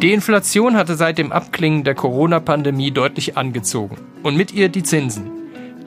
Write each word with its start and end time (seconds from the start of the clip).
Die 0.00 0.12
Inflation 0.12 0.76
hatte 0.76 0.94
seit 0.94 1.18
dem 1.18 1.32
Abklingen 1.32 1.82
der 1.82 1.96
Corona-Pandemie 1.96 2.92
deutlich 2.92 3.36
angezogen 3.36 3.96
und 4.22 4.36
mit 4.36 4.52
ihr 4.52 4.68
die 4.68 4.84
Zinsen. 4.84 5.30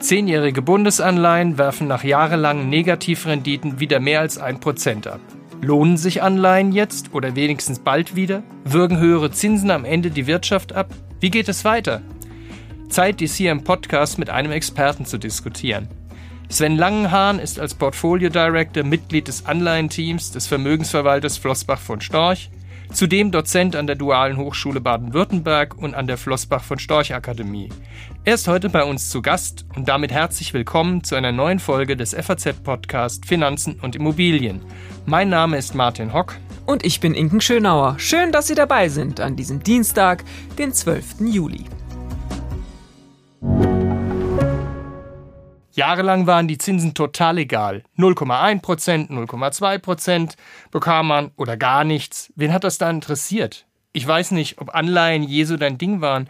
Zehnjährige 0.00 0.60
Bundesanleihen 0.60 1.56
werfen 1.56 1.86
nach 1.86 2.04
jahrelangen 2.04 2.68
Negativrenditen 2.68 3.80
wieder 3.80 4.00
mehr 4.00 4.20
als 4.20 4.36
ein 4.36 4.60
Prozent 4.60 5.06
ab. 5.06 5.20
Lohnen 5.62 5.96
sich 5.96 6.22
Anleihen 6.22 6.72
jetzt 6.72 7.14
oder 7.14 7.36
wenigstens 7.36 7.78
bald 7.78 8.16
wieder? 8.16 8.42
Würgen 8.64 8.98
höhere 8.98 9.30
Zinsen 9.30 9.70
am 9.70 9.84
Ende 9.84 10.10
die 10.10 10.26
Wirtschaft 10.26 10.74
ab? 10.74 10.88
Wie 11.20 11.30
geht 11.30 11.48
es 11.48 11.64
weiter? 11.64 12.02
Zeit, 12.88 13.20
dies 13.20 13.36
hier 13.36 13.52
im 13.52 13.64
Podcast 13.64 14.18
mit 14.18 14.28
einem 14.28 14.52
Experten 14.52 15.06
zu 15.06 15.18
diskutieren. 15.18 15.88
Sven 16.52 16.76
Langenhahn 16.76 17.38
ist 17.38 17.58
als 17.58 17.74
Portfolio 17.74 18.28
Director 18.28 18.84
Mitglied 18.84 19.26
des 19.26 19.46
Anleihenteams 19.46 20.32
des 20.32 20.46
Vermögensverwalters 20.46 21.38
Flossbach 21.38 21.80
von 21.80 22.02
Storch 22.02 22.50
Zudem 22.92 23.30
Dozent 23.30 23.74
an 23.74 23.86
der 23.86 23.96
Dualen 23.96 24.36
Hochschule 24.36 24.82
Baden-Württemberg 24.82 25.78
und 25.78 25.94
an 25.94 26.06
der 26.06 26.18
Flossbach 26.18 26.62
von 26.62 26.78
Storch 26.78 27.14
Akademie. 27.14 27.70
Er 28.24 28.34
ist 28.34 28.48
heute 28.48 28.68
bei 28.68 28.84
uns 28.84 29.08
zu 29.08 29.22
Gast 29.22 29.64
und 29.74 29.88
damit 29.88 30.12
herzlich 30.12 30.52
willkommen 30.52 31.02
zu 31.02 31.14
einer 31.14 31.32
neuen 31.32 31.58
Folge 31.58 31.96
des 31.96 32.14
FAZ-Podcast 32.14 33.24
Finanzen 33.24 33.80
und 33.80 33.96
Immobilien. 33.96 34.60
Mein 35.06 35.30
Name 35.30 35.56
ist 35.56 35.74
Martin 35.74 36.12
Hock. 36.12 36.36
Und 36.66 36.84
ich 36.84 37.00
bin 37.00 37.14
Inken 37.14 37.40
Schönauer. 37.40 37.98
Schön, 37.98 38.30
dass 38.30 38.46
Sie 38.46 38.54
dabei 38.54 38.90
sind 38.90 39.20
an 39.20 39.36
diesem 39.36 39.62
Dienstag, 39.62 40.22
den 40.58 40.74
12. 40.74 41.20
Juli. 41.20 41.64
Jahrelang 45.72 46.26
waren 46.26 46.48
die 46.48 46.58
Zinsen 46.58 46.94
total 46.94 47.38
egal. 47.38 47.82
0,1 47.96 48.60
Prozent, 48.60 49.10
0,2 49.10 49.78
Prozent 49.78 50.36
bekam 50.70 51.08
man 51.08 51.30
oder 51.36 51.56
gar 51.56 51.84
nichts. 51.84 52.32
Wen 52.36 52.52
hat 52.52 52.64
das 52.64 52.78
da 52.78 52.90
interessiert? 52.90 53.66
Ich 53.92 54.06
weiß 54.06 54.32
nicht, 54.32 54.60
ob 54.60 54.74
Anleihen 54.74 55.22
je 55.22 55.44
so 55.44 55.56
dein 55.56 55.78
Ding 55.78 56.00
waren. 56.00 56.28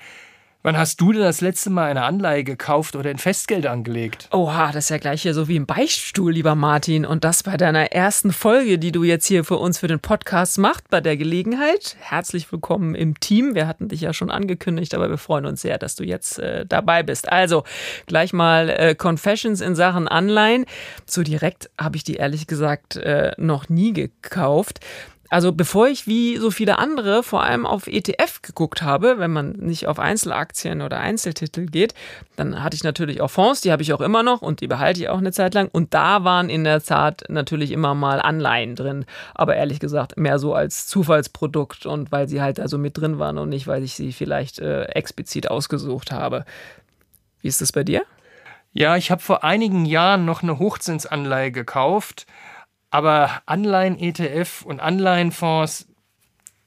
Wann 0.64 0.78
hast 0.78 1.00
du 1.00 1.12
denn 1.12 1.22
das 1.22 1.40
letzte 1.40 1.70
Mal 1.70 1.90
eine 1.90 2.04
Anleihe 2.04 2.44
gekauft 2.44 2.94
oder 2.94 3.10
in 3.10 3.18
Festgeld 3.18 3.66
angelegt? 3.66 4.28
Oha, 4.30 4.70
das 4.70 4.84
ist 4.84 4.90
ja 4.90 4.98
gleich 4.98 5.22
hier 5.22 5.34
so 5.34 5.48
wie 5.48 5.56
im 5.56 5.66
Beichtstuhl, 5.66 6.32
lieber 6.32 6.54
Martin. 6.54 7.04
Und 7.04 7.24
das 7.24 7.42
bei 7.42 7.56
deiner 7.56 7.90
ersten 7.90 8.32
Folge, 8.32 8.78
die 8.78 8.92
du 8.92 9.02
jetzt 9.02 9.26
hier 9.26 9.42
für 9.42 9.56
uns 9.56 9.78
für 9.78 9.88
den 9.88 9.98
Podcast 9.98 10.58
machst, 10.58 10.88
bei 10.88 11.00
der 11.00 11.16
Gelegenheit. 11.16 11.96
Herzlich 11.98 12.52
willkommen 12.52 12.94
im 12.94 13.18
Team. 13.18 13.56
Wir 13.56 13.66
hatten 13.66 13.88
dich 13.88 14.02
ja 14.02 14.12
schon 14.12 14.30
angekündigt, 14.30 14.94
aber 14.94 15.10
wir 15.10 15.18
freuen 15.18 15.46
uns 15.46 15.62
sehr, 15.62 15.78
dass 15.78 15.96
du 15.96 16.04
jetzt 16.04 16.38
äh, 16.38 16.64
dabei 16.64 17.02
bist. 17.02 17.28
Also, 17.32 17.64
gleich 18.06 18.32
mal 18.32 18.68
äh, 18.68 18.94
Confessions 18.94 19.60
in 19.62 19.74
Sachen 19.74 20.06
Anleihen. 20.06 20.66
So 21.06 21.24
direkt 21.24 21.70
habe 21.76 21.96
ich 21.96 22.04
die 22.04 22.14
ehrlich 22.14 22.46
gesagt 22.46 22.94
äh, 22.94 23.32
noch 23.36 23.68
nie 23.68 23.92
gekauft. 23.92 24.78
Also 25.32 25.50
bevor 25.50 25.88
ich 25.88 26.06
wie 26.06 26.36
so 26.36 26.50
viele 26.50 26.78
andere 26.78 27.22
vor 27.22 27.42
allem 27.42 27.64
auf 27.64 27.86
ETF 27.86 28.42
geguckt 28.42 28.82
habe, 28.82 29.16
wenn 29.16 29.30
man 29.30 29.52
nicht 29.52 29.86
auf 29.86 29.98
Einzelaktien 29.98 30.82
oder 30.82 31.00
Einzeltitel 31.00 31.64
geht, 31.64 31.94
dann 32.36 32.62
hatte 32.62 32.76
ich 32.76 32.84
natürlich 32.84 33.22
auch 33.22 33.30
Fonds, 33.30 33.62
die 33.62 33.72
habe 33.72 33.80
ich 33.80 33.94
auch 33.94 34.02
immer 34.02 34.22
noch 34.22 34.42
und 34.42 34.60
die 34.60 34.66
behalte 34.66 35.00
ich 35.00 35.08
auch 35.08 35.16
eine 35.16 35.32
Zeit 35.32 35.54
lang. 35.54 35.70
Und 35.72 35.94
da 35.94 36.24
waren 36.24 36.50
in 36.50 36.64
der 36.64 36.82
Tat 36.82 37.24
natürlich 37.30 37.70
immer 37.70 37.94
mal 37.94 38.20
Anleihen 38.20 38.76
drin. 38.76 39.06
Aber 39.32 39.56
ehrlich 39.56 39.80
gesagt 39.80 40.18
mehr 40.18 40.38
so 40.38 40.52
als 40.52 40.86
Zufallsprodukt 40.86 41.86
und 41.86 42.12
weil 42.12 42.28
sie 42.28 42.42
halt 42.42 42.60
also 42.60 42.76
mit 42.76 42.98
drin 42.98 43.18
waren 43.18 43.38
und 43.38 43.48
nicht, 43.48 43.66
weil 43.66 43.84
ich 43.84 43.94
sie 43.94 44.12
vielleicht 44.12 44.58
äh, 44.58 44.82
explizit 44.82 45.50
ausgesucht 45.50 46.12
habe. 46.12 46.44
Wie 47.40 47.48
ist 47.48 47.62
das 47.62 47.72
bei 47.72 47.84
dir? 47.84 48.02
Ja, 48.74 48.98
ich 48.98 49.10
habe 49.10 49.22
vor 49.22 49.44
einigen 49.44 49.86
Jahren 49.86 50.26
noch 50.26 50.42
eine 50.42 50.58
Hochzinsanleihe 50.58 51.52
gekauft 51.52 52.26
aber 52.92 53.42
Anleihen-ETF 53.46 54.62
und 54.66 54.80
Anleihenfonds, 54.80 55.88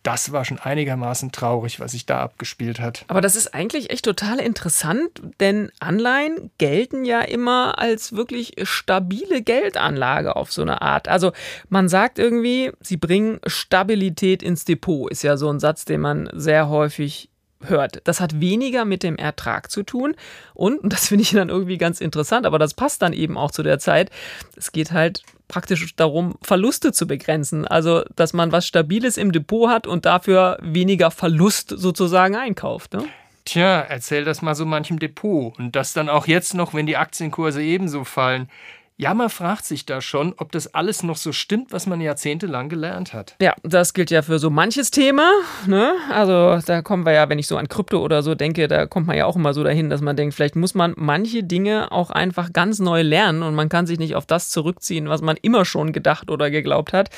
das 0.02 0.31
war 0.31 0.44
schon 0.44 0.59
einigermaßen 0.59 1.31
traurig, 1.31 1.80
was 1.80 1.92
sich 1.92 2.06
da 2.06 2.22
abgespielt 2.22 2.80
hat. 2.80 3.06
Aber 3.08 3.22
das 3.22 3.36
ist 3.36 3.54
eigentlich 3.54 3.92
echt 3.92 4.06
total 4.06 4.40
interessant, 4.40 5.22
denn 5.40 5.72
Anleihen 5.80 6.52
gelten 6.58 7.06
ja 7.06 7.22
immer 7.22 7.80
als 7.80 8.13
wirklich 8.13 8.53
stabile 8.63 9.41
Geldanlage 9.41 10.36
auf 10.36 10.52
so 10.52 10.63
eine 10.63 10.81
Art. 10.81 11.08
Also 11.08 11.31
man 11.69 11.90
sagt 11.90 12.19
irgendwie, 12.19 12.72
sie 12.81 12.97
bringen 12.97 13.40
Stabilität 13.46 14.44
ins 14.44 14.66
Depot, 14.66 15.09
ist 15.12 15.24
ja 15.24 15.38
so 15.38 15.50
ein 15.50 15.59
Satz, 15.59 15.86
den 15.86 16.02
man 16.02 16.30
sehr 16.34 16.69
häufig 16.69 17.30
hört. 17.64 18.02
Das 18.04 18.20
hat 18.20 18.40
weniger 18.40 18.86
mit 18.86 19.04
dem 19.04 19.16
Ertrag 19.18 19.72
zu 19.72 19.84
tun 19.84 20.16
und, 20.54 20.80
und 20.80 20.94
das 20.94 21.08
finde 21.08 21.24
ich 21.24 21.32
dann 21.32 21.50
irgendwie 21.50 21.78
ganz 21.78 22.02
interessant, 22.02 22.46
aber 22.46 22.60
das 22.60 22.74
passt 22.74 23.02
dann 23.02 23.14
eben 23.14 23.38
auch 23.38 23.52
zu 23.52 23.64
der 23.64 23.80
Zeit. 23.80 24.12
Es 24.56 24.72
geht 24.72 24.92
halt 24.92 25.24
praktisch 25.48 25.96
darum, 25.96 26.36
Verluste 26.42 26.92
zu 26.92 27.08
begrenzen. 27.08 27.68
Also, 27.68 28.04
dass 28.16 28.34
man 28.34 28.52
was 28.52 28.66
Stabiles 28.66 29.18
im 29.18 29.32
Depot 29.32 29.70
hat 29.70 29.88
und 29.88 30.06
dafür 30.06 30.58
weniger 30.62 31.12
Verlust 31.12 31.70
sozusagen 31.70 32.36
einkauft. 32.36 32.94
Ne? 32.94 33.06
Tja, 33.46 33.82
erzähl 33.82 34.26
das 34.26 34.42
mal 34.42 34.56
so 34.56 34.66
manchem 34.66 35.00
Depot. 35.00 35.58
Und 35.60 35.76
das 35.76 35.94
dann 35.94 36.10
auch 36.10 36.28
jetzt 36.28 36.54
noch, 36.54 36.74
wenn 36.74 36.88
die 36.88 36.98
Aktienkurse 36.98 37.62
ebenso 37.62 38.04
fallen. 38.04 38.50
Ja, 38.97 39.13
man 39.13 39.29
fragt 39.29 39.66
sich 39.66 39.85
da 39.85 40.00
schon, 40.00 40.33
ob 40.38 40.53
das 40.53 40.73
alles 40.73 41.03
noch 41.03 41.17
so 41.17 41.33
stimmt, 41.33 41.73
was 41.73 41.85
man 41.85 42.00
jahrzehntelang 42.00 42.69
gelernt 42.69 43.13
hat. 43.13 43.35
Ja, 43.41 43.53
das 43.61 43.94
gilt 43.94 44.09
ja 44.09 44.22
für 44.22 44.39
so 44.39 44.50
manches 44.50 44.89
Thema. 44.89 45.29
Ne? 45.67 45.95
Also 46.13 46.57
da 46.66 46.81
kommen 46.81 47.06
wir 47.06 47.11
ja, 47.11 47.28
wenn 47.28 47.38
ich 47.38 47.47
so 47.47 47.57
an 47.57 47.67
Krypto 47.67 48.01
oder 48.01 48.23
so 48.23 48.35
denke, 48.35 48.69
da 48.69 48.85
kommt 48.85 49.07
man 49.07 49.17
ja 49.17 49.25
auch 49.25 49.35
immer 49.35 49.53
so 49.53 49.66
dahin, 49.66 49.89
dass 49.89 50.00
man 50.00 50.16
denkt, 50.16 50.33
vielleicht 50.33 50.56
muss 50.56 50.75
man 50.75 50.94
manche 50.95 51.44
Dinge 51.44 51.91
auch 51.91 52.09
einfach 52.09 52.53
ganz 52.53 52.79
neu 52.79 53.01
lernen 53.01 53.44
und 53.44 53.53
man 53.53 53.67
kann 53.67 53.85
sich 53.85 54.00
nicht 54.00 54.16
auf 54.16 54.25
das 54.25 54.50
zurückziehen, 54.50 55.09
was 55.09 55.22
man 55.22 55.35
immer 55.41 55.66
schon 55.66 55.91
gedacht 55.91 56.31
oder 56.31 56.50
geglaubt 56.50 56.94
hat. 56.94 57.09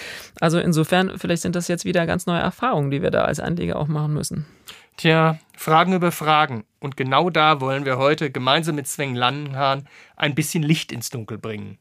Also 0.41 0.57
insofern, 0.57 1.19
vielleicht 1.19 1.43
sind 1.43 1.55
das 1.55 1.67
jetzt 1.67 1.85
wieder 1.85 2.07
ganz 2.07 2.25
neue 2.25 2.39
Erfahrungen, 2.39 2.89
die 2.89 3.03
wir 3.03 3.11
da 3.11 3.25
als 3.25 3.39
Anleger 3.39 3.75
auch 3.75 3.87
machen 3.87 4.15
müssen. 4.15 4.47
Tja, 4.97 5.37
Fragen 5.55 5.93
über 5.93 6.11
Fragen. 6.11 6.63
Und 6.79 6.95
genau 6.95 7.29
da 7.29 7.59
wollen 7.59 7.85
wir 7.85 7.97
heute 7.97 8.29
gemeinsam 8.29 8.75
mit 8.75 8.87
Sven 8.87 9.15
Landenhahn 9.15 9.87
ein 10.15 10.35
bisschen 10.35 10.61
Licht 10.61 10.91
ins 10.91 11.09
Dunkel 11.09 11.37
bringen. 11.37 11.79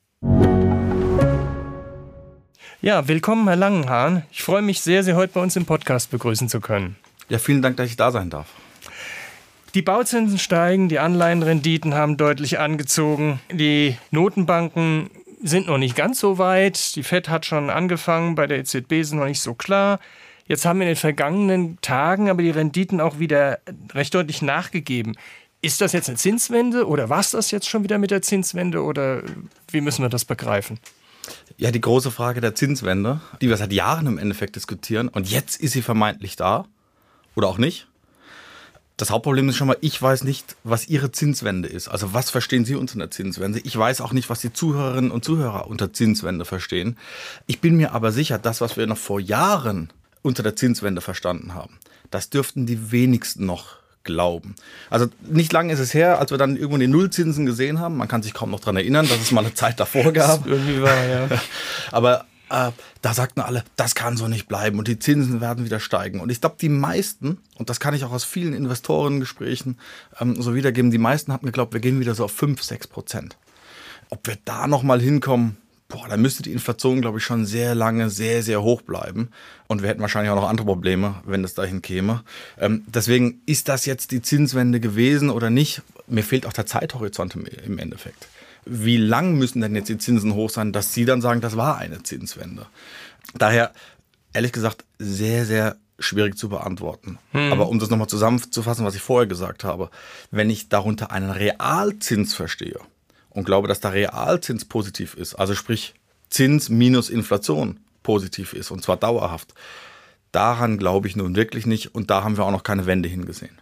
Ja, 2.80 3.06
willkommen, 3.08 3.46
Herr 3.46 3.56
Langenhahn. 3.56 4.22
Ich 4.30 4.42
freue 4.42 4.62
mich 4.62 4.80
sehr, 4.80 5.02
Sie 5.02 5.14
heute 5.14 5.34
bei 5.34 5.42
uns 5.42 5.56
im 5.56 5.66
Podcast 5.66 6.10
begrüßen 6.10 6.48
zu 6.48 6.60
können. 6.60 6.96
Ja, 7.28 7.38
vielen 7.38 7.60
Dank, 7.60 7.76
dass 7.76 7.90
ich 7.90 7.96
da 7.96 8.10
sein 8.10 8.30
darf. 8.30 8.46
Die 9.74 9.82
Bauzinsen 9.82 10.38
steigen, 10.38 10.88
die 10.88 10.98
Anleihenrenditen 10.98 11.94
haben 11.94 12.16
deutlich 12.16 12.58
angezogen, 12.58 13.40
die 13.52 13.96
Notenbanken 14.10 15.10
sind 15.42 15.66
noch 15.66 15.76
nicht 15.76 15.96
ganz 15.96 16.20
so 16.20 16.38
weit, 16.38 16.96
die 16.96 17.02
Fed 17.02 17.28
hat 17.28 17.44
schon 17.44 17.68
angefangen, 17.68 18.34
bei 18.34 18.46
der 18.46 18.58
EZB 18.58 18.92
ist 18.92 19.12
noch 19.12 19.26
nicht 19.26 19.40
so 19.40 19.52
klar. 19.52 20.00
Jetzt 20.46 20.64
haben 20.64 20.78
wir 20.78 20.86
in 20.86 20.90
den 20.90 20.96
vergangenen 20.96 21.78
Tagen 21.80 22.30
aber 22.30 22.42
die 22.42 22.50
Renditen 22.50 23.00
auch 23.00 23.18
wieder 23.18 23.58
recht 23.92 24.14
deutlich 24.14 24.42
nachgegeben. 24.42 25.16
Ist 25.60 25.80
das 25.80 25.92
jetzt 25.92 26.08
eine 26.08 26.18
Zinswende 26.18 26.86
oder 26.86 27.08
war 27.08 27.20
es 27.20 27.32
das 27.32 27.50
jetzt 27.50 27.68
schon 27.68 27.82
wieder 27.82 27.98
mit 27.98 28.10
der 28.10 28.22
Zinswende 28.22 28.82
oder 28.82 29.22
wie 29.70 29.80
müssen 29.80 30.02
wir 30.02 30.08
das 30.08 30.24
begreifen? 30.24 30.78
Ja, 31.56 31.72
die 31.72 31.80
große 31.80 32.12
Frage 32.12 32.40
der 32.40 32.54
Zinswende, 32.54 33.20
die 33.40 33.48
wir 33.48 33.56
seit 33.56 33.72
Jahren 33.72 34.06
im 34.06 34.18
Endeffekt 34.18 34.54
diskutieren 34.54 35.08
und 35.08 35.28
jetzt 35.28 35.60
ist 35.60 35.72
sie 35.72 35.82
vermeintlich 35.82 36.36
da 36.36 36.66
oder 37.34 37.48
auch 37.48 37.58
nicht. 37.58 37.88
Das 38.96 39.10
Hauptproblem 39.10 39.48
ist 39.48 39.56
schon 39.56 39.66
mal, 39.66 39.76
ich 39.82 40.00
weiß 40.00 40.24
nicht, 40.24 40.56
was 40.64 40.88
Ihre 40.88 41.12
Zinswende 41.12 41.68
ist. 41.68 41.88
Also 41.88 42.14
was 42.14 42.30
verstehen 42.30 42.64
Sie 42.64 42.76
unter 42.76 42.94
einer 42.94 43.10
Zinswende? 43.10 43.58
Ich 43.58 43.76
weiß 43.76 44.00
auch 44.00 44.12
nicht, 44.12 44.30
was 44.30 44.40
die 44.40 44.54
Zuhörerinnen 44.54 45.10
und 45.10 45.22
Zuhörer 45.22 45.66
unter 45.66 45.92
Zinswende 45.92 46.46
verstehen. 46.46 46.96
Ich 47.46 47.60
bin 47.60 47.76
mir 47.76 47.92
aber 47.92 48.10
sicher, 48.10 48.38
das, 48.38 48.62
was 48.62 48.78
wir 48.78 48.86
noch 48.86 48.96
vor 48.96 49.20
Jahren 49.20 49.90
unter 50.22 50.42
der 50.42 50.56
Zinswende 50.56 51.00
verstanden 51.00 51.54
haben. 51.54 51.78
Das 52.10 52.30
dürften 52.30 52.66
die 52.66 52.92
wenigsten 52.92 53.46
noch 53.46 53.76
glauben. 54.04 54.54
Also 54.88 55.06
nicht 55.28 55.52
lange 55.52 55.72
ist 55.72 55.80
es 55.80 55.92
her, 55.92 56.18
als 56.18 56.30
wir 56.30 56.38
dann 56.38 56.56
irgendwo 56.56 56.78
die 56.78 56.86
Nullzinsen 56.86 57.44
gesehen 57.44 57.80
haben. 57.80 57.96
Man 57.96 58.08
kann 58.08 58.22
sich 58.22 58.32
kaum 58.32 58.50
noch 58.50 58.60
daran 58.60 58.76
erinnern, 58.76 59.06
dass 59.08 59.20
es 59.20 59.32
mal 59.32 59.40
eine 59.44 59.54
Zeit 59.54 59.78
davor 59.80 60.12
gab. 60.12 60.46
irgendwie 60.46 60.80
war, 60.80 61.04
ja. 61.06 61.28
Aber 61.92 62.24
äh, 62.48 62.70
da 63.02 63.14
sagten 63.14 63.40
alle, 63.40 63.64
das 63.74 63.94
kann 63.94 64.16
so 64.16 64.28
nicht 64.28 64.48
bleiben 64.48 64.78
und 64.78 64.88
die 64.88 64.98
Zinsen 64.98 65.40
werden 65.40 65.64
wieder 65.64 65.80
steigen. 65.80 66.20
Und 66.20 66.30
ich 66.30 66.40
glaube, 66.40 66.56
die 66.60 66.68
meisten, 66.68 67.38
und 67.56 67.68
das 67.68 67.80
kann 67.80 67.94
ich 67.94 68.04
auch 68.04 68.12
aus 68.12 68.24
vielen 68.24 68.54
Investorengesprächen 68.54 69.78
ähm, 70.20 70.40
so 70.40 70.54
wiedergeben, 70.54 70.90
die 70.90 70.98
meisten 70.98 71.32
haben 71.32 71.44
geglaubt, 71.44 71.74
wir 71.74 71.80
gehen 71.80 72.00
wieder 72.00 72.14
so 72.14 72.24
auf 72.24 72.32
5, 72.32 72.62
6 72.62 72.86
Prozent. 72.86 73.36
Ob 74.08 74.26
wir 74.26 74.38
da 74.44 74.68
nochmal 74.68 75.00
hinkommen, 75.00 75.56
boah, 75.88 76.08
da 76.08 76.16
müsste 76.16 76.42
die 76.42 76.52
Inflation, 76.52 77.00
glaube 77.00 77.18
ich, 77.18 77.24
schon 77.24 77.46
sehr 77.46 77.74
lange 77.74 78.10
sehr, 78.10 78.42
sehr 78.42 78.62
hoch 78.62 78.82
bleiben. 78.82 79.30
Und 79.68 79.82
wir 79.82 79.88
hätten 79.88 80.00
wahrscheinlich 80.00 80.30
auch 80.30 80.36
noch 80.36 80.48
andere 80.48 80.66
Probleme, 80.66 81.16
wenn 81.24 81.44
es 81.44 81.54
dahin 81.54 81.82
käme. 81.82 82.22
Ähm, 82.58 82.84
deswegen 82.86 83.40
ist 83.46 83.68
das 83.68 83.86
jetzt 83.86 84.10
die 84.10 84.22
Zinswende 84.22 84.80
gewesen 84.80 85.30
oder 85.30 85.50
nicht? 85.50 85.82
Mir 86.06 86.24
fehlt 86.24 86.46
auch 86.46 86.52
der 86.52 86.66
Zeithorizont 86.66 87.34
im, 87.34 87.46
im 87.46 87.78
Endeffekt. 87.78 88.28
Wie 88.64 88.96
lang 88.96 89.36
müssen 89.36 89.60
denn 89.60 89.76
jetzt 89.76 89.88
die 89.88 89.98
Zinsen 89.98 90.34
hoch 90.34 90.50
sein, 90.50 90.72
dass 90.72 90.92
Sie 90.92 91.04
dann 91.04 91.22
sagen, 91.22 91.40
das 91.40 91.56
war 91.56 91.78
eine 91.78 92.02
Zinswende? 92.02 92.66
Daher, 93.34 93.72
ehrlich 94.32 94.52
gesagt, 94.52 94.84
sehr, 94.98 95.46
sehr 95.46 95.76
schwierig 95.98 96.36
zu 96.36 96.48
beantworten. 96.48 97.18
Hm. 97.32 97.52
Aber 97.52 97.68
um 97.68 97.78
das 97.78 97.90
nochmal 97.90 98.08
zusammenzufassen, 98.08 98.84
was 98.84 98.94
ich 98.94 99.02
vorher 99.02 99.26
gesagt 99.26 99.64
habe, 99.64 99.90
wenn 100.30 100.50
ich 100.50 100.68
darunter 100.68 101.10
einen 101.10 101.30
Realzins 101.30 102.34
verstehe, 102.34 102.80
und 103.36 103.44
glaube, 103.44 103.68
dass 103.68 103.80
der 103.80 103.92
Realzins 103.92 104.64
positiv 104.64 105.14
ist, 105.14 105.34
also 105.34 105.54
sprich 105.54 105.94
Zins 106.30 106.70
minus 106.70 107.10
Inflation 107.10 107.78
positiv 108.02 108.52
ist 108.54 108.70
und 108.70 108.82
zwar 108.82 108.96
dauerhaft. 108.96 109.54
Daran 110.32 110.78
glaube 110.78 111.06
ich 111.06 111.16
nun 111.16 111.36
wirklich 111.36 111.66
nicht 111.66 111.94
und 111.94 112.10
da 112.10 112.24
haben 112.24 112.36
wir 112.36 112.44
auch 112.44 112.50
noch 112.50 112.64
keine 112.64 112.86
Wende 112.86 113.08
hingesehen. 113.08 113.60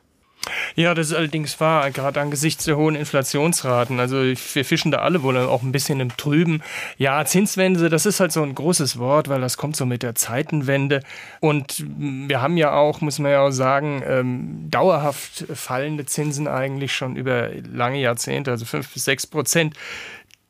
Ja, 0.74 0.94
das 0.94 1.08
ist 1.08 1.14
allerdings 1.14 1.58
wahr, 1.60 1.90
gerade 1.90 2.20
angesichts 2.20 2.64
der 2.64 2.76
hohen 2.76 2.94
Inflationsraten. 2.94 4.00
Also 4.00 4.16
wir 4.16 4.64
fischen 4.64 4.90
da 4.90 4.98
alle 4.98 5.22
wohl 5.22 5.36
auch 5.38 5.62
ein 5.62 5.72
bisschen 5.72 6.00
im 6.00 6.16
Trüben. 6.16 6.62
Ja, 6.98 7.24
Zinswende, 7.24 7.88
das 7.88 8.06
ist 8.06 8.20
halt 8.20 8.32
so 8.32 8.42
ein 8.42 8.54
großes 8.54 8.98
Wort, 8.98 9.28
weil 9.28 9.40
das 9.40 9.56
kommt 9.56 9.76
so 9.76 9.86
mit 9.86 10.02
der 10.02 10.14
Zeitenwende. 10.14 11.00
Und 11.40 11.84
wir 11.86 12.42
haben 12.42 12.56
ja 12.56 12.72
auch, 12.72 13.00
muss 13.00 13.18
man 13.18 13.32
ja 13.32 13.42
auch 13.42 13.50
sagen, 13.50 14.02
ähm, 14.06 14.70
dauerhaft 14.70 15.44
fallende 15.54 16.06
Zinsen 16.06 16.48
eigentlich 16.48 16.94
schon 16.94 17.16
über 17.16 17.50
lange 17.72 18.00
Jahrzehnte, 18.00 18.50
also 18.50 18.64
fünf 18.64 18.92
bis 18.92 19.04
sechs 19.04 19.26
Prozent. 19.26 19.74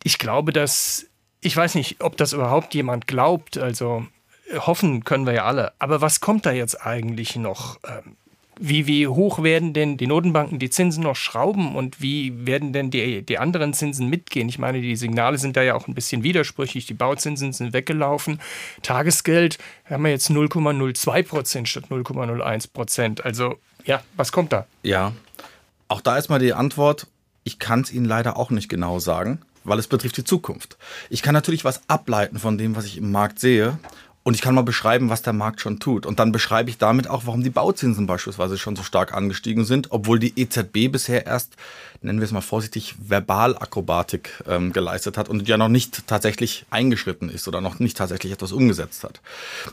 Ich 0.02 0.18
glaube, 0.18 0.52
dass, 0.52 1.06
ich 1.40 1.56
weiß 1.56 1.74
nicht, 1.74 2.02
ob 2.02 2.16
das 2.16 2.32
überhaupt 2.32 2.74
jemand 2.74 3.06
glaubt. 3.06 3.58
Also 3.58 4.06
hoffen 4.54 5.04
können 5.04 5.26
wir 5.26 5.34
ja 5.34 5.44
alle. 5.44 5.72
Aber 5.78 6.00
was 6.00 6.20
kommt 6.20 6.46
da 6.46 6.52
jetzt 6.52 6.84
eigentlich 6.86 7.36
noch? 7.36 7.78
Ähm, 7.86 8.16
wie, 8.58 8.86
wie 8.86 9.06
hoch 9.06 9.42
werden 9.42 9.72
denn 9.72 9.96
die 9.96 10.06
Notenbanken 10.06 10.58
die 10.58 10.70
Zinsen 10.70 11.02
noch 11.02 11.16
schrauben 11.16 11.74
und 11.74 12.00
wie 12.00 12.46
werden 12.46 12.72
denn 12.72 12.90
die, 12.90 13.22
die 13.22 13.38
anderen 13.38 13.74
Zinsen 13.74 14.08
mitgehen? 14.08 14.48
Ich 14.48 14.58
meine, 14.58 14.80
die 14.80 14.96
Signale 14.96 15.38
sind 15.38 15.56
da 15.56 15.62
ja 15.62 15.74
auch 15.74 15.88
ein 15.88 15.94
bisschen 15.94 16.22
widersprüchlich. 16.22 16.86
Die 16.86 16.94
Bauzinsen 16.94 17.52
sind 17.52 17.72
weggelaufen. 17.72 18.40
Tagesgeld 18.82 19.58
haben 19.88 20.04
wir 20.04 20.10
jetzt 20.10 20.30
0,02 20.30 21.22
Prozent 21.24 21.68
statt 21.68 21.84
0,01 21.90 22.72
Prozent. 22.72 23.24
Also 23.24 23.56
ja, 23.84 24.02
was 24.16 24.32
kommt 24.32 24.52
da? 24.52 24.66
Ja, 24.82 25.12
auch 25.88 26.00
da 26.00 26.16
ist 26.16 26.28
mal 26.28 26.38
die 26.38 26.54
Antwort, 26.54 27.06
ich 27.44 27.58
kann 27.58 27.82
es 27.82 27.92
Ihnen 27.92 28.06
leider 28.06 28.36
auch 28.36 28.50
nicht 28.50 28.68
genau 28.68 28.98
sagen, 28.98 29.42
weil 29.64 29.78
es 29.78 29.86
betrifft 29.86 30.16
die 30.16 30.24
Zukunft. 30.24 30.78
Ich 31.10 31.22
kann 31.22 31.34
natürlich 31.34 31.64
was 31.64 31.88
ableiten 31.88 32.38
von 32.38 32.56
dem, 32.56 32.76
was 32.76 32.86
ich 32.86 32.96
im 32.96 33.12
Markt 33.12 33.38
sehe 33.38 33.78
und 34.24 34.34
ich 34.34 34.40
kann 34.40 34.54
mal 34.54 34.62
beschreiben, 34.62 35.10
was 35.10 35.22
der 35.22 35.34
Markt 35.34 35.60
schon 35.60 35.78
tut. 35.78 36.06
Und 36.06 36.18
dann 36.18 36.32
beschreibe 36.32 36.70
ich 36.70 36.78
damit 36.78 37.08
auch, 37.08 37.26
warum 37.26 37.42
die 37.42 37.50
Bauzinsen 37.50 38.06
beispielsweise 38.06 38.56
schon 38.56 38.74
so 38.74 38.82
stark 38.82 39.12
angestiegen 39.12 39.64
sind, 39.64 39.92
obwohl 39.92 40.18
die 40.18 40.32
EZB 40.40 40.90
bisher 40.90 41.26
erst 41.26 41.56
nennen 42.04 42.20
wir 42.20 42.26
es 42.26 42.32
mal 42.32 42.40
vorsichtig, 42.40 42.94
Verbalakrobatik 42.98 44.44
ähm, 44.46 44.72
geleistet 44.72 45.16
hat 45.16 45.28
und 45.28 45.48
ja 45.48 45.56
noch 45.56 45.68
nicht 45.68 46.06
tatsächlich 46.06 46.66
eingeschritten 46.70 47.28
ist 47.28 47.48
oder 47.48 47.60
noch 47.60 47.78
nicht 47.78 47.96
tatsächlich 47.96 48.32
etwas 48.32 48.52
umgesetzt 48.52 49.04
hat. 49.04 49.20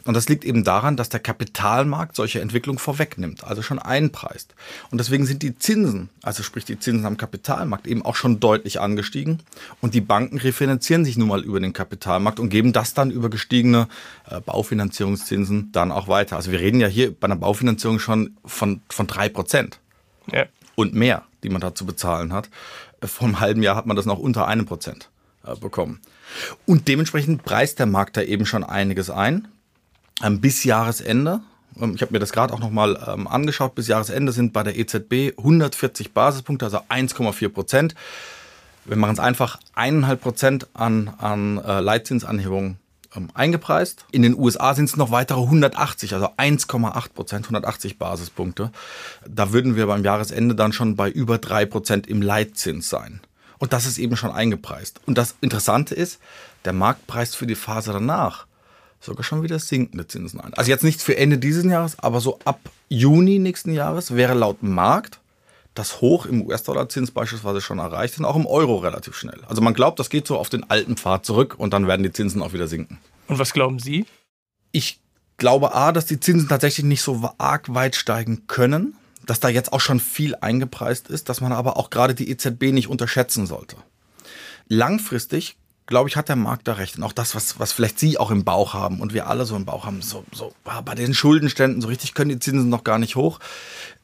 Und 0.06 0.16
das 0.16 0.30
liegt 0.30 0.46
eben 0.46 0.64
daran, 0.64 0.98
dass 0.98 1.10
der 1.10 1.20
Kapitalmarkt 1.20 2.16
solche 2.16 2.42
Entwicklung 2.42 2.80
vorwegnimmt, 2.80 3.44
also 3.44 3.62
schon 3.62 3.80
einpreist. 3.80 4.56
Und 4.90 4.98
deswegen 4.98 5.26
sind 5.26 5.44
die 5.44 5.58
Zinsen, 5.58 6.10
also 6.24 6.42
sprich 6.44 6.66
die 6.66 6.80
Zinsen 6.80 7.06
am 7.06 7.18
Kapitalmarkt, 7.18 7.88
eben 7.88 8.04
auch 8.04 8.16
schon 8.16 8.40
deutlich 8.40 8.80
angestiegen. 8.80 9.40
Und 9.82 9.94
die 9.94 10.02
Banken 10.02 10.38
refinanzieren 10.38 11.06
sich 11.06 11.18
nun 11.18 11.28
mal 11.28 11.44
über 11.44 11.60
den 11.60 11.74
Kapitalmarkt 11.74 12.40
und 12.40 12.50
geben 12.50 12.74
das 12.74 12.94
dann 12.94 13.12
über 13.12 13.30
gestiegene 13.30 13.88
äh, 14.30 14.40
Baufinanzierungszinsen 14.40 15.72
dann 15.72 15.92
auch 15.92 16.08
weiter. 16.08 16.38
Also 16.38 16.52
wir 16.52 16.60
reden 16.60 16.80
ja 16.80 16.88
hier 16.88 17.12
bei 17.12 17.26
einer 17.26 17.36
Baufinanzierung 17.36 18.00
schon 18.00 18.38
von, 18.46 18.82
von 18.90 19.08
drei 19.08 19.30
Prozent. 19.30 19.80
Ja. 20.32 20.46
Und 20.76 20.94
mehr 20.94 21.26
die 21.44 21.50
man 21.50 21.62
da 21.62 21.76
zu 21.76 21.86
bezahlen 21.86 22.34
hat. 22.34 22.50
Vor 23.04 23.28
einem 23.28 23.40
halben 23.40 23.64
Jahr 23.64 23.76
hat 23.76 23.86
man 23.86 23.96
das 23.96 24.06
noch 24.06 24.20
unter 24.20 24.48
einem 24.48 24.66
Prozent 24.66 25.10
äh, 25.46 25.56
bekommen. 25.56 26.00
Und 26.66 26.88
dementsprechend 26.88 27.44
preist 27.44 27.80
der 27.80 27.86
Markt 27.86 28.18
da 28.18 28.22
eben 28.22 28.46
schon 28.46 28.64
einiges 28.64 29.10
ein. 29.10 29.48
Ähm, 30.24 30.40
bis 30.40 30.64
Jahresende, 30.64 31.42
ähm, 31.80 31.96
ich 31.96 32.02
habe 32.02 32.14
mir 32.14 32.20
das 32.20 32.32
gerade 32.32 32.54
auch 32.54 32.60
nochmal 32.60 33.02
ähm, 33.08 33.28
angeschaut, 33.28 33.76
bis 33.76 33.88
Jahresende 33.88 34.32
sind 34.32 34.54
bei 34.54 34.64
der 34.64 34.78
EZB 34.78 35.38
140 35.38 36.14
Basispunkte, 36.14 36.66
also 36.66 36.80
1,4 36.90 37.50
Prozent. 37.50 37.96
Wir 38.86 38.98
machen 38.98 39.14
es 39.14 39.20
einfach, 39.20 39.60
eineinhalb 39.74 40.22
Prozent 40.22 40.68
an, 40.74 41.12
an 41.18 41.58
äh, 41.58 41.80
Leitzinsanhebungen 41.80 42.78
ähm, 43.16 43.30
eingepreist. 43.34 44.06
In 44.12 44.22
den 44.22 44.38
USA 44.38 44.74
sind 44.74 44.86
es 44.86 44.98
noch 44.98 45.12
weitere 45.12 45.42
180, 45.42 46.14
also 46.14 46.28
1,8 46.38 47.14
Prozent, 47.14 47.46
180 47.46 47.98
Basispunkte. 47.98 48.72
Da 49.28 49.52
würden 49.52 49.76
wir 49.76 49.88
beim 49.88 50.04
Jahresende 50.04 50.56
dann 50.56 50.74
schon 50.74 50.96
bei 50.96 51.10
über 51.10 51.38
drei 51.38 51.66
Prozent 51.66 52.08
im 52.08 52.22
Leitzins 52.22 52.90
sein. 52.90 53.22
Und 53.60 53.74
das 53.74 53.86
ist 53.86 54.00
eben 54.00 54.18
schon 54.18 54.32
eingepreist. 54.32 55.02
Und 55.06 55.18
das 55.18 55.36
Interessante 55.42 55.94
ist, 55.94 56.20
der 56.66 56.74
Markt 56.74 57.06
preist 57.08 57.36
für 57.36 57.48
die 57.48 57.56
Phase 57.56 57.94
danach 57.94 58.48
sogar 59.00 59.24
schon 59.24 59.44
wieder 59.44 59.60
sinkende 59.60 60.08
Zinsen 60.08 60.40
ein. 60.40 60.54
Also 60.54 60.70
jetzt 60.70 60.84
nicht 60.84 61.02
für 61.02 61.18
Ende 61.18 61.38
dieses 61.38 61.66
Jahres, 61.66 62.00
aber 62.00 62.22
so 62.22 62.40
ab 62.46 62.60
Juni 62.88 63.40
nächsten 63.40 63.74
Jahres 63.74 64.16
wäre 64.16 64.36
laut 64.36 64.64
Markt 64.64 65.20
das 65.74 66.02
Hoch 66.02 66.26
im 66.26 66.46
US-Dollar-Zins 66.46 67.12
beispielsweise 67.12 67.62
schon 67.62 67.80
erreicht 67.80 68.18
und 68.20 68.26
auch 68.26 68.36
im 68.36 68.46
Euro 68.46 68.78
relativ 68.78 69.16
schnell. 69.16 69.40
Also 69.48 69.62
man 69.62 69.74
glaubt, 69.74 70.00
das 70.00 70.10
geht 70.10 70.28
so 70.28 70.38
auf 70.38 70.50
den 70.50 70.70
alten 70.70 70.98
Pfad 70.98 71.26
zurück 71.26 71.56
und 71.58 71.74
dann 71.74 71.88
werden 71.88 72.04
die 72.04 72.12
Zinsen 72.12 72.42
auch 72.42 72.54
wieder 72.54 72.68
sinken. 72.68 73.00
Und 73.28 73.40
was 73.40 73.54
glauben 73.54 73.80
Sie? 73.80 74.06
Ich 74.72 75.00
glaube 75.38 75.74
A, 75.74 75.92
dass 75.92 76.06
die 76.06 76.20
Zinsen 76.20 76.50
tatsächlich 76.50 76.86
nicht 76.86 77.02
so 77.02 77.30
arg 77.38 77.74
weit 77.74 77.96
steigen 77.96 78.48
können, 78.48 78.96
dass 79.26 79.40
da 79.40 79.50
jetzt 79.50 79.72
auch 79.72 79.80
schon 79.80 80.00
viel 80.00 80.36
eingepreist 80.36 81.08
ist, 81.08 81.30
dass 81.30 81.42
man 81.42 81.54
aber 81.54 81.78
auch 81.78 81.90
gerade 81.90 82.16
die 82.16 82.30
EZB 82.30 82.72
nicht 82.72 82.88
unterschätzen 82.88 83.48
sollte. 83.48 83.78
Langfristig 84.68 85.58
glaube 85.92 86.10
ich, 86.10 86.16
hat 86.16 86.30
der 86.30 86.38
Markt 86.38 86.68
da 86.68 86.74
recht. 86.74 86.98
Und 86.98 87.04
auch 87.04 87.12
das, 87.12 87.36
was, 87.36 87.60
was 87.60 87.74
vielleicht 87.74 88.00
Sie 88.00 88.18
auch 88.18 88.32
im 88.32 88.44
Bauch 88.44 88.74
haben 88.74 89.02
und 89.02 89.14
wir 89.14 89.28
alle 89.28 89.46
so 89.46 89.56
im 89.56 89.66
Bauch 89.66 89.86
haben, 89.86 90.02
so, 90.02 90.24
so 90.32 90.54
bei 90.64 90.96
den 90.96 91.14
Schuldenständen, 91.14 91.82
so 91.82 91.90
richtig 91.90 92.16
können 92.16 92.30
die 92.30 92.40
Zinsen 92.40 92.70
noch 92.70 92.84
gar 92.84 92.98
nicht 92.98 93.16
hoch 93.16 93.40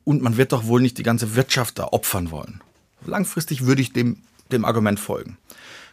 und 0.03 0.21
man 0.21 0.37
wird 0.37 0.51
doch 0.51 0.65
wohl 0.65 0.81
nicht 0.81 0.97
die 0.97 1.03
ganze 1.03 1.35
Wirtschaft 1.35 1.79
da 1.79 1.85
opfern 1.85 2.29
wollen. 2.29 2.61
Langfristig 3.05 3.65
würde 3.65 3.81
ich 3.81 3.93
dem, 3.93 4.21
dem 4.51 4.65
Argument 4.65 4.99
folgen. 4.99 5.37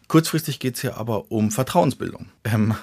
Kurzfristig 0.08 0.58
geht 0.58 0.74
es 0.74 0.80
hier 0.80 0.96
aber 0.96 1.30
um 1.30 1.50
Vertrauensbildung. 1.50 2.26
Ähm, 2.42 2.74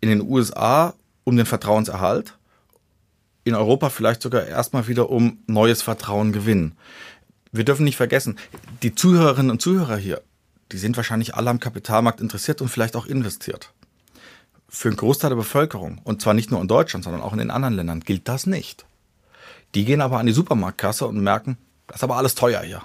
in 0.00 0.10
den 0.10 0.20
USA 0.20 0.94
um 1.24 1.38
den 1.38 1.46
Vertrauenserhalt, 1.46 2.36
in 3.44 3.54
Europa 3.54 3.88
vielleicht 3.88 4.20
sogar 4.20 4.44
erstmal 4.44 4.86
wieder 4.86 5.08
um 5.08 5.38
neues 5.46 5.80
Vertrauen 5.80 6.32
gewinnen. 6.32 6.76
Wir 7.52 7.64
dürfen 7.64 7.84
nicht 7.84 7.96
vergessen, 7.96 8.38
die 8.82 8.94
Zuhörerinnen 8.94 9.50
und 9.50 9.62
Zuhörer 9.62 9.96
hier, 9.96 10.20
die 10.74 10.78
sind 10.78 10.96
wahrscheinlich 10.96 11.36
alle 11.36 11.50
am 11.50 11.60
Kapitalmarkt 11.60 12.20
interessiert 12.20 12.60
und 12.60 12.68
vielleicht 12.68 12.96
auch 12.96 13.06
investiert. 13.06 13.70
Für 14.68 14.88
einen 14.88 14.96
Großteil 14.96 15.30
der 15.30 15.36
Bevölkerung, 15.36 16.00
und 16.02 16.20
zwar 16.20 16.34
nicht 16.34 16.50
nur 16.50 16.60
in 16.60 16.66
Deutschland, 16.66 17.04
sondern 17.04 17.22
auch 17.22 17.32
in 17.32 17.38
den 17.38 17.52
anderen 17.52 17.76
Ländern, 17.76 18.00
gilt 18.00 18.26
das 18.26 18.44
nicht. 18.46 18.84
Die 19.76 19.84
gehen 19.84 20.00
aber 20.00 20.18
an 20.18 20.26
die 20.26 20.32
Supermarktkasse 20.32 21.06
und 21.06 21.20
merken, 21.20 21.58
das 21.86 21.98
ist 21.98 22.02
aber 22.02 22.16
alles 22.16 22.34
teuer 22.34 22.60
hier. 22.62 22.82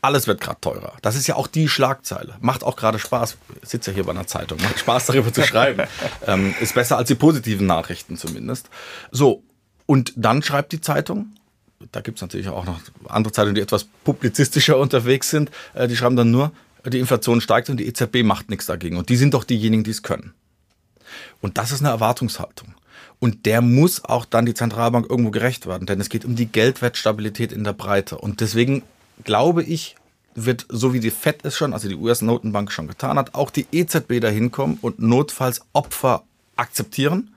Alles 0.00 0.28
wird 0.28 0.40
gerade 0.40 0.60
teurer. 0.60 0.92
Das 1.02 1.16
ist 1.16 1.26
ja 1.26 1.34
auch 1.34 1.48
die 1.48 1.68
Schlagzeile. 1.68 2.36
Macht 2.38 2.62
auch 2.62 2.76
gerade 2.76 3.00
Spaß. 3.00 3.36
Ich 3.62 3.68
sitze 3.68 3.90
ja 3.90 3.96
hier 3.96 4.04
bei 4.04 4.12
einer 4.12 4.28
Zeitung. 4.28 4.62
Macht 4.62 4.78
Spaß 4.78 5.06
darüber 5.06 5.32
zu 5.32 5.42
schreiben. 5.42 5.88
ähm, 6.28 6.54
ist 6.60 6.76
besser 6.76 6.98
als 6.98 7.08
die 7.08 7.16
positiven 7.16 7.66
Nachrichten 7.66 8.16
zumindest. 8.16 8.70
So, 9.10 9.42
und 9.86 10.12
dann 10.14 10.40
schreibt 10.44 10.70
die 10.70 10.80
Zeitung, 10.80 11.34
da 11.90 12.00
gibt 12.00 12.18
es 12.18 12.22
natürlich 12.22 12.48
auch 12.48 12.64
noch 12.64 12.78
andere 13.08 13.32
Zeitungen, 13.32 13.56
die 13.56 13.60
etwas 13.60 13.88
publizistischer 14.04 14.78
unterwegs 14.78 15.30
sind, 15.30 15.50
äh, 15.74 15.88
die 15.88 15.96
schreiben 15.96 16.14
dann 16.14 16.30
nur, 16.30 16.52
die 16.90 16.98
Inflation 16.98 17.40
steigt 17.40 17.70
und 17.70 17.78
die 17.78 17.86
EZB 17.86 18.22
macht 18.22 18.50
nichts 18.50 18.66
dagegen. 18.66 18.96
Und 18.96 19.08
die 19.08 19.16
sind 19.16 19.34
doch 19.34 19.44
diejenigen, 19.44 19.84
die 19.84 19.90
es 19.90 20.02
können. 20.02 20.34
Und 21.40 21.58
das 21.58 21.72
ist 21.72 21.80
eine 21.80 21.90
Erwartungshaltung. 21.90 22.74
Und 23.18 23.46
der 23.46 23.62
muss 23.62 24.04
auch 24.04 24.24
dann 24.24 24.46
die 24.46 24.54
Zentralbank 24.54 25.08
irgendwo 25.08 25.30
gerecht 25.30 25.66
werden, 25.66 25.86
denn 25.86 26.00
es 26.00 26.08
geht 26.08 26.24
um 26.24 26.36
die 26.36 26.46
Geldwertstabilität 26.46 27.52
in 27.52 27.64
der 27.64 27.72
Breite. 27.72 28.18
Und 28.18 28.40
deswegen 28.40 28.82
glaube 29.24 29.62
ich, 29.62 29.96
wird, 30.34 30.66
so 30.68 30.92
wie 30.92 31.00
die 31.00 31.10
FED 31.10 31.44
es 31.44 31.56
schon, 31.56 31.72
also 31.72 31.88
die 31.88 31.94
US-Notenbank 31.94 32.70
schon 32.70 32.88
getan 32.88 33.18
hat, 33.18 33.34
auch 33.34 33.50
die 33.50 33.66
EZB 33.72 34.20
dahin 34.20 34.50
kommen 34.50 34.78
und 34.82 34.98
notfalls 34.98 35.62
Opfer 35.72 36.24
akzeptieren 36.56 37.34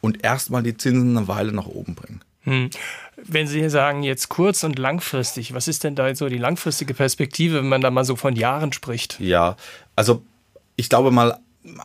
und 0.00 0.24
erstmal 0.24 0.62
die 0.62 0.76
Zinsen 0.76 1.16
eine 1.16 1.28
Weile 1.28 1.52
nach 1.52 1.66
oben 1.66 1.94
bringen. 1.94 2.22
Hm. 2.50 2.70
Wenn 3.22 3.46
Sie 3.46 3.68
sagen, 3.70 4.02
jetzt 4.02 4.28
kurz- 4.28 4.64
und 4.64 4.78
langfristig, 4.78 5.54
was 5.54 5.68
ist 5.68 5.84
denn 5.84 5.94
da 5.94 6.14
so 6.14 6.28
die 6.28 6.38
langfristige 6.38 6.94
Perspektive, 6.94 7.58
wenn 7.58 7.68
man 7.68 7.80
da 7.80 7.90
mal 7.90 8.04
so 8.04 8.16
von 8.16 8.34
Jahren 8.34 8.72
spricht? 8.72 9.20
Ja, 9.20 9.56
also 9.94 10.22
ich 10.74 10.88
glaube 10.88 11.10
mal, 11.10 11.38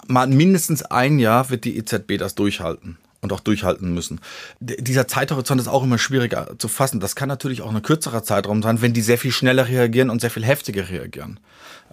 mal 0.07 0.27
mindestens 0.27 0.81
ein 0.81 1.19
Jahr 1.19 1.49
wird 1.49 1.65
die 1.65 1.77
EZB 1.77 2.17
das 2.17 2.33
durchhalten 2.33 2.97
und 3.21 3.33
auch 3.33 3.41
durchhalten 3.41 3.93
müssen. 3.93 4.21
D 4.59 4.77
dieser 4.79 5.07
Zeithorizont 5.07 5.59
ist 5.59 5.67
auch 5.67 5.83
immer 5.83 5.97
schwieriger 5.97 6.55
zu 6.57 6.67
fassen. 6.67 6.99
Das 6.99 7.15
kann 7.15 7.27
natürlich 7.27 7.61
auch 7.61 7.73
ein 7.73 7.81
kürzerer 7.81 8.23
Zeitraum 8.23 8.63
sein, 8.63 8.81
wenn 8.81 8.93
die 8.93 9.01
sehr 9.01 9.17
viel 9.17 9.31
schneller 9.31 9.67
reagieren 9.67 10.09
und 10.09 10.21
sehr 10.21 10.31
viel 10.31 10.45
heftiger 10.45 10.89
reagieren. 10.89 11.39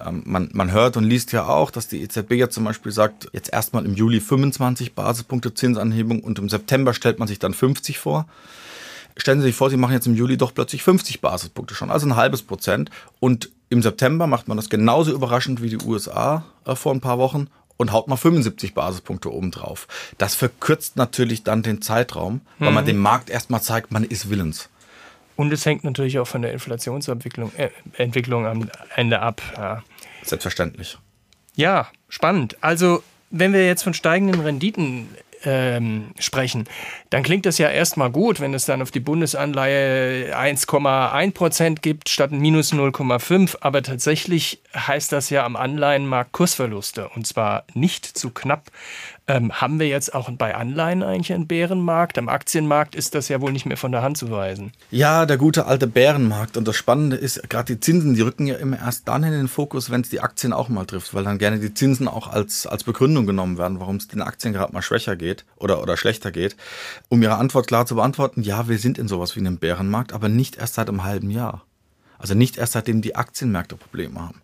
Ähm, 0.01 0.23
man, 0.25 0.51
man 0.53 0.71
hört 0.71 0.97
und 0.97 1.05
liest 1.05 1.33
ja 1.33 1.47
auch, 1.47 1.71
dass 1.71 1.89
die 1.89 2.03
EZB 2.03 2.33
jetzt 2.33 2.55
zum 2.55 2.65
Beispiel 2.65 2.93
sagt, 2.93 3.29
jetzt 3.33 3.53
erstmal 3.53 3.85
im 3.85 3.95
Juli 3.95 4.21
25 4.21 4.95
Basispunkte 4.95 5.53
Zinsanhebung 5.53 6.21
und 6.21 6.39
im 6.39 6.49
September 6.49 6.95
stellt 6.95 7.19
man 7.19 7.29
sich 7.29 7.39
dann 7.39 7.55
50 7.55 7.99
vor. 7.99 8.27
Stellen 9.17 9.41
Sie 9.41 9.47
sich 9.47 9.57
vor, 9.57 9.71
Sie 9.71 9.77
machen 9.77 9.93
jetzt 9.93 10.07
im 10.07 10.15
Juli 10.15 10.37
doch 10.37 10.55
plötzlich 10.55 10.83
50 10.83 11.21
Basispunkte 11.21 11.75
schon, 11.75 11.91
also 11.91 12.07
ein 12.07 12.17
halbes 12.17 12.43
Prozent. 12.43 12.91
Und 13.21 13.51
im 13.69 13.83
September 13.83 14.27
macht 14.27 14.49
man 14.49 14.57
das 14.57 14.69
genauso 14.69 15.13
überraschend 15.13 15.63
wie 15.63 15.71
die 15.71 15.79
USA 15.79 16.45
äh, 16.65 16.75
vor 16.75 16.93
ein 16.93 17.01
paar 17.01 17.19
Wochen 17.19 17.49
und 17.77 17.93
haut 17.93 18.09
mal 18.09 18.17
75 18.17 18.75
Basispunkte 18.75 19.33
oben 19.33 19.51
drauf. 19.51 19.89
Das 20.19 20.35
verkürzt 20.35 20.97
natürlich 20.97 21.43
dann 21.43 21.63
den 21.63 21.83
Zeitraum, 21.83 22.43
weil 22.59 22.69
mhm. 22.69 22.75
man 22.75 22.87
dem 22.87 22.99
Markt 22.99 23.31
erstmal 23.31 23.63
zeigt, 23.63 23.91
man 23.91 24.05
ist 24.05 24.31
willens. 24.31 24.69
Und 25.37 25.53
es 25.53 25.65
hängt 25.65 25.83
natürlich 25.83 26.19
auch 26.19 26.27
von 26.27 26.43
der 26.43 26.53
Inflationsentwicklung 26.53 27.53
äh, 27.57 27.71
Entwicklung 27.97 28.47
am 28.47 28.71
Ende 28.95 29.21
ab. 29.21 29.43
Ja. 29.57 29.83
Selbstverständlich. 30.23 30.99
Ja, 31.55 31.89
spannend. 32.09 32.57
Also 32.61 33.03
wenn 33.31 33.53
wir 33.53 33.67
jetzt 33.67 33.83
von 33.83 33.95
steigenden 33.95 34.41
Renditen 34.41 35.09
ähm, 35.45 36.13
sprechen, 36.19 36.65
dann 37.11 37.23
klingt 37.23 37.47
das 37.47 37.59
ja 37.59 37.69
erstmal 37.69 38.11
gut, 38.11 38.41
wenn 38.41 38.55
es 38.55 38.67
dann 38.67 38.83
auf 38.83 38.91
die 38.91 39.01
Bundesanleihe 39.01 40.37
1,1 40.37 41.33
Prozent 41.33 41.83
gibt 41.83 42.09
statt 42.09 42.33
minus 42.33 42.73
0,5. 42.73 43.57
Aber 43.61 43.83
tatsächlich 43.83 44.63
heißt 44.75 45.13
das 45.13 45.31
ja 45.31 45.45
am 45.45 45.57
Anleihenmarkt 45.57 46.33
Kursverluste 46.33 47.09
und 47.09 47.27
zwar 47.27 47.65
nicht 47.75 48.07
zu 48.07 48.31
knapp. 48.31 48.71
Ähm, 49.29 49.53
haben 49.53 49.79
wir 49.79 49.87
jetzt 49.87 50.15
auch 50.15 50.31
bei 50.33 50.55
Anleihen 50.55 51.03
eigentlich 51.03 51.33
einen 51.33 51.47
Bärenmarkt? 51.47 52.19
Am 52.19 52.29
Aktienmarkt 52.29 52.97
ist 52.97 53.15
das 53.15 53.29
ja 53.29 53.41
wohl 53.41 53.53
nicht 53.53 53.67
mehr 53.67 53.77
von 53.77 53.93
der 53.93 54.03
Hand 54.03 54.19
zu 54.19 54.31
weisen. 54.31 54.73
Ja, 54.91 55.27
der 55.27 55.37
gute 55.37 55.67
alte 55.67 55.87
Bärenmarkt. 55.87 56.57
Und 56.57 56.67
das 56.67 56.77
Spannende 56.77 57.17
ist, 57.17 57.49
gerade 57.49 57.75
die 57.75 57.81
Zinsen, 57.81 58.15
die 58.15 58.23
rücken 58.23 58.47
ja 58.47 58.57
immer 58.57 58.79
erst 58.79 59.07
dann 59.07 59.23
in 59.23 59.31
den 59.31 59.49
Fokus, 59.49 59.91
wenn 59.91 60.01
es 60.01 60.09
die 60.09 60.21
Aktien 60.21 60.53
auch 60.53 60.69
mal 60.69 60.87
trifft, 60.87 61.15
weil 61.15 61.23
dann 61.23 61.39
gerne 61.39 61.61
die 61.61 61.73
Zinsen 61.73 62.09
auch 62.09 62.27
als, 62.27 62.67
als 62.67 62.83
Begründung 62.83 63.27
genommen 63.27 63.59
werden, 63.59 63.79
warum 63.79 63.97
es 63.97 64.09
den 64.09 64.23
Aktien 64.23 64.53
gerade 64.53 64.73
mal 64.73 64.83
schwächer 64.83 65.15
geht 65.15 65.45
oder, 65.57 65.81
oder 65.83 65.97
schlechter 65.97 66.33
geht. 66.33 66.57
Um 67.09 67.23
Ihre 67.23 67.37
Antwort 67.37 67.69
klar 67.69 67.87
zu 67.87 67.95
beantworten, 67.95 68.43
ja, 68.43 68.69
wir 68.69 68.79
sind 68.79 68.99
in 68.99 69.07
sowas 69.07 69.37
wie 69.37 69.41
einem 69.41 69.59
Bärenmarkt, 69.59 70.13
aber 70.13 70.29
nicht 70.29 70.57
erst 70.57 70.75
seit 70.75 70.89
einem 70.89 71.05
halben 71.05 71.31
Jahr. 71.31 71.63
Also 72.23 72.35
nicht 72.35 72.57
erst 72.57 72.75
seitdem 72.75 73.03
die 73.03 73.17
Aktienmärkte 73.17 73.75
Probleme 73.75 74.21
haben. 74.21 74.41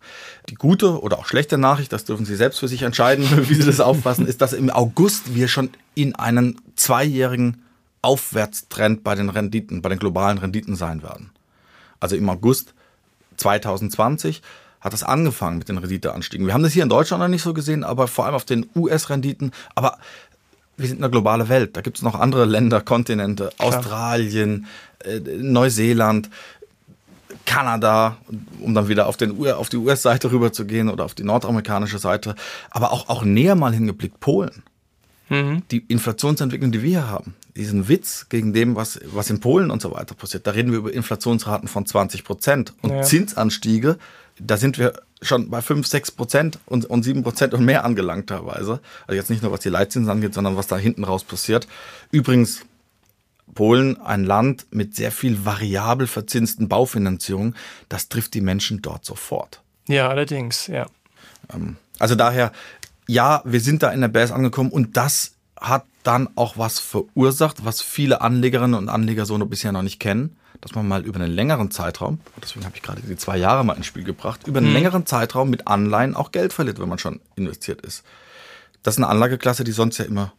Die 0.49 0.56
gute 0.56 1.00
oder 1.00 1.20
auch 1.20 1.26
schlechte 1.26 1.58
Nachricht, 1.58 1.92
das 1.92 2.04
dürfen 2.04 2.26
Sie 2.26 2.35
selbst 2.35 2.58
für 2.58 2.66
sich 2.66 2.82
entscheiden, 2.82 3.25
wie 3.49 3.54
Sie 3.54 3.64
das 3.64 3.78
auffassen, 3.78 4.26
ist, 4.26 4.40
dass 4.42 4.52
im 4.52 4.68
August 4.68 5.37
wir 5.37 5.47
schon 5.47 5.70
in 5.94 6.16
einen 6.16 6.61
zweijährigen 6.75 7.62
Aufwärtstrend 8.02 9.04
bei 9.04 9.14
den 9.14 9.28
Renditen, 9.28 9.80
bei 9.80 9.90
den 9.90 10.00
globalen 10.00 10.38
Renditen 10.38 10.75
sein 10.75 11.04
werden. 11.04 11.30
Also 12.00 12.16
im 12.16 12.28
August 12.28 12.75
2020 13.37 14.42
hat 14.80 14.92
das 14.92 15.04
angefangen 15.04 15.58
mit 15.58 15.68
den 15.68 15.78
Renditeanstiegen. 15.78 16.47
Wir 16.49 16.54
haben 16.54 16.64
das 16.64 16.73
hier 16.73 16.82
in 16.82 16.88
Deutschland 16.88 17.20
noch 17.23 17.28
nicht 17.28 17.42
so 17.42 17.54
gesehen, 17.54 17.85
aber 17.85 18.08
vor 18.08 18.26
allem 18.26 18.35
auf 18.35 18.44
den 18.44 18.66
US-Renditen. 18.75 19.52
Aber 19.76 19.99
wir 20.76 20.88
sind 20.88 21.00
eine 21.00 21.11
globale 21.11 21.49
Welt. 21.49 21.76
Da 21.76 21.80
gibt 21.80 21.99
es 21.99 22.02
noch 22.02 22.16
andere 22.16 22.44
Länder, 22.44 22.80
Kontinente, 22.80 23.50
Klar. 23.56 23.68
Australien, 23.68 24.66
äh, 25.04 25.20
Neuseeland, 25.20 26.28
Kanada, 27.49 28.19
um 28.61 28.75
dann 28.75 28.88
wieder 28.88 29.07
auf, 29.07 29.17
den, 29.17 29.50
auf 29.52 29.71
die 29.71 29.78
US-Seite 29.78 30.31
rüber 30.31 30.52
zu 30.52 30.67
gehen 30.67 30.90
oder 30.90 31.07
auf 31.07 31.14
die 31.14 31.25
nordamerikanische 31.25 31.99
Seite, 31.99 32.35
aber 32.71 32.93
auch, 32.93 33.09
auch 33.09 33.25
näher 33.25 33.55
mal 33.55 33.73
hingeblickt, 33.73 34.21
Polen. 34.21 34.62
Mhm. 35.31 35.62
Die 35.71 35.78
Inflationsentwicklung, 35.78 36.73
die 36.73 36.83
wir 36.83 36.90
hier 36.90 37.09
haben, 37.09 37.35
diesen 37.57 37.88
Witz 37.88 38.26
gegen 38.28 38.52
dem, 38.52 38.76
was, 38.76 39.00
was 39.12 39.31
in 39.31 39.40
Polen 39.40 39.71
und 39.71 39.81
so 39.81 39.93
weiter 39.93 40.14
passiert, 40.14 40.47
da 40.47 40.50
reden 40.50 40.73
wir 40.73 40.78
über 40.78 40.93
Inflationsraten 40.93 41.69
von 41.69 41.87
20 41.87 42.23
Prozent 42.23 42.75
und 42.83 42.90
ja. 42.90 43.02
Zinsanstiege, 43.02 43.97
da 44.38 44.59
sind 44.59 44.78
wir 44.78 44.93
schon 45.23 45.49
bei 45.49 45.62
5, 45.62 45.87
6 45.87 46.11
Prozent 46.12 46.59
und, 46.67 46.85
und 46.85 47.02
7 47.02 47.23
Prozent 47.23 47.55
und 47.55 47.64
mehr 47.64 47.85
angelangt 47.85 48.28
teilweise. 48.28 48.81
Also 49.07 49.17
jetzt 49.17 49.31
nicht 49.31 49.43
nur 49.43 49.52
was 49.52 49.61
die 49.61 49.71
Leitzinsen 49.71 50.11
angeht, 50.11 50.35
sondern 50.35 50.57
was 50.57 50.67
da 50.67 50.76
hinten 50.76 51.05
raus 51.05 51.25
passiert. 51.25 51.67
Übrigens, 52.11 52.61
Polen 53.59 54.00
ein 54.00 54.23
Land 54.23 54.67
mit 54.71 54.95
sehr 54.95 55.11
viel 55.11 55.45
variabel 55.45 56.07
verzinsten 56.07 56.69
Baufinanzierung. 56.69 57.57
Das 57.88 58.09
trifft 58.09 58.35
die 58.35 58.41
Menschen 58.41 58.83
dort 58.83 59.05
sofort. 59.05 59.62
Ja, 59.88 60.09
allerdings, 60.09 60.69
ja. 60.69 60.87
Ähm, 61.53 61.75
also 61.99 62.15
daher, 62.15 62.53
ja, 63.09 63.43
wir 63.45 63.61
sind 63.61 63.83
da 63.83 63.91
in 63.91 64.00
der 64.00 64.07
Base 64.07 64.33
angekommen 64.33 64.71
und 64.71 64.97
das 64.97 65.33
hat 65.61 65.87
dann 66.05 66.29
auch 66.37 66.57
was 66.57 66.79
verursacht, 66.79 67.65
was 67.65 67.83
viele 67.83 68.21
Anlegerinnen 68.21 68.75
und 68.79 68.88
Anleger 68.88 69.27
so 69.27 69.37
noch 69.37 69.49
bisher 69.49 69.73
noch 69.73 69.83
nicht 69.83 69.99
kennen, 69.99 70.37
dass 70.61 70.77
man 70.77 70.87
mal 70.87 71.05
über 71.05 71.19
einen 71.19 71.33
längeren 71.33 71.73
Zeitraum, 71.73 72.21
deswegen 72.41 72.65
habe 72.65 72.77
ich 72.77 72.83
gerade 72.83 73.00
die 73.00 73.17
zwei 73.17 73.38
Jahre 73.38 73.65
mal 73.65 73.77
ins 73.77 73.87
Spiel 73.87 74.05
gebracht, 74.05 74.47
über 74.47 74.59
einen 74.59 74.69
mhm. 74.69 74.75
längeren 74.75 75.05
Zeitraum 75.05 75.50
mit 75.50 75.67
Anleihen 75.67 76.15
auch 76.15 76.31
Geld 76.31 76.53
verliert, 76.53 76.79
wenn 76.79 76.88
man 76.88 77.00
schon 77.00 77.19
investiert 77.35 77.81
ist. 77.81 78.05
Das 78.85 78.95
ist 78.95 78.99
eine 78.99 79.09
Anlageklasse, 79.09 79.65
die 79.65 79.73
sonst 79.73 79.99
ja 79.99 80.05
immer 80.05 80.33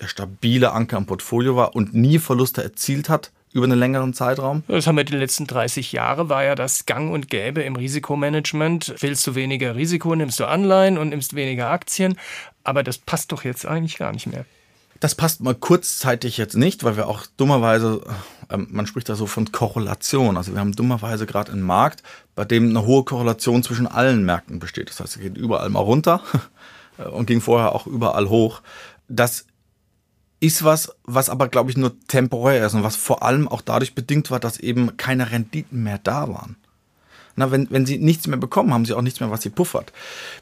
der 0.00 0.08
stabile 0.08 0.72
Anker 0.72 0.96
im 0.96 1.06
Portfolio 1.06 1.56
war 1.56 1.74
und 1.74 1.94
nie 1.94 2.18
Verluste 2.18 2.62
erzielt 2.62 3.08
hat 3.08 3.32
über 3.52 3.64
einen 3.64 3.78
längeren 3.78 4.12
Zeitraum? 4.12 4.62
Das 4.68 4.86
haben 4.86 4.96
wir 4.96 5.04
die 5.04 5.16
letzten 5.16 5.46
30 5.46 5.92
Jahre, 5.92 6.28
war 6.28 6.44
ja 6.44 6.54
das 6.54 6.84
Gang 6.86 7.12
und 7.12 7.30
Gäbe 7.30 7.62
im 7.62 7.76
Risikomanagement. 7.76 8.96
Willst 9.00 9.26
du 9.26 9.34
weniger 9.34 9.74
Risiko, 9.76 10.14
nimmst 10.14 10.38
du 10.40 10.44
Anleihen 10.44 10.98
und 10.98 11.08
nimmst 11.08 11.34
weniger 11.34 11.70
Aktien. 11.70 12.18
Aber 12.64 12.82
das 12.82 12.98
passt 12.98 13.32
doch 13.32 13.44
jetzt 13.44 13.64
eigentlich 13.64 13.96
gar 13.96 14.12
nicht 14.12 14.26
mehr. 14.26 14.44
Das 15.00 15.14
passt 15.14 15.42
mal 15.42 15.54
kurzzeitig 15.54 16.38
jetzt 16.38 16.56
nicht, 16.56 16.84
weil 16.84 16.96
wir 16.96 17.06
auch 17.06 17.26
dummerweise, 17.36 18.02
äh, 18.48 18.56
man 18.56 18.86
spricht 18.86 19.08
da 19.08 19.14
so 19.14 19.26
von 19.26 19.52
Korrelation. 19.52 20.36
Also 20.36 20.52
wir 20.52 20.60
haben 20.60 20.72
dummerweise 20.72 21.26
gerade 21.26 21.52
einen 21.52 21.62
Markt, 21.62 22.02
bei 22.34 22.44
dem 22.44 22.70
eine 22.70 22.86
hohe 22.86 23.04
Korrelation 23.04 23.62
zwischen 23.62 23.86
allen 23.86 24.24
Märkten 24.24 24.58
besteht. 24.58 24.88
Das 24.88 25.00
heißt, 25.00 25.16
es 25.16 25.22
geht 25.22 25.36
überall 25.36 25.68
mal 25.68 25.80
runter 25.80 26.22
und 27.12 27.26
ging 27.26 27.40
vorher 27.40 27.74
auch 27.74 27.86
überall 27.86 28.28
hoch. 28.28 28.62
Das 29.08 29.46
ist 30.40 30.64
was, 30.64 30.92
was 31.04 31.30
aber, 31.30 31.48
glaube 31.48 31.70
ich, 31.70 31.76
nur 31.76 31.98
temporär 32.08 32.66
ist 32.66 32.74
und 32.74 32.82
was 32.82 32.96
vor 32.96 33.22
allem 33.22 33.48
auch 33.48 33.62
dadurch 33.62 33.94
bedingt 33.94 34.30
war, 34.30 34.40
dass 34.40 34.58
eben 34.58 34.96
keine 34.96 35.30
Renditen 35.30 35.82
mehr 35.82 35.98
da 35.98 36.28
waren. 36.28 36.56
Na, 37.38 37.50
wenn, 37.50 37.70
wenn 37.70 37.84
sie 37.84 37.98
nichts 37.98 38.26
mehr 38.26 38.38
bekommen, 38.38 38.72
haben 38.72 38.86
sie 38.86 38.94
auch 38.94 39.02
nichts 39.02 39.20
mehr, 39.20 39.30
was 39.30 39.42
sie 39.42 39.50
puffert. 39.50 39.92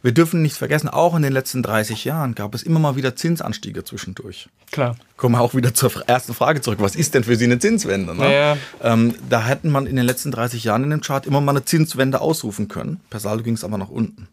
Wir 0.03 0.13
dürfen 0.13 0.43
nicht 0.43 0.57
vergessen, 0.57 0.89
auch 0.89 1.17
in 1.17 1.23
den 1.23 1.33
letzten 1.33 1.61
30 1.63 2.05
Jahren 2.05 2.37
gab 2.37 2.55
es 2.55 2.63
immer 2.63 2.79
mal 2.79 2.95
wieder 2.95 3.17
Zinsanstiege 3.17 3.83
zwischendurch. 3.83 4.49
Klar. 4.71 4.97
Kommen 5.17 5.35
wir 5.35 5.41
auch 5.41 5.55
wieder 5.55 5.75
zur 5.75 5.91
ersten 6.07 6.35
Frage 6.35 6.61
zurück. 6.61 6.79
Was 6.81 6.95
ist 6.95 7.15
denn 7.15 7.25
für 7.25 7.35
Sie 7.35 7.47
eine 7.47 7.59
Zinswende? 7.59 8.15
Ne? 8.15 8.33
Ja. 8.33 8.57
Ähm, 8.81 9.17
da 9.29 9.45
hätten 9.45 9.71
man 9.71 9.87
in 9.87 9.97
den 9.97 10.07
letzten 10.07 10.31
30 10.31 10.63
Jahren 10.63 10.85
in 10.85 10.91
dem 10.91 11.01
Chart 11.01 11.27
immer 11.27 11.41
mal 11.41 11.53
eine 11.53 11.65
Zinswende 11.65 12.21
ausrufen 12.21 12.69
können. 12.69 13.01
Per 13.11 13.19
Saldo 13.19 13.43
ging 13.43 13.55
es 13.55 13.65
aber 13.65 13.77
nach 13.77 13.91
unten. 13.91 14.29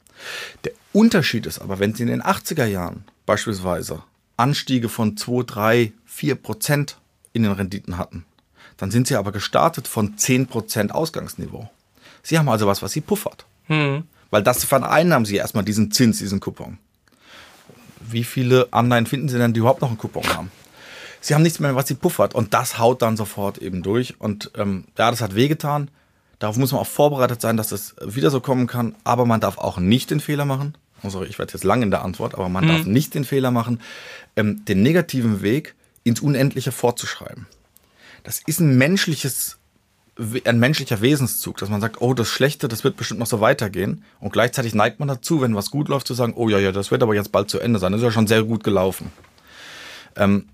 Der 0.64 0.74
Unterschied 0.94 1.48
ist 1.48 1.60
aber, 1.60 1.80
wenn 1.80 1.96
Sie 1.96 2.04
in 2.04 2.10
den 2.10 2.22
80er 2.22 2.66
Jahren 2.66 3.06
beispielsweise 3.26 4.04
Anstiege 4.42 4.90
von 4.90 5.16
2, 5.16 5.44
3, 5.44 5.94
4 6.06 6.36
Prozent 6.36 6.98
in 7.32 7.44
den 7.44 7.52
Renditen 7.52 7.98
hatten. 7.98 8.26
Dann 8.78 8.90
sind 8.90 9.08
sie 9.08 9.16
aber 9.16 9.32
gestartet 9.32 9.88
von 9.88 10.18
10 10.18 10.48
Prozent 10.48 10.94
Ausgangsniveau. 10.94 11.70
Sie 12.24 12.38
haben 12.40 12.50
also 12.50 12.66
was, 12.66 12.82
was 12.82 12.92
sie 12.92 13.02
puffert. 13.02 13.46
Hm. 13.68 14.04
Weil 14.32 14.42
das 14.42 14.64
vereinnahmen 14.64 15.26
sie 15.26 15.36
erstmal 15.36 15.64
diesen 15.64 15.92
Zins, 15.92 16.18
diesen 16.18 16.40
Coupon. 16.40 16.80
Wie 18.00 18.24
viele 18.24 18.68
Anleihen 18.72 19.06
finden 19.06 19.30
sie 19.30 19.38
denn, 19.38 19.54
die 19.54 19.60
überhaupt 19.60 19.82
noch 19.82 19.90
einen 19.90 20.00
Coupon 20.00 20.28
haben? 20.28 20.52
Sie 21.20 21.36
haben 21.36 21.44
nichts 21.44 21.60
mehr, 21.60 21.76
was 21.76 21.88
sie 21.88 21.94
puffert. 21.94 22.34
Und 22.34 22.56
das 22.56 22.80
haut 22.80 23.04
dann 23.04 23.18
sofort 23.18 23.60
eben 23.60 23.84
durch. 23.84 24.20
Und 24.20 24.52
ähm, 24.56 24.86
ja, 24.98 25.12
das 25.12 25.22
hat 25.22 25.36
wehgetan. 25.36 25.92
Darauf 26.40 26.58
muss 26.58 26.72
man 26.72 26.82
auch 26.82 26.88
vorbereitet 26.88 27.40
sein, 27.42 27.58
dass 27.58 27.68
das 27.68 27.96
wieder 28.04 28.32
so 28.32 28.42
kommen 28.42 28.66
kann. 28.66 28.96
Aber 29.04 29.28
man 29.28 29.40
darf 29.40 29.60
auch 29.60 29.78
nicht 29.78 30.10
den 30.10 30.20
Fehler 30.20 30.46
machen. 30.46 30.76
Oh, 31.04 31.10
sorry, 31.10 31.28
ich 31.28 31.40
werde 31.40 31.54
jetzt 31.54 31.64
lang 31.64 31.82
in 31.82 31.92
der 31.92 32.04
Antwort, 32.04 32.36
aber 32.36 32.50
man 32.50 32.66
mhm. 32.66 32.70
darf 32.70 32.86
nicht 32.86 33.14
den 33.16 33.26
Fehler 33.26 33.52
machen, 33.52 33.82
ähm, 34.36 34.64
den 34.66 34.82
negativen 34.82 35.42
Weg 35.42 35.76
ins 36.04 36.20
Unendliche 36.20 36.72
fortzuschreiben. 36.72 37.48
Das 38.24 38.42
ist 38.46 38.60
ein 38.60 38.78
menschliches 38.78 39.58
ein 40.46 40.60
menschlicher 40.60 41.02
Wesenszug, 41.02 41.58
dass 41.58 41.70
man 41.70 41.82
sagt, 41.82 42.02
oh, 42.02 42.14
das 42.14 42.28
Schlechte, 42.28 42.68
das 42.68 42.84
wird 42.84 42.98
bestimmt 42.98 43.20
noch 43.20 43.28
so 43.28 43.40
weitergehen. 43.40 44.04
Und 44.20 44.34
gleichzeitig 44.34 44.76
neigt 44.76 45.00
man 45.00 45.08
dazu, 45.08 45.42
wenn 45.42 45.56
was 45.56 45.72
gut 45.72 45.88
läuft, 45.88 46.06
zu 46.06 46.14
sagen, 46.14 46.34
oh 46.36 46.50
ja, 46.50 46.60
ja, 46.60 46.72
das 46.72 46.92
wird 46.92 47.02
aber 47.02 47.16
jetzt 47.16 47.32
bald 47.32 47.50
zu 47.50 47.60
Ende 47.60 47.80
sein. 47.80 47.92
Das 47.92 48.02
ist 48.02 48.06
ja 48.06 48.12
schon 48.12 48.28
sehr 48.28 48.44
gut 48.44 48.64
gelaufen. 48.64 49.12
Ähm, 50.16 50.50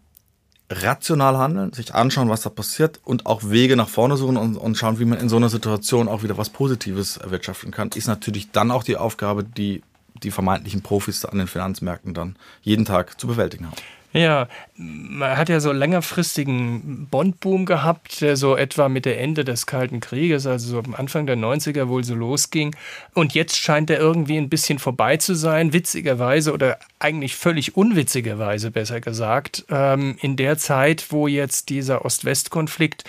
rational 0.70 1.38
handeln, 1.38 1.74
sich 1.74 1.96
anschauen, 1.96 2.30
was 2.30 2.42
da 2.42 2.50
passiert 2.50 3.00
und 3.04 3.26
auch 3.26 3.50
Wege 3.50 3.76
nach 3.76 3.90
vorne 3.90 4.18
suchen 4.18 4.38
und, 4.38 4.58
und 4.58 4.78
schauen, 4.78 5.00
wie 5.00 5.06
man 5.06 5.20
in 5.20 5.30
so 5.30 5.38
einer 5.38 5.50
Situation 5.50 6.08
auch 6.08 6.24
wieder 6.24 6.38
was 6.38 6.50
Positives 6.50 7.18
erwirtschaften 7.18 7.72
kann, 7.72 7.90
ist 7.96 8.08
natürlich 8.08 8.52
dann 8.52 8.72
auch 8.72 8.84
die 8.84 8.98
Aufgabe, 8.98 9.44
die 9.44 9.82
die 10.24 10.32
vermeintlichen 10.32 10.82
Profis 10.82 11.26
an 11.26 11.38
den 11.38 11.48
Finanzmärkten 11.48 12.14
dann 12.14 12.36
jeden 12.62 12.86
Tag 12.86 13.20
zu 13.20 13.28
bewältigen 13.28 13.66
haben. 13.66 13.78
Ja, 14.18 14.48
man 14.78 15.38
hat 15.38 15.48
ja 15.48 15.60
so 15.60 15.72
längerfristigen 15.72 17.08
Bondboom 17.12 17.68
gehabt, 17.68 18.22
der 18.22 18.36
so 18.36 18.58
etwa 18.58 18.90
mit 18.90 19.06
der 19.06 19.20
Ende 19.20 19.46
des 19.46 19.68
Kalten 19.68 20.00
Krieges, 20.00 20.48
also 20.48 20.70
so 20.70 20.80
am 20.80 20.96
Anfang 20.96 21.28
der 21.28 21.38
90er 21.38 21.88
wohl 21.88 22.04
so 22.04 22.16
losging. 22.16 22.76
Und 23.14 23.36
jetzt 23.36 23.58
scheint 23.58 23.92
er 23.92 24.00
irgendwie 24.00 24.38
ein 24.38 24.50
bisschen 24.50 24.80
vorbei 24.80 25.18
zu 25.18 25.36
sein, 25.36 25.72
witzigerweise 25.72 26.52
oder 26.52 26.80
eigentlich 26.98 27.36
völlig 27.36 27.78
unwitzigerweise 27.78 28.72
besser 28.72 29.02
gesagt, 29.02 29.66
ähm, 29.70 30.18
in 30.20 30.36
der 30.36 30.58
Zeit, 30.58 31.12
wo 31.12 31.28
jetzt 31.28 31.70
dieser 31.70 32.04
Ost-West-Konflikt 32.04 33.04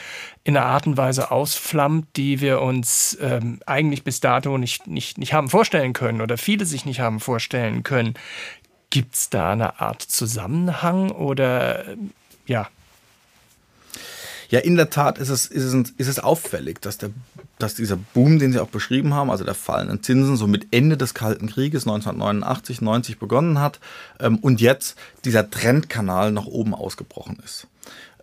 in 0.45 0.57
einer 0.57 0.67
Art 0.67 0.87
und 0.87 0.97
Weise 0.97 1.31
ausflammt, 1.31 2.07
die 2.17 2.41
wir 2.41 2.63
uns 2.63 3.19
ähm, 3.21 3.61
eigentlich 3.67 4.03
bis 4.03 4.21
dato 4.21 4.57
nicht, 4.57 4.87
nicht, 4.87 5.19
nicht 5.19 5.35
haben 5.35 5.51
vorstellen 5.51 5.93
können 5.93 6.23
oder 6.23 6.39
viele 6.39 6.65
sich 6.65 6.87
nicht 6.87 7.01
haben 7.01 7.21
vorstellen 7.21 7.83
können. 7.83 8.15
Gibt 8.91 9.15
es 9.15 9.31
da 9.31 9.53
eine 9.53 9.81
Art 9.81 10.03
Zusammenhang 10.03 11.11
oder 11.11 11.97
ja? 12.47 12.69
Ja, 14.51 14.61
in 14.61 14.77
der 14.77 14.89
Tat 14.89 15.19
ist 15.19 15.29
es, 15.29 15.47
ist 15.47 15.65
es, 15.65 15.91
ist 15.91 16.09
es 16.09 16.19
auffällig, 16.19 16.81
dass, 16.81 16.97
der, 16.97 17.11
dass 17.59 17.75
dieser 17.75 17.97
Boom, 17.97 18.39
den 18.39 18.53
Sie 18.53 18.61
auch 18.61 18.69
beschrieben 18.69 19.13
haben, 19.13 19.31
also 19.31 19.45
der 19.45 19.55
fallenden 19.55 20.03
Zinsen, 20.03 20.37
so 20.37 20.47
mit 20.47 20.69
Ende 20.71 20.97
des 20.97 21.13
Kalten 21.13 21.49
Krieges 21.49 21.83
1989, 21.83 22.81
90 22.81 23.19
begonnen 23.19 23.61
hat 23.61 23.79
ähm, 24.21 24.39
und 24.39 24.63
jetzt 24.63 24.97
dieser 25.27 25.51
Trendkanal 25.51 26.33
nach 26.33 26.47
oben 26.47 26.75
ausgebrochen 26.75 27.39
ist. 27.45 27.67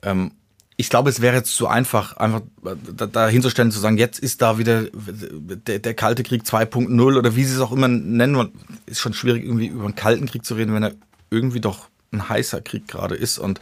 Ähm, 0.01 0.31
ich 0.77 0.89
glaube, 0.89 1.10
es 1.10 1.22
wäre 1.22 1.36
jetzt 1.36 1.55
zu 1.55 1.67
einfach, 1.67 2.17
einfach 2.17 2.41
da, 2.62 3.27
hinzustellen, 3.29 3.72
zu 3.72 3.79
sagen, 3.79 3.98
jetzt 3.98 4.20
ist 4.20 4.41
da 4.41 4.58
wieder 4.58 4.84
der, 4.94 5.79
der 5.79 5.94
Kalte 5.94 6.24
Krieg 6.24 6.44
2.0 6.44 7.17
oder 7.17 7.36
wie 7.36 7.46
sie 7.46 7.55
es 7.55 7.62
auch 7.62 7.72
immer 7.72 7.88
nennen. 7.88 8.51
Ist 8.86 9.00
schon 9.00 9.13
schwierig, 9.13 9.44
irgendwie 9.44 9.67
über 9.67 9.86
einen 9.86 9.96
Kalten 9.96 10.25
Krieg 10.25 10.46
zu 10.46 10.55
reden, 10.55 10.74
wenn 10.74 10.84
er 10.84 10.94
irgendwie 11.29 11.62
doch 11.62 11.88
ein 12.12 12.27
heißer 12.27 12.62
Krieg 12.62 12.88
gerade 12.88 13.15
ist. 13.15 13.38
Und 13.38 13.60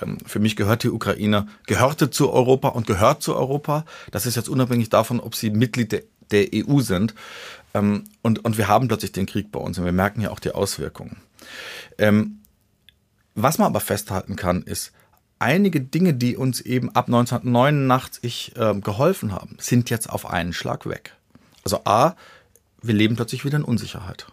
ähm, 0.00 0.18
für 0.24 0.38
mich 0.38 0.56
gehört 0.56 0.82
die 0.84 0.90
Ukraine, 0.90 1.46
gehörte 1.66 2.10
zu 2.10 2.32
Europa 2.32 2.68
und 2.68 2.86
gehört 2.86 3.22
zu 3.22 3.34
Europa. 3.36 3.84
Das 4.10 4.24
ist 4.24 4.36
jetzt 4.36 4.48
unabhängig 4.48 4.88
davon, 4.88 5.20
ob 5.20 5.34
sie 5.34 5.50
Mitglied 5.50 5.92
der, 5.92 6.02
der 6.30 6.48
EU 6.54 6.80
sind. 6.80 7.14
Ähm, 7.74 8.04
und, 8.22 8.44
und 8.44 8.56
wir 8.56 8.68
haben 8.68 8.88
plötzlich 8.88 9.12
den 9.12 9.26
Krieg 9.26 9.52
bei 9.52 9.60
uns 9.60 9.78
und 9.78 9.84
wir 9.84 9.92
merken 9.92 10.22
ja 10.22 10.30
auch 10.30 10.40
die 10.40 10.52
Auswirkungen. 10.52 11.18
Ähm, 11.98 12.40
was 13.34 13.58
man 13.58 13.66
aber 13.66 13.80
festhalten 13.80 14.36
kann, 14.36 14.62
ist, 14.62 14.92
einige 15.44 15.82
Dinge, 15.82 16.14
die 16.14 16.36
uns 16.36 16.62
eben 16.62 16.88
ab 16.90 17.06
1989 17.06 18.54
äh, 18.56 18.74
geholfen 18.80 19.32
haben, 19.32 19.56
sind 19.58 19.90
jetzt 19.90 20.08
auf 20.08 20.28
einen 20.28 20.54
Schlag 20.54 20.88
weg. 20.88 21.12
Also 21.64 21.80
A, 21.84 22.14
wir 22.80 22.94
leben 22.94 23.14
plötzlich 23.14 23.44
wieder 23.44 23.58
in 23.58 23.64
Unsicherheit. 23.64 24.26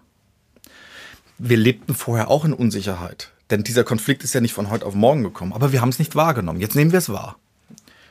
Wir 1.37 1.57
lebten 1.57 1.95
vorher 1.95 2.29
auch 2.29 2.45
in 2.45 2.53
Unsicherheit. 2.53 3.31
Denn 3.49 3.63
dieser 3.63 3.83
Konflikt 3.83 4.23
ist 4.23 4.33
ja 4.33 4.39
nicht 4.39 4.53
von 4.53 4.69
heute 4.69 4.85
auf 4.85 4.95
morgen 4.95 5.23
gekommen, 5.23 5.51
aber 5.51 5.73
wir 5.73 5.81
haben 5.81 5.89
es 5.89 5.99
nicht 5.99 6.15
wahrgenommen. 6.15 6.61
Jetzt 6.61 6.75
nehmen 6.75 6.93
wir 6.93 6.99
es 6.99 7.09
wahr. 7.09 7.35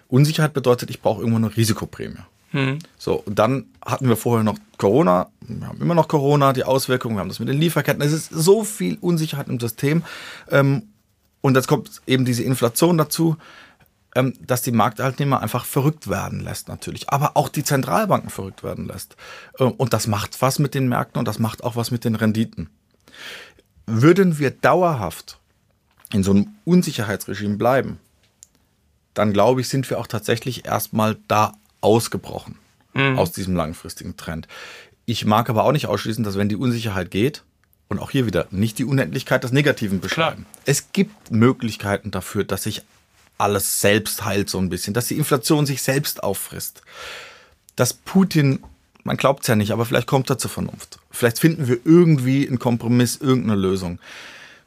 Unsicherheit 0.09 0.53
bedeutet, 0.53 0.91
ich 0.91 1.01
brauche 1.01 1.21
irgendwo 1.21 1.39
eine 1.39 1.57
Risikoprämie. 1.57 2.19
Hm. 2.51 2.81
So, 2.99 3.15
und 3.15 3.39
dann 3.39 3.67
hatten 3.83 4.09
wir 4.09 4.17
vorher 4.17 4.45
noch 4.45 4.59
Corona, 4.77 5.31
wir 5.41 5.69
haben 5.69 5.81
immer 5.81 5.95
noch 5.95 6.09
Corona, 6.09 6.53
die 6.53 6.65
Auswirkungen, 6.65 7.17
wir 7.17 7.21
haben 7.21 7.29
das 7.29 7.39
mit 7.39 7.49
den 7.49 7.59
Lieferketten. 7.59 8.03
Es 8.03 8.13
ist 8.13 8.29
so 8.29 8.65
viel 8.65 8.99
Unsicherheit 9.01 9.49
im 9.49 9.59
System. 9.59 10.03
Ähm, 10.51 10.90
und 11.41 11.57
jetzt 11.57 11.69
kommt 11.69 12.03
eben 12.07 12.25
diese 12.25 12.43
Inflation 12.43 12.99
dazu, 12.99 13.37
ähm, 14.15 14.35
dass 14.45 14.63
die 14.63 14.73
Marktteilnehmer 14.73 15.41
einfach 15.41 15.65
verrückt 15.65 16.09
werden 16.09 16.41
lässt, 16.41 16.69
natürlich. 16.69 17.11
Aber 17.11 17.37
auch 17.37 17.49
die 17.49 17.65
Zentralbanken 17.65 18.31
verrückt 18.31 18.63
werden 18.63 18.87
lässt. 18.87 19.17
Äh, 19.59 19.65
und 19.65 19.93
das 19.93 20.07
macht 20.07 20.41
was 20.43 20.59
mit 20.59 20.75
den 20.75 20.89
Märkten 20.89 21.19
und 21.19 21.29
das 21.29 21.39
macht 21.39 21.63
auch 21.63 21.77
was 21.77 21.91
mit 21.91 22.05
den 22.05 22.17
Renditen. 22.17 22.69
Würden 23.87 24.39
wir 24.39 24.51
dauerhaft 24.51 25.39
in 26.13 26.23
so 26.23 26.33
einem 26.33 26.49
Unsicherheitsregime 26.65 27.57
bleiben, 27.57 27.99
dann 29.15 29.33
glaube 29.33 29.61
ich, 29.61 29.69
sind 29.69 29.89
wir 29.91 29.99
auch 29.99 30.07
tatsächlich 30.07 30.65
erstmal 30.65 31.17
da 31.29 31.53
ausgebrochen 31.81 32.59
mhm. 32.95 33.19
aus 33.19 33.33
diesem 33.33 33.55
langfristigen 33.55 34.17
Trend. 34.17 34.49
Ich 35.05 35.25
mag 35.25 35.51
aber 35.51 35.65
auch 35.65 35.73
nicht 35.73 35.87
ausschließen, 35.87 36.25
dass 36.25 36.37
wenn 36.37 36.49
die 36.49 36.57
Unsicherheit 36.57 37.11
geht, 37.11 37.45
und 37.91 37.99
auch 37.99 38.11
hier 38.11 38.25
wieder 38.25 38.47
nicht 38.51 38.79
die 38.79 38.85
Unendlichkeit 38.85 39.45
des 39.45 39.53
Negativen 39.53 40.01
beschreiben. 40.01 40.47
Klar. 40.47 40.63
Es 40.65 40.93
gibt 40.93 41.31
Möglichkeiten 41.31 42.11
dafür, 42.11 42.45
dass 42.45 42.63
sich 42.63 42.83
alles 43.37 43.81
selbst 43.81 44.25
heilt 44.25 44.49
so 44.49 44.59
ein 44.59 44.69
bisschen, 44.69 44.95
dass 44.95 45.09
die 45.09 45.17
Inflation 45.17 45.67
sich 45.67 45.83
selbst 45.83 46.23
auffrisst. 46.23 46.83
Dass 47.75 47.93
Putin, 47.93 48.61
man 49.03 49.17
glaubt 49.17 49.43
es 49.43 49.49
ja 49.49 49.57
nicht, 49.57 49.73
aber 49.73 49.85
vielleicht 49.85 50.07
kommt 50.07 50.31
er 50.31 50.39
zur 50.39 50.51
Vernunft. 50.51 51.01
Vielleicht 51.11 51.41
finden 51.41 51.67
wir 51.67 51.79
irgendwie 51.85 52.47
einen 52.47 52.59
Kompromiss, 52.59 53.17
irgendeine 53.17 53.61
Lösung. 53.61 53.99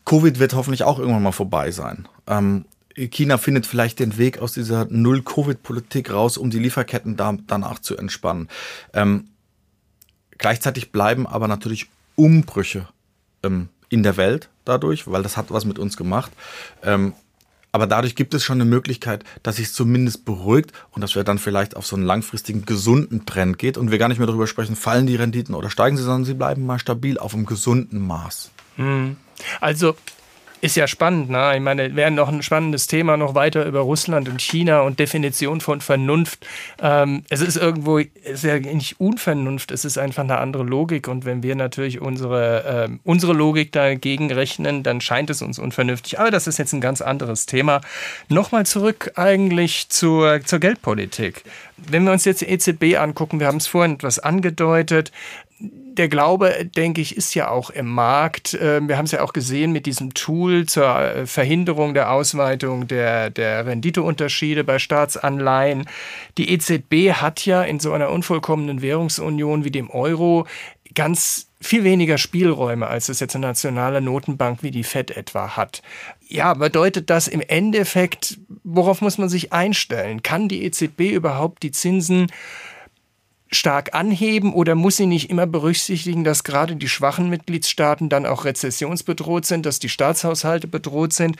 Covid 0.05 0.39
wird 0.39 0.53
hoffentlich 0.53 0.83
auch 0.83 0.99
irgendwann 0.99 1.23
mal 1.23 1.31
vorbei 1.31 1.71
sein. 1.71 2.07
Ähm, 2.27 2.65
China 2.95 3.37
findet 3.37 3.65
vielleicht 3.65 3.99
den 3.99 4.17
Weg 4.17 4.39
aus 4.39 4.53
dieser 4.53 4.85
Null-Covid-Politik 4.85 6.11
raus, 6.11 6.37
um 6.37 6.49
die 6.49 6.59
Lieferketten 6.59 7.15
da, 7.15 7.37
danach 7.47 7.79
zu 7.79 7.95
entspannen. 7.95 8.49
Ähm, 8.93 9.29
gleichzeitig 10.37 10.91
bleiben 10.91 11.25
aber 11.25 11.47
natürlich 11.47 11.87
Umbrüche 12.15 12.87
ähm, 13.43 13.69
in 13.89 14.03
der 14.03 14.17
Welt 14.17 14.49
dadurch, 14.65 15.07
weil 15.07 15.23
das 15.23 15.37
hat 15.37 15.51
was 15.51 15.65
mit 15.65 15.79
uns 15.79 15.97
gemacht. 15.97 16.31
Ähm, 16.81 17.13
aber 17.71 17.87
dadurch 17.87 18.15
gibt 18.15 18.35
es 18.35 18.43
schon 18.43 18.61
eine 18.61 18.69
Möglichkeit, 18.69 19.23
dass 19.41 19.55
sich 19.55 19.73
zumindest 19.73 20.25
beruhigt 20.25 20.71
und 20.91 21.01
dass 21.01 21.15
wir 21.15 21.23
dann 21.23 21.39
vielleicht 21.39 21.75
auf 21.75 21.87
so 21.87 21.95
einen 21.95 22.05
langfristigen 22.05 22.65
gesunden 22.65 23.25
Trend 23.25 23.57
geht 23.57 23.79
und 23.79 23.89
wir 23.89 23.97
gar 23.97 24.09
nicht 24.09 24.19
mehr 24.19 24.27
darüber 24.27 24.45
sprechen, 24.45 24.75
fallen 24.75 25.07
die 25.07 25.15
Renditen 25.15 25.55
oder 25.55 25.71
steigen 25.71 25.97
sie, 25.97 26.03
sondern 26.03 26.23
sie 26.23 26.35
bleiben 26.35 26.67
mal 26.67 26.77
stabil 26.77 27.17
auf 27.17 27.33
einem 27.33 27.47
gesunden 27.47 28.05
Maß. 28.05 28.51
Hm. 28.75 29.17
Also 29.59 29.95
ist 30.63 30.77
ja 30.77 30.87
spannend, 30.87 31.29
ne? 31.29 31.51
Ich 31.55 31.61
meine, 31.61 31.93
wäre 31.93 32.09
noch 32.09 32.29
ein 32.29 32.41
spannendes 32.41 32.87
Thema 32.87 33.17
noch 33.17 33.35
weiter 33.35 33.65
über 33.65 33.81
Russland 33.81 34.29
und 34.29 34.41
China 34.41 34.79
und 34.83 34.97
Definition 34.97 35.59
von 35.59 35.81
Vernunft. 35.81 36.47
Ähm, 36.81 37.25
es 37.27 37.41
ist 37.41 37.57
irgendwo, 37.57 37.99
es 37.99 38.07
ist 38.23 38.43
ja 38.45 38.57
nicht 38.57 38.97
Unvernunft, 38.97 39.71
es 39.71 39.83
ist 39.83 39.97
einfach 39.97 40.23
eine 40.23 40.37
andere 40.37 40.63
Logik. 40.63 41.09
Und 41.09 41.25
wenn 41.25 41.43
wir 41.43 41.55
natürlich 41.55 41.99
unsere, 41.99 42.87
äh, 42.89 42.97
unsere 43.03 43.33
Logik 43.33 43.73
dagegen 43.73 44.31
rechnen, 44.31 44.83
dann 44.83 45.01
scheint 45.01 45.29
es 45.29 45.41
uns 45.41 45.59
unvernünftig. 45.59 46.17
Aber 46.17 46.31
das 46.31 46.47
ist 46.47 46.59
jetzt 46.59 46.71
ein 46.71 46.79
ganz 46.79 47.01
anderes 47.01 47.45
Thema. 47.45 47.81
Nochmal 48.29 48.65
zurück 48.65 49.11
eigentlich 49.15 49.89
zur, 49.89 50.45
zur 50.45 50.59
Geldpolitik. 50.59 51.43
Wenn 51.75 52.05
wir 52.05 52.13
uns 52.13 52.23
jetzt 52.23 52.39
die 52.39 52.47
EZB 52.47 52.97
angucken, 52.97 53.41
wir 53.41 53.47
haben 53.47 53.57
es 53.57 53.67
vorhin 53.67 53.95
etwas 53.95 54.19
angedeutet, 54.19 55.11
der 55.63 56.09
Glaube, 56.09 56.69
denke 56.75 57.01
ich, 57.01 57.15
ist 57.15 57.35
ja 57.35 57.49
auch 57.49 57.69
im 57.69 57.87
Markt. 57.87 58.57
Ähm, 58.59 58.87
wir 58.87 58.97
haben 58.97 59.05
es 59.05 59.11
ja 59.11 59.21
auch 59.21 59.33
gesehen 59.33 59.71
mit 59.71 59.85
diesem 59.85 60.13
Tool 60.13 60.65
zur 60.65 60.99
äh, 60.99 61.25
Verhinderung 61.25 61.93
der 61.93 62.11
Ausweitung 62.11 62.87
der, 62.87 63.29
der 63.29 63.65
Renditeunterschiede 63.65 64.63
bei 64.63 64.79
Staatsanleihen. 64.79 65.87
Die 66.37 66.49
EZB 66.51 67.13
hat 67.13 67.45
ja 67.45 67.63
in 67.63 67.79
so 67.79 67.93
einer 67.93 68.09
unvollkommenen 68.09 68.81
Währungsunion 68.81 69.63
wie 69.63 69.71
dem 69.71 69.89
Euro 69.89 70.45
ganz 70.95 71.47
viel 71.61 71.83
weniger 71.83 72.17
Spielräume, 72.17 72.87
als 72.87 73.07
es 73.09 73.19
jetzt 73.19 73.35
eine 73.35 73.47
nationale 73.47 74.01
Notenbank 74.01 74.63
wie 74.63 74.71
die 74.71 74.83
Fed 74.83 75.11
etwa 75.11 75.55
hat. 75.55 75.81
Ja, 76.27 76.53
bedeutet 76.53 77.09
das 77.09 77.27
im 77.27 77.41
Endeffekt, 77.41 78.37
worauf 78.63 79.01
muss 79.01 79.17
man 79.17 79.29
sich 79.29 79.53
einstellen? 79.53 80.23
Kann 80.23 80.49
die 80.49 80.63
EZB 80.65 81.11
überhaupt 81.11 81.63
die 81.63 81.71
Zinsen 81.71 82.27
stark 83.53 83.93
anheben 83.93 84.53
oder 84.53 84.75
muss 84.75 84.97
sie 84.97 85.05
nicht 85.05 85.29
immer 85.29 85.47
berücksichtigen, 85.47 86.23
dass 86.23 86.43
gerade 86.43 86.75
die 86.75 86.89
schwachen 86.89 87.29
Mitgliedstaaten 87.29 88.09
dann 88.09 88.25
auch 88.25 88.45
rezessionsbedroht 88.45 89.45
sind, 89.45 89.65
dass 89.65 89.79
die 89.79 89.89
Staatshaushalte 89.89 90.67
bedroht 90.67 91.13
sind? 91.13 91.37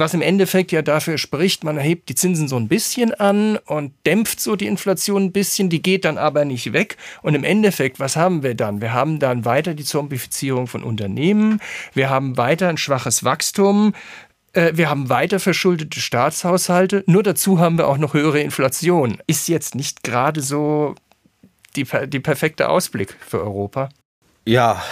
Was 0.00 0.14
im 0.14 0.22
Endeffekt 0.22 0.72
ja 0.72 0.80
dafür 0.80 1.18
spricht, 1.18 1.62
man 1.62 1.76
erhebt 1.76 2.08
die 2.08 2.14
Zinsen 2.14 2.48
so 2.48 2.56
ein 2.56 2.68
bisschen 2.68 3.12
an 3.12 3.58
und 3.66 3.92
dämpft 4.06 4.40
so 4.40 4.56
die 4.56 4.66
Inflation 4.66 5.24
ein 5.24 5.32
bisschen, 5.32 5.68
die 5.68 5.82
geht 5.82 6.06
dann 6.06 6.16
aber 6.16 6.46
nicht 6.46 6.72
weg. 6.72 6.96
Und 7.20 7.34
im 7.34 7.44
Endeffekt, 7.44 8.00
was 8.00 8.16
haben 8.16 8.42
wir 8.42 8.54
dann? 8.54 8.80
Wir 8.80 8.94
haben 8.94 9.18
dann 9.18 9.44
weiter 9.44 9.74
die 9.74 9.84
Zombifizierung 9.84 10.68
von 10.68 10.82
Unternehmen, 10.82 11.60
wir 11.92 12.08
haben 12.08 12.38
weiter 12.38 12.68
ein 12.68 12.78
schwaches 12.78 13.24
Wachstum, 13.24 13.92
äh, 14.54 14.72
wir 14.74 14.88
haben 14.88 15.10
weiter 15.10 15.38
verschuldete 15.38 16.00
Staatshaushalte, 16.00 17.04
nur 17.06 17.22
dazu 17.22 17.58
haben 17.58 17.76
wir 17.76 17.86
auch 17.86 17.98
noch 17.98 18.14
höhere 18.14 18.40
Inflation. 18.40 19.18
Ist 19.26 19.48
jetzt 19.48 19.74
nicht 19.74 20.02
gerade 20.02 20.40
so 20.40 20.94
die, 21.76 21.86
die 22.06 22.20
perfekte 22.20 22.68
Ausblick 22.68 23.16
für 23.20 23.40
Europa? 23.40 23.88
Ja, 24.46 24.82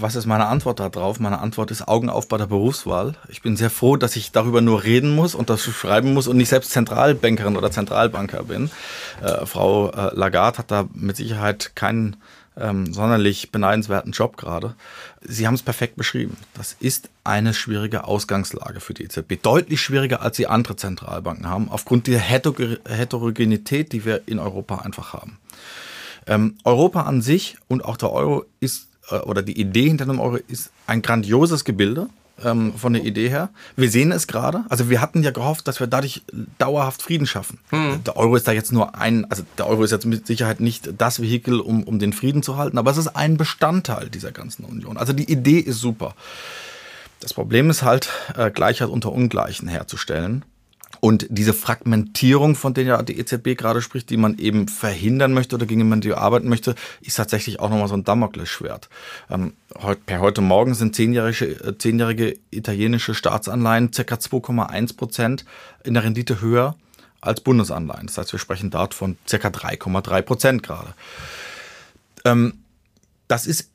was 0.00 0.16
ist 0.16 0.24
meine 0.24 0.46
Antwort 0.46 0.80
darauf? 0.80 1.20
Meine 1.20 1.38
Antwort 1.38 1.70
ist 1.70 1.86
Augen 1.86 2.08
auf 2.08 2.26
bei 2.26 2.38
der 2.38 2.46
Berufswahl. 2.46 3.14
Ich 3.28 3.42
bin 3.42 3.54
sehr 3.56 3.68
froh, 3.68 3.96
dass 3.96 4.16
ich 4.16 4.32
darüber 4.32 4.62
nur 4.62 4.82
reden 4.82 5.14
muss 5.14 5.34
und 5.34 5.50
das 5.50 5.62
schreiben 5.62 6.14
muss 6.14 6.26
und 6.26 6.38
nicht 6.38 6.48
selbst 6.48 6.70
Zentralbankerin 6.70 7.56
oder 7.56 7.70
Zentralbanker 7.70 8.44
bin. 8.44 8.70
Äh, 9.22 9.44
Frau 9.44 9.90
äh, 9.90 10.14
Lagarde 10.14 10.58
hat 10.58 10.70
da 10.70 10.88
mit 10.94 11.16
Sicherheit 11.16 11.76
keinen 11.76 12.16
ähm, 12.56 12.92
sonderlich 12.92 13.52
beneidenswerten 13.52 14.12
Job 14.12 14.36
gerade. 14.36 14.74
Sie 15.20 15.46
haben 15.46 15.54
es 15.54 15.62
perfekt 15.62 15.96
beschrieben. 15.96 16.36
Das 16.54 16.74
ist 16.80 17.10
eine 17.24 17.52
schwierige 17.52 18.04
Ausgangslage 18.04 18.80
für 18.80 18.94
die 18.94 19.04
EZB. 19.04 19.40
Deutlich 19.42 19.80
schwieriger, 19.80 20.22
als 20.22 20.36
sie 20.36 20.46
andere 20.46 20.76
Zentralbanken 20.76 21.48
haben, 21.48 21.68
aufgrund 21.68 22.06
der 22.06 22.20
Heterogenität, 22.20 23.92
die 23.92 24.04
wir 24.04 24.22
in 24.26 24.38
Europa 24.38 24.78
einfach 24.78 25.12
haben. 25.12 25.38
Ähm, 26.26 26.56
Europa 26.64 27.02
an 27.02 27.22
sich 27.22 27.56
und 27.68 27.84
auch 27.84 27.96
der 27.96 28.12
Euro 28.12 28.44
ist, 28.60 28.88
äh, 29.10 29.16
oder 29.16 29.42
die 29.42 29.58
Idee 29.60 29.88
hinter 29.88 30.06
dem 30.06 30.20
Euro 30.20 30.36
ist 30.48 30.70
ein 30.86 31.02
grandioses 31.02 31.64
Gebilde 31.64 32.08
ähm, 32.42 32.74
von 32.74 32.92
der 32.92 33.04
Idee 33.04 33.28
her. 33.28 33.50
Wir 33.76 33.90
sehen 33.90 34.12
es 34.12 34.26
gerade. 34.26 34.64
Also 34.68 34.90
wir 34.90 35.00
hatten 35.00 35.22
ja 35.22 35.30
gehofft, 35.30 35.68
dass 35.68 35.80
wir 35.80 35.86
dadurch 35.86 36.22
dauerhaft 36.58 37.02
Frieden 37.02 37.26
schaffen. 37.26 37.58
Mhm. 37.70 38.02
Der 38.04 38.16
Euro 38.16 38.36
ist 38.36 38.48
da 38.48 38.52
jetzt 38.52 38.72
nur 38.72 38.94
ein, 38.96 39.30
also 39.30 39.44
der 39.58 39.66
Euro 39.66 39.84
ist 39.84 39.90
jetzt 39.90 40.06
mit 40.06 40.26
Sicherheit 40.26 40.60
nicht 40.60 40.90
das 40.98 41.20
Vehikel, 41.20 41.60
um, 41.60 41.82
um 41.84 41.98
den 41.98 42.12
Frieden 42.12 42.42
zu 42.42 42.56
halten, 42.56 42.78
aber 42.78 42.90
es 42.90 42.96
ist 42.96 43.08
ein 43.08 43.36
Bestandteil 43.36 44.08
dieser 44.08 44.32
ganzen 44.32 44.64
Union. 44.64 44.96
Also 44.96 45.12
die 45.12 45.30
Idee 45.30 45.58
ist 45.58 45.80
super. 45.80 46.14
Das 47.20 47.32
Problem 47.32 47.70
ist 47.70 47.82
halt, 47.82 48.10
äh, 48.36 48.50
Gleichheit 48.50 48.88
unter 48.88 49.12
Ungleichen 49.12 49.68
herzustellen. 49.68 50.44
Und 51.04 51.26
diese 51.28 51.52
Fragmentierung, 51.52 52.54
von 52.54 52.72
der 52.72 52.84
ja 52.84 53.02
die 53.02 53.18
EZB 53.18 53.58
gerade 53.58 53.82
spricht, 53.82 54.08
die 54.08 54.16
man 54.16 54.38
eben 54.38 54.68
verhindern 54.68 55.34
möchte 55.34 55.54
oder 55.54 55.66
gegen 55.66 55.86
man 55.86 56.00
die 56.00 56.14
arbeiten 56.14 56.48
möchte, 56.48 56.74
ist 57.02 57.16
tatsächlich 57.16 57.60
auch 57.60 57.68
nochmal 57.68 57.88
so 57.88 57.94
ein 57.94 58.04
Damoklesschwert. 58.04 58.88
Ähm, 59.28 59.52
per 60.06 60.20
heute 60.20 60.40
Morgen 60.40 60.72
sind 60.72 60.96
zehnjährige, 60.96 61.44
äh, 61.62 61.76
zehnjährige 61.76 62.38
italienische 62.50 63.12
Staatsanleihen 63.12 63.90
ca. 63.90 64.14
2,1 64.14 64.96
Prozent 64.96 65.44
in 65.84 65.92
der 65.92 66.04
Rendite 66.04 66.40
höher 66.40 66.74
als 67.20 67.42
Bundesanleihen. 67.42 68.06
Das 68.06 68.16
heißt, 68.16 68.32
wir 68.32 68.40
sprechen 68.40 68.70
dort 68.70 68.94
von 68.94 69.18
ca. 69.28 69.36
3,3 69.48 70.22
Prozent 70.22 70.62
gerade. 70.62 70.94
Ähm, 72.24 72.60
das 73.28 73.46
ist 73.46 73.68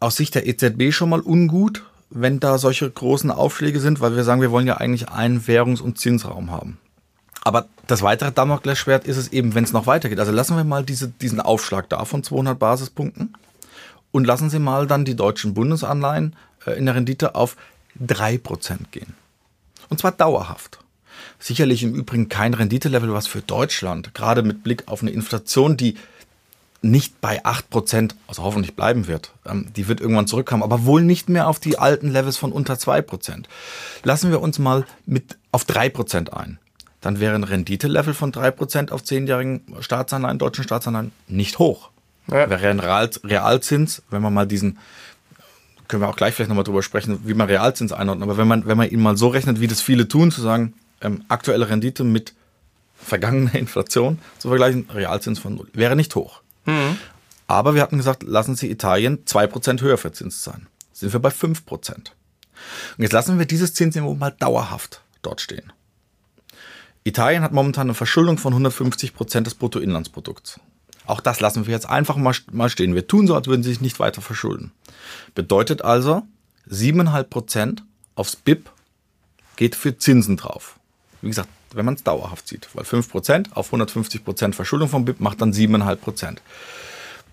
aus 0.00 0.16
Sicht 0.16 0.34
der 0.34 0.48
EZB 0.48 0.92
schon 0.92 1.10
mal 1.10 1.20
ungut, 1.20 1.84
wenn 2.10 2.40
da 2.40 2.58
solche 2.58 2.90
großen 2.90 3.30
Aufschläge 3.30 3.80
sind, 3.80 4.00
weil 4.00 4.16
wir 4.16 4.24
sagen, 4.24 4.40
wir 4.40 4.50
wollen 4.50 4.66
ja 4.66 4.76
eigentlich 4.76 5.08
einen 5.08 5.40
Währungs- 5.46 5.80
und 5.80 5.98
Zinsraum 5.98 6.50
haben. 6.50 6.78
Aber 7.42 7.66
das 7.86 8.02
weitere 8.02 8.32
Damoklesschwert 8.32 9.06
ist 9.06 9.16
es 9.16 9.28
eben, 9.28 9.54
wenn 9.54 9.64
es 9.64 9.72
noch 9.72 9.86
weitergeht. 9.86 10.18
Also 10.18 10.32
lassen 10.32 10.56
wir 10.56 10.64
mal 10.64 10.84
diese, 10.84 11.08
diesen 11.08 11.40
Aufschlag 11.40 11.88
da 11.88 12.04
von 12.04 12.22
200 12.22 12.58
Basispunkten 12.58 13.34
und 14.10 14.24
lassen 14.24 14.50
Sie 14.50 14.58
mal 14.58 14.86
dann 14.86 15.04
die 15.04 15.14
deutschen 15.14 15.54
Bundesanleihen 15.54 16.34
äh, 16.66 16.72
in 16.72 16.86
der 16.86 16.94
Rendite 16.94 17.34
auf 17.34 17.56
3% 18.04 18.90
gehen. 18.90 19.14
Und 19.88 20.00
zwar 20.00 20.12
dauerhaft. 20.12 20.78
Sicherlich 21.38 21.82
im 21.82 21.94
Übrigen 21.94 22.28
kein 22.28 22.54
Renditelevel, 22.54 23.12
was 23.12 23.26
für 23.26 23.42
Deutschland, 23.42 24.14
gerade 24.14 24.42
mit 24.42 24.62
Blick 24.62 24.88
auf 24.88 25.02
eine 25.02 25.10
Inflation, 25.10 25.76
die 25.76 25.96
nicht 26.90 27.20
bei 27.20 27.44
8%, 27.44 28.12
also 28.26 28.42
hoffentlich 28.42 28.74
bleiben 28.76 29.06
wird, 29.06 29.32
ähm, 29.46 29.68
die 29.74 29.88
wird 29.88 30.00
irgendwann 30.00 30.26
zurückkommen, 30.26 30.62
aber 30.62 30.84
wohl 30.84 31.02
nicht 31.02 31.28
mehr 31.28 31.48
auf 31.48 31.58
die 31.58 31.78
alten 31.78 32.10
Levels 32.10 32.36
von 32.36 32.52
unter 32.52 32.74
2%. 32.74 33.44
Lassen 34.02 34.30
wir 34.30 34.40
uns 34.40 34.58
mal 34.58 34.84
mit 35.04 35.38
auf 35.52 35.64
3% 35.64 36.30
ein. 36.30 36.58
Dann 37.00 37.20
wäre 37.20 37.34
ein 37.34 37.44
Renditelevel 37.44 38.14
von 38.14 38.32
3% 38.32 38.90
auf 38.90 39.02
10-jährigen 39.02 39.62
Staatsanleihen, 39.80 40.38
deutschen 40.38 40.64
Staatsanleihen, 40.64 41.12
nicht 41.28 41.58
hoch. 41.58 41.90
Ja. 42.28 42.50
Wäre 42.50 42.68
ein 42.68 42.80
Real, 42.80 43.10
Realzins, 43.22 44.02
wenn 44.10 44.22
man 44.22 44.34
mal 44.34 44.46
diesen, 44.46 44.78
können 45.86 46.02
wir 46.02 46.08
auch 46.08 46.16
gleich 46.16 46.34
vielleicht 46.34 46.48
nochmal 46.48 46.64
drüber 46.64 46.82
sprechen, 46.82 47.20
wie 47.24 47.34
man 47.34 47.46
Realzins 47.46 47.92
einordnet, 47.92 48.28
aber 48.28 48.38
wenn 48.38 48.48
man, 48.48 48.66
wenn 48.66 48.76
man 48.76 48.90
ihn 48.90 49.00
mal 49.00 49.16
so 49.16 49.28
rechnet, 49.28 49.60
wie 49.60 49.68
das 49.68 49.80
viele 49.80 50.08
tun, 50.08 50.32
zu 50.32 50.40
sagen, 50.40 50.74
ähm, 51.00 51.24
aktuelle 51.28 51.68
Rendite 51.68 52.02
mit 52.02 52.34
vergangener 52.96 53.54
Inflation 53.58 54.18
zu 54.38 54.48
vergleichen, 54.48 54.88
Realzins 54.92 55.38
von 55.38 55.54
null, 55.54 55.68
wäre 55.72 55.94
nicht 55.94 56.14
hoch. 56.14 56.40
Mhm. 56.66 56.98
Aber 57.46 57.74
wir 57.74 57.82
hatten 57.82 57.96
gesagt, 57.96 58.22
lassen 58.22 58.56
Sie 58.56 58.70
Italien 58.70 59.24
2% 59.24 59.80
höher 59.80 59.98
verzinst 59.98 60.42
sein. 60.42 60.66
Sind 60.92 61.12
wir 61.12 61.20
bei 61.20 61.28
5%. 61.28 61.90
Und 61.94 62.06
jetzt 62.98 63.12
lassen 63.12 63.38
wir 63.38 63.46
dieses 63.46 63.74
Zinsniveau 63.74 64.14
mal 64.14 64.32
dauerhaft 64.32 65.02
dort 65.22 65.40
stehen. 65.40 65.72
Italien 67.04 67.42
hat 67.42 67.52
momentan 67.52 67.86
eine 67.86 67.94
Verschuldung 67.94 68.38
von 68.38 68.52
150% 68.52 69.42
des 69.42 69.54
Bruttoinlandsprodukts. 69.54 70.58
Auch 71.06 71.20
das 71.20 71.38
lassen 71.38 71.66
wir 71.66 71.72
jetzt 71.72 71.88
einfach 71.88 72.16
mal, 72.16 72.34
mal 72.50 72.68
stehen. 72.68 72.96
Wir 72.96 73.06
tun 73.06 73.28
so, 73.28 73.36
als 73.36 73.46
würden 73.46 73.62
sie 73.62 73.70
sich 73.70 73.80
nicht 73.80 74.00
weiter 74.00 74.22
verschulden. 74.22 74.72
Bedeutet 75.34 75.82
also, 75.82 76.22
7,5% 76.68 77.82
aufs 78.16 78.34
BIP 78.34 78.70
geht 79.54 79.76
für 79.76 79.96
Zinsen 79.96 80.36
drauf. 80.36 80.80
Wie 81.22 81.28
gesagt, 81.28 81.48
wenn 81.72 81.84
man 81.84 81.94
es 81.94 82.02
dauerhaft 82.02 82.48
sieht. 82.48 82.68
Weil 82.74 82.84
5% 82.84 83.52
auf 83.52 83.72
150% 83.72 84.52
Verschuldung 84.52 84.88
vom 84.88 85.04
BIP 85.04 85.20
macht 85.20 85.40
dann 85.40 85.52
7,5%. 85.52 86.38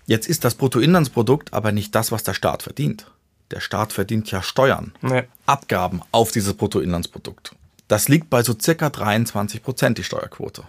Jetzt 0.06 0.28
ist 0.28 0.44
das 0.44 0.54
Bruttoinlandsprodukt 0.54 1.52
aber 1.52 1.72
nicht 1.72 1.94
das, 1.94 2.12
was 2.12 2.22
der 2.22 2.34
Staat 2.34 2.62
verdient. 2.62 3.10
Der 3.50 3.60
Staat 3.60 3.92
verdient 3.92 4.30
ja 4.30 4.42
Steuern, 4.42 4.92
nee. 5.02 5.24
Abgaben 5.46 6.00
auf 6.12 6.32
dieses 6.32 6.54
Bruttoinlandsprodukt. 6.54 7.54
Das 7.88 8.08
liegt 8.08 8.30
bei 8.30 8.42
so 8.42 8.54
circa 8.60 8.90
23 8.90 9.62
Prozent, 9.62 9.98
die 9.98 10.04
Steuerquote. 10.04 10.64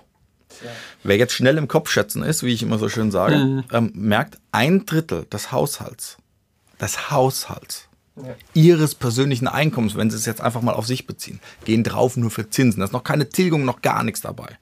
Ja. 0.64 0.72
Wer 1.04 1.18
jetzt 1.18 1.34
schnell 1.34 1.58
im 1.58 1.68
Kopf 1.68 1.90
schätzen 1.90 2.24
ist, 2.24 2.44
wie 2.44 2.54
ich 2.54 2.64
immer 2.64 2.78
so 2.78 2.90
schön 2.90 3.12
sage, 3.12 3.38
mhm. 3.38 3.64
ähm, 3.72 3.92
merkt, 3.94 4.38
ein 4.52 4.86
Drittel 4.86 5.26
des 5.26 5.52
Haushalts, 5.52 6.18
des 6.80 7.12
Haushalts 7.12 7.88
ja. 8.18 8.36
ihres 8.54 8.96
persönlichen 8.96 9.48
Einkommens, 9.48 9.96
wenn 9.96 10.10
sie 10.10 10.18
es 10.18 10.26
jetzt 10.26 10.42
einfach 10.42 10.62
mal 10.62 10.74
auf 10.74 10.88
sich 10.88 11.08
beziehen, 11.08 11.40
gehen 11.66 11.84
drauf 11.84 12.18
nur 12.18 12.32
für 12.32 12.50
Zinsen. 12.50 12.80
Da 12.80 12.86
ist 12.86 12.94
noch 12.94 13.04
keine 13.04 13.30
Tilgung, 13.30 13.66
noch 13.66 13.82
gar 13.82 14.04
nichts 14.04 14.22
dabei. 14.22 14.58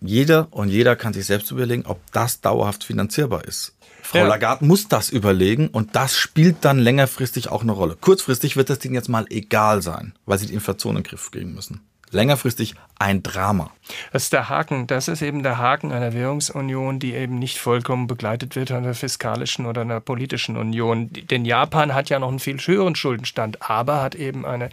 Jeder 0.00 0.48
und 0.50 0.68
jeder 0.68 0.96
kann 0.96 1.14
sich 1.14 1.24
selbst 1.26 1.50
überlegen, 1.50 1.86
ob 1.86 2.00
das 2.12 2.40
dauerhaft 2.40 2.84
finanzierbar 2.84 3.44
ist. 3.44 3.74
Frau 4.02 4.18
ja. 4.18 4.26
Lagarde 4.26 4.64
muss 4.66 4.88
das 4.88 5.08
überlegen 5.08 5.68
und 5.68 5.96
das 5.96 6.14
spielt 6.16 6.56
dann 6.60 6.78
längerfristig 6.78 7.48
auch 7.48 7.62
eine 7.62 7.72
Rolle. 7.72 7.96
Kurzfristig 7.98 8.56
wird 8.56 8.68
das 8.68 8.80
Ding 8.80 8.92
jetzt 8.92 9.08
mal 9.08 9.24
egal 9.30 9.80
sein, 9.80 10.14
weil 10.26 10.38
sie 10.38 10.46
die 10.46 10.54
Inflation 10.54 10.96
in 10.96 11.02
den 11.02 11.08
Griff 11.08 11.30
kriegen 11.30 11.54
müssen 11.54 11.80
längerfristig 12.10 12.74
ein 12.98 13.22
Drama. 13.22 13.70
Das 14.12 14.24
ist 14.24 14.32
der 14.32 14.48
Haken. 14.48 14.86
Das 14.86 15.08
ist 15.08 15.22
eben 15.22 15.42
der 15.42 15.58
Haken 15.58 15.92
einer 15.92 16.12
Währungsunion, 16.12 16.98
die 16.98 17.14
eben 17.14 17.38
nicht 17.38 17.58
vollkommen 17.58 18.06
begleitet 18.06 18.56
wird 18.56 18.68
von 18.68 18.78
einer 18.78 18.94
fiskalischen 18.94 19.66
oder 19.66 19.82
einer 19.82 20.00
politischen 20.00 20.56
Union. 20.56 21.10
Denn 21.12 21.44
Japan 21.44 21.94
hat 21.94 22.08
ja 22.08 22.18
noch 22.18 22.28
einen 22.28 22.38
viel 22.38 22.58
höheren 22.58 22.94
Schuldenstand, 22.94 23.68
aber 23.68 24.02
hat 24.02 24.14
eben 24.14 24.46
eine, 24.46 24.70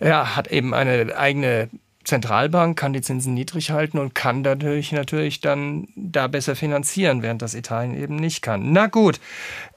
ja, 0.00 0.36
hat 0.36 0.48
eben 0.48 0.74
eine 0.74 1.16
eigene 1.16 1.70
Zentralbank, 2.06 2.78
kann 2.78 2.92
die 2.92 3.02
Zinsen 3.02 3.34
niedrig 3.34 3.70
halten 3.70 3.98
und 3.98 4.14
kann 4.14 4.44
dadurch 4.44 4.92
natürlich 4.92 5.40
dann 5.40 5.88
da 5.96 6.28
besser 6.28 6.54
finanzieren, 6.56 7.22
während 7.22 7.42
das 7.42 7.54
Italien 7.54 7.96
eben 7.96 8.16
nicht 8.16 8.42
kann. 8.42 8.72
Na 8.72 8.86
gut. 8.86 9.20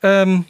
Ähm, 0.04 0.46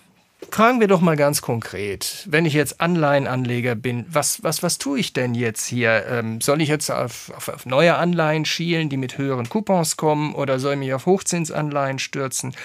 Fragen 0.51 0.79
wir 0.79 0.87
doch 0.87 1.01
mal 1.01 1.17
ganz 1.17 1.41
konkret, 1.41 2.25
wenn 2.29 2.45
ich 2.45 2.53
jetzt 2.53 2.79
Anleihenanleger 2.79 3.75
bin, 3.75 4.05
was, 4.09 4.41
was, 4.41 4.63
was 4.63 4.77
tue 4.77 4.99
ich 4.99 5.11
denn 5.11 5.35
jetzt 5.35 5.65
hier? 5.67 6.05
Ähm, 6.09 6.39
soll 6.39 6.61
ich 6.61 6.69
jetzt 6.69 6.89
auf, 6.89 7.31
auf, 7.35 7.49
auf, 7.49 7.65
neue 7.65 7.95
Anleihen 7.95 8.45
schielen, 8.45 8.89
die 8.89 8.97
mit 8.97 9.17
höheren 9.17 9.49
Coupons 9.49 9.97
kommen, 9.97 10.33
oder 10.33 10.59
soll 10.59 10.73
ich 10.73 10.79
mich 10.79 10.93
auf 10.93 11.05
Hochzinsanleihen 11.05 11.99
stürzen? 11.99 12.55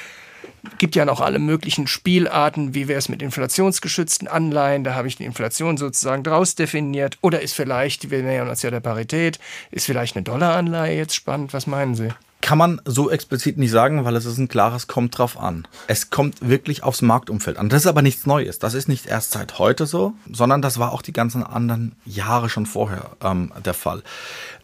Gibt 0.78 0.94
ja 0.94 1.04
noch 1.04 1.20
alle 1.20 1.40
möglichen 1.40 1.86
Spielarten, 1.86 2.74
wie 2.74 2.86
wäre 2.86 2.98
es 2.98 3.08
mit 3.08 3.22
inflationsgeschützten 3.22 4.28
Anleihen, 4.28 4.84
da 4.84 4.94
habe 4.94 5.08
ich 5.08 5.16
die 5.16 5.24
Inflation 5.24 5.76
sozusagen 5.76 6.22
draus 6.22 6.54
definiert. 6.54 7.18
Oder 7.22 7.42
ist 7.42 7.54
vielleicht, 7.54 8.10
wir 8.10 8.22
nähern 8.22 8.48
uns 8.48 8.62
ja 8.62 8.70
der 8.70 8.80
Parität, 8.80 9.38
ist 9.72 9.86
vielleicht 9.86 10.16
eine 10.16 10.22
Dollaranleihe 10.22 10.96
jetzt 10.96 11.14
spannend? 11.14 11.52
Was 11.52 11.66
meinen 11.66 11.96
Sie? 11.96 12.10
Kann 12.44 12.58
man 12.58 12.78
so 12.84 13.10
explizit 13.10 13.56
nicht 13.56 13.70
sagen, 13.70 14.04
weil 14.04 14.14
es 14.16 14.26
ist 14.26 14.36
ein 14.36 14.48
klares 14.48 14.86
kommt 14.86 15.16
drauf 15.16 15.40
an. 15.40 15.66
Es 15.86 16.10
kommt 16.10 16.46
wirklich 16.46 16.82
aufs 16.82 17.00
Marktumfeld 17.00 17.56
an. 17.56 17.70
Das 17.70 17.80
ist 17.80 17.86
aber 17.86 18.02
nichts 18.02 18.26
Neues. 18.26 18.58
Das 18.58 18.74
ist 18.74 18.86
nicht 18.86 19.06
erst 19.06 19.30
seit 19.30 19.58
heute 19.58 19.86
so, 19.86 20.12
sondern 20.30 20.60
das 20.60 20.78
war 20.78 20.92
auch 20.92 21.00
die 21.00 21.14
ganzen 21.14 21.42
anderen 21.42 21.92
Jahre 22.04 22.50
schon 22.50 22.66
vorher 22.66 23.12
ähm, 23.22 23.50
der 23.64 23.72
Fall. 23.72 24.02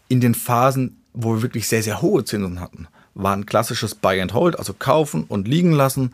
In 0.09 0.21
den 0.21 0.35
Phasen, 0.35 1.01
wo 1.15 1.33
wir 1.33 1.41
wirklich 1.41 1.67
sehr, 1.67 1.81
sehr 1.81 2.03
hohe 2.03 2.23
Zinsen 2.23 2.59
hatten, 2.59 2.87
war 3.15 3.35
ein 3.35 3.47
klassisches 3.47 3.95
Buy 3.95 4.21
and 4.21 4.35
Hold, 4.35 4.59
also 4.59 4.75
kaufen 4.77 5.23
und 5.27 5.47
liegen 5.47 5.71
lassen 5.71 6.13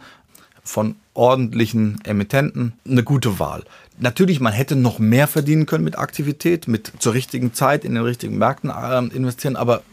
von 0.63 0.95
ordentlichen 1.13 1.99
Emittenten 2.05 2.73
eine 2.87 3.03
gute 3.03 3.39
Wahl. 3.39 3.65
Natürlich, 3.99 4.39
man 4.39 4.53
hätte 4.53 4.77
noch 4.77 4.99
mehr 4.99 5.27
verdienen 5.27 5.65
können 5.65 5.83
mit 5.83 5.97
Aktivität, 5.97 6.69
mit 6.69 6.93
zur 6.99 7.13
richtigen 7.13 7.53
Zeit 7.53 7.83
in 7.83 7.93
den 7.93 8.03
richtigen 8.03 8.37
Märkten 8.37 8.69
äh, 8.69 8.99
investieren, 9.13 9.57
aber 9.57 9.83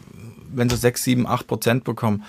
wenn 0.57 0.69
sie 0.69 0.77
6, 0.77 1.03
7, 1.03 1.27
8 1.27 1.47
Prozent 1.47 1.83
bekommen, 1.83 2.23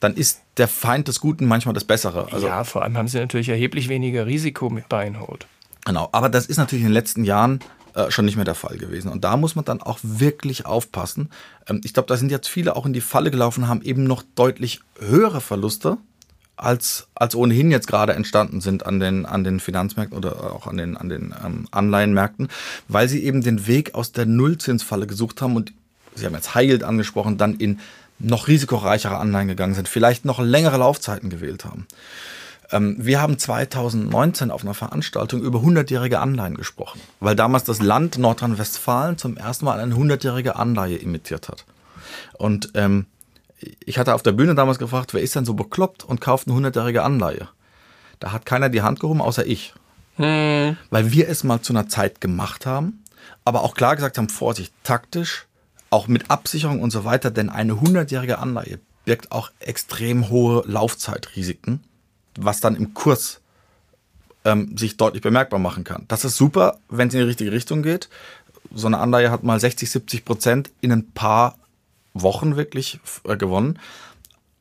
dann 0.00 0.14
ist 0.14 0.42
der 0.56 0.68
Feind 0.68 1.08
des 1.08 1.20
Guten 1.20 1.46
manchmal 1.46 1.74
das 1.74 1.84
Bessere. 1.84 2.28
Also, 2.32 2.46
ja, 2.46 2.64
vor 2.64 2.82
allem 2.82 2.96
haben 2.96 3.08
sie 3.08 3.18
natürlich 3.18 3.48
erheblich 3.48 3.88
weniger 3.88 4.26
Risiko 4.26 4.70
mit 4.70 4.88
Beinhold. 4.88 5.46
Genau, 5.84 6.08
aber 6.12 6.28
das 6.28 6.46
ist 6.46 6.56
natürlich 6.56 6.82
in 6.82 6.88
den 6.88 6.94
letzten 6.94 7.24
Jahren 7.24 7.60
äh, 7.94 8.10
schon 8.10 8.24
nicht 8.24 8.36
mehr 8.36 8.44
der 8.44 8.54
Fall 8.54 8.76
gewesen. 8.76 9.10
Und 9.10 9.24
da 9.24 9.36
muss 9.36 9.54
man 9.54 9.64
dann 9.64 9.80
auch 9.80 9.98
wirklich 10.02 10.66
aufpassen. 10.66 11.30
Ähm, 11.68 11.80
ich 11.84 11.94
glaube, 11.94 12.08
da 12.08 12.16
sind 12.16 12.30
jetzt 12.30 12.48
viele 12.48 12.76
auch 12.76 12.84
in 12.84 12.92
die 12.92 13.00
Falle 13.00 13.30
gelaufen, 13.30 13.68
haben 13.68 13.82
eben 13.82 14.04
noch 14.04 14.22
deutlich 14.34 14.80
höhere 14.98 15.40
Verluste 15.40 15.96
als, 16.56 17.08
als 17.14 17.34
ohnehin 17.34 17.70
jetzt 17.70 17.86
gerade 17.86 18.14
entstanden 18.14 18.60
sind 18.60 18.86
an 18.86 18.98
den, 18.98 19.26
an 19.26 19.44
den 19.44 19.60
Finanzmärkten 19.60 20.16
oder 20.16 20.54
auch 20.54 20.66
an 20.66 20.76
den, 20.76 20.96
an 20.96 21.08
den 21.08 21.34
ähm, 21.44 21.68
Anleihenmärkten, 21.70 22.48
weil 22.88 23.08
sie 23.08 23.22
eben 23.24 23.42
den 23.42 23.66
Weg 23.66 23.94
aus 23.94 24.12
der 24.12 24.26
Nullzinsfalle 24.26 25.06
gesucht 25.06 25.40
haben 25.42 25.56
und 25.56 25.72
Sie 26.16 26.26
haben 26.26 26.34
jetzt 26.34 26.54
Yield 26.54 26.82
angesprochen, 26.82 27.38
dann 27.38 27.56
in 27.56 27.80
noch 28.18 28.48
risikoreichere 28.48 29.18
Anleihen 29.18 29.48
gegangen 29.48 29.74
sind, 29.74 29.88
vielleicht 29.88 30.24
noch 30.24 30.40
längere 30.40 30.78
Laufzeiten 30.78 31.28
gewählt 31.28 31.64
haben. 31.64 31.86
Ähm, 32.72 32.96
wir 32.98 33.20
haben 33.20 33.38
2019 33.38 34.50
auf 34.50 34.62
einer 34.62 34.74
Veranstaltung 34.74 35.42
über 35.42 35.60
100-jährige 35.60 36.18
Anleihen 36.18 36.56
gesprochen, 36.56 37.00
weil 37.20 37.36
damals 37.36 37.64
das 37.64 37.80
Land 37.80 38.18
Nordrhein-Westfalen 38.18 39.18
zum 39.18 39.36
ersten 39.36 39.66
Mal 39.66 39.78
eine 39.80 39.94
100-jährige 39.94 40.56
Anleihe 40.56 40.96
imitiert 40.96 41.48
hat. 41.48 41.64
Und 42.38 42.70
ähm, 42.74 43.06
ich 43.84 43.98
hatte 43.98 44.14
auf 44.14 44.22
der 44.22 44.32
Bühne 44.32 44.54
damals 44.54 44.78
gefragt, 44.78 45.14
wer 45.14 45.22
ist 45.22 45.34
denn 45.34 45.44
so 45.44 45.54
bekloppt 45.54 46.04
und 46.04 46.20
kauft 46.20 46.48
eine 46.48 46.58
100-jährige 46.58 47.02
Anleihe? 47.02 47.48
Da 48.18 48.32
hat 48.32 48.46
keiner 48.46 48.68
die 48.68 48.82
Hand 48.82 49.00
gehoben, 49.00 49.20
außer 49.20 49.46
ich. 49.46 49.74
Hm. 50.16 50.76
Weil 50.90 51.12
wir 51.12 51.28
es 51.28 51.44
mal 51.44 51.60
zu 51.60 51.72
einer 51.72 51.88
Zeit 51.88 52.20
gemacht 52.20 52.66
haben, 52.66 53.04
aber 53.44 53.62
auch 53.62 53.74
klar 53.74 53.96
gesagt 53.96 54.18
haben, 54.18 54.28
Vorsicht, 54.28 54.72
taktisch, 54.82 55.46
auch 55.90 56.08
mit 56.08 56.30
Absicherung 56.30 56.80
und 56.80 56.90
so 56.90 57.04
weiter, 57.04 57.30
denn 57.30 57.48
eine 57.48 57.74
100-jährige 57.74 58.38
Anleihe 58.38 58.80
birgt 59.04 59.32
auch 59.32 59.50
extrem 59.60 60.28
hohe 60.28 60.62
Laufzeitrisiken, 60.66 61.82
was 62.38 62.60
dann 62.60 62.76
im 62.76 62.92
Kurs 62.92 63.40
ähm, 64.44 64.76
sich 64.76 64.96
deutlich 64.96 65.22
bemerkbar 65.22 65.60
machen 65.60 65.84
kann. 65.84 66.04
Das 66.08 66.24
ist 66.24 66.36
super, 66.36 66.78
wenn 66.88 67.08
es 67.08 67.14
in 67.14 67.20
die 67.20 67.26
richtige 67.26 67.52
Richtung 67.52 67.82
geht. 67.82 68.08
So 68.74 68.86
eine 68.86 68.98
Anleihe 68.98 69.30
hat 69.30 69.44
mal 69.44 69.60
60, 69.60 69.90
70 69.90 70.24
Prozent 70.24 70.70
in 70.80 70.92
ein 70.92 71.10
paar 71.12 71.56
Wochen 72.14 72.56
wirklich 72.56 72.98
äh, 73.24 73.36
gewonnen. 73.36 73.78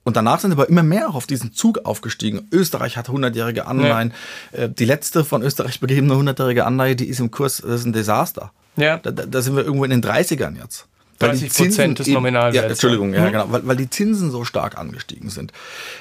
Und 0.04 0.16
danach 0.16 0.40
sind 0.40 0.52
aber 0.52 0.70
immer 0.70 0.84
mehr 0.84 1.10
auch 1.10 1.16
auf 1.16 1.26
diesen 1.26 1.54
Zug 1.54 1.80
aufgestiegen. 1.86 2.48
Österreich 2.52 2.96
hat 2.96 3.10
100-jährige 3.10 3.66
Anleihen. 3.66 4.14
Ja. 4.54 4.60
Äh, 4.64 4.70
die 4.70 4.86
letzte 4.86 5.26
von 5.26 5.42
Österreich 5.42 5.80
begebene 5.80 6.14
100-jährige 6.14 6.66
Anleihe, 6.66 6.96
die 6.96 7.08
ist 7.08 7.20
im 7.20 7.32
Kurs, 7.32 7.58
das 7.58 7.82
ist 7.82 7.86
ein 7.86 7.94
Desaster. 7.94 8.52
Ja. 8.76 8.98
Da, 8.98 9.12
da 9.12 9.42
sind 9.42 9.56
wir 9.56 9.64
irgendwo 9.64 9.84
in 9.84 9.90
den 9.90 10.04
30ern 10.04 10.58
jetzt. 10.58 10.88
30 11.20 11.54
Prozent 11.54 12.00
des 12.00 12.08
Nominalwerts. 12.08 12.56
Ja, 12.56 12.64
Entschuldigung, 12.64 13.14
ja, 13.14 13.30
genau, 13.30 13.52
weil, 13.52 13.66
weil 13.66 13.78
die 13.78 13.90
Zinsen 13.90 14.32
so 14.32 14.44
stark 14.44 14.78
angestiegen 14.78 15.30
sind. 15.30 15.54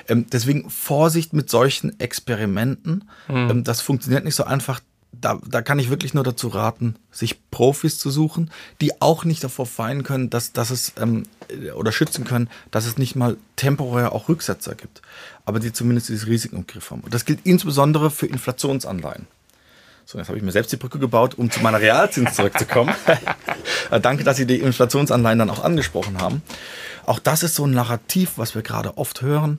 Ähm, 0.08 0.26
deswegen 0.30 0.70
Vorsicht 0.70 1.32
mit 1.32 1.50
solchen 1.50 1.98
Experimenten. 2.00 3.08
Mhm. 3.28 3.50
Ähm, 3.50 3.64
das 3.64 3.80
funktioniert 3.80 4.24
nicht 4.24 4.34
so 4.34 4.44
einfach. 4.44 4.80
Da, 5.12 5.38
da 5.46 5.62
kann 5.62 5.78
ich 5.78 5.90
wirklich 5.90 6.12
nur 6.12 6.24
dazu 6.24 6.48
raten, 6.48 6.96
sich 7.12 7.48
Profis 7.52 7.98
zu 7.98 8.10
suchen, 8.10 8.50
die 8.80 9.00
auch 9.00 9.24
nicht 9.24 9.44
davor 9.44 9.64
feinen 9.64 10.02
können, 10.02 10.28
dass, 10.28 10.52
dass 10.52 10.70
es 10.70 10.92
ähm, 11.00 11.22
oder 11.76 11.92
schützen 11.92 12.24
können, 12.24 12.50
dass 12.72 12.84
es 12.84 12.98
nicht 12.98 13.14
mal 13.14 13.36
temporär 13.54 14.12
auch 14.12 14.28
Rücksetzer 14.28 14.74
gibt, 14.74 15.02
aber 15.44 15.60
die 15.60 15.72
zumindest 15.72 16.08
dieses 16.08 16.26
Risiko 16.26 16.56
im 16.56 16.66
Griff 16.66 16.90
haben. 16.90 17.02
Und 17.02 17.14
das 17.14 17.24
gilt 17.24 17.38
insbesondere 17.44 18.10
für 18.10 18.26
Inflationsanleihen. 18.26 19.28
So, 20.04 20.18
jetzt 20.18 20.28
habe 20.28 20.38
ich 20.38 20.44
mir 20.44 20.52
selbst 20.52 20.70
die 20.72 20.76
Brücke 20.76 20.98
gebaut, 20.98 21.34
um 21.36 21.50
zu 21.50 21.60
meiner 21.60 21.80
Realzins 21.80 22.34
zurückzukommen. 22.34 22.94
Äh, 23.90 24.00
danke, 24.00 24.24
dass 24.24 24.38
Sie 24.38 24.46
die 24.46 24.60
Inflationsanleihen 24.60 25.38
dann 25.38 25.50
auch 25.50 25.62
angesprochen 25.62 26.18
haben. 26.18 26.42
Auch 27.04 27.18
das 27.18 27.42
ist 27.42 27.54
so 27.54 27.66
ein 27.66 27.72
Narrativ, 27.72 28.32
was 28.36 28.54
wir 28.54 28.62
gerade 28.62 28.96
oft 28.96 29.20
hören. 29.20 29.58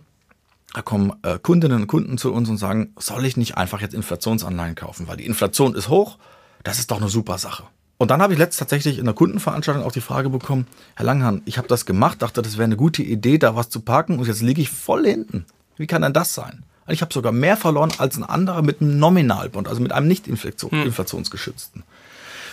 Da 0.73 0.81
kommen 0.81 1.13
äh, 1.21 1.37
Kundinnen 1.37 1.81
und 1.81 1.87
Kunden 1.87 2.17
zu 2.17 2.33
uns 2.33 2.49
und 2.49 2.57
sagen, 2.57 2.93
soll 2.97 3.23
ich 3.25 3.37
nicht 3.37 3.55
einfach 3.55 3.81
jetzt 3.81 3.93
Inflationsanleihen 3.93 4.73
kaufen, 4.73 5.07
weil 5.07 5.17
die 5.17 5.27
Inflation 5.27 5.75
ist 5.75 5.89
hoch, 5.89 6.17
das 6.63 6.79
ist 6.79 6.89
doch 6.89 6.97
eine 6.97 7.09
super 7.09 7.37
Sache. 7.37 7.65
Und 7.97 8.11
dann 8.11 8.21
habe 8.21 8.33
ich 8.33 8.39
letztens 8.39 8.57
tatsächlich 8.57 8.97
in 8.97 9.05
der 9.05 9.13
Kundenveranstaltung 9.13 9.83
auch 9.83 9.91
die 9.91 10.01
Frage 10.01 10.29
bekommen, 10.29 10.67
Herr 10.95 11.05
Langhahn, 11.05 11.43
ich 11.45 11.57
habe 11.57 11.67
das 11.67 11.85
gemacht, 11.85 12.21
dachte, 12.21 12.41
das 12.41 12.53
wäre 12.57 12.65
eine 12.65 12.77
gute 12.77 13.03
Idee, 13.03 13.37
da 13.37 13.55
was 13.55 13.69
zu 13.69 13.79
parken 13.79 14.17
und 14.19 14.27
jetzt 14.27 14.41
liege 14.41 14.61
ich 14.61 14.69
voll 14.69 15.05
hinten. 15.05 15.45
Wie 15.77 15.87
kann 15.87 16.01
denn 16.01 16.13
das 16.13 16.33
sein? 16.33 16.63
Ich 16.87 17.01
habe 17.01 17.13
sogar 17.13 17.31
mehr 17.31 17.57
verloren 17.57 17.91
als 17.97 18.17
ein 18.17 18.23
anderer 18.23 18.61
mit 18.61 18.81
einem 18.81 18.99
Nominalbond, 18.99 19.67
also 19.67 19.81
mit 19.81 19.91
einem 19.91 20.07
nicht 20.07 20.27
inflationsgeschützten. 20.27 21.81
Hm. 21.81 21.87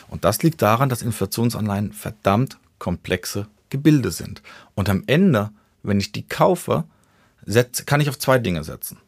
Und 0.09 0.25
das 0.25 0.42
liegt 0.42 0.62
daran, 0.62 0.88
dass 0.88 1.03
Inflationsanleihen 1.03 1.92
verdammt 1.92 2.59
komplexe 2.79 3.47
Gebilde 3.71 4.11
sind. 4.11 4.42
Und 4.75 4.88
am 4.88 5.05
Ende, 5.07 5.51
wenn 5.83 6.01
ich 6.01 6.12
die 6.12 6.27
kaufe, 6.27 6.85
kann 7.87 8.01
ich 8.01 8.09
auf 8.09 8.18
zwei 8.18 8.38
Dinge 8.38 8.64
setzen. 8.64 8.99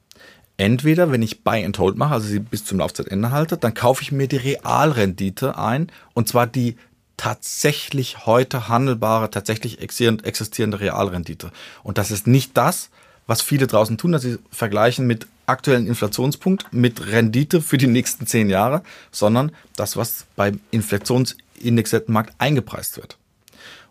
Entweder, 0.56 1.10
wenn 1.10 1.22
ich 1.22 1.42
Buy 1.42 1.64
and 1.64 1.78
Hold 1.78 1.96
mache, 1.96 2.14
also 2.14 2.28
sie 2.28 2.38
bis 2.38 2.64
zum 2.64 2.78
Laufzeitende 2.78 3.32
halte, 3.32 3.56
dann 3.56 3.74
kaufe 3.74 4.02
ich 4.02 4.12
mir 4.12 4.28
die 4.28 4.36
Realrendite 4.36 5.58
ein, 5.58 5.90
und 6.14 6.28
zwar 6.28 6.46
die 6.46 6.76
tatsächlich 7.16 8.26
heute 8.26 8.68
handelbare, 8.68 9.30
tatsächlich 9.30 9.80
existierende 9.80 10.80
Realrendite. 10.80 11.50
Und 11.82 11.98
das 11.98 12.10
ist 12.10 12.26
nicht 12.26 12.56
das, 12.56 12.90
was 13.26 13.42
viele 13.42 13.66
draußen 13.66 13.98
tun, 13.98 14.12
dass 14.12 14.22
sie 14.22 14.38
vergleichen 14.50 15.06
mit 15.06 15.26
aktuellen 15.46 15.86
Inflationspunkt, 15.86 16.72
mit 16.72 17.06
Rendite 17.06 17.60
für 17.60 17.78
die 17.78 17.86
nächsten 17.86 18.26
zehn 18.26 18.48
Jahre, 18.48 18.82
sondern 19.10 19.52
das, 19.76 19.96
was 19.96 20.26
beim 20.36 20.60
inflationsindexierten 20.70 22.12
Markt 22.12 22.34
eingepreist 22.38 22.96
wird. 22.96 23.18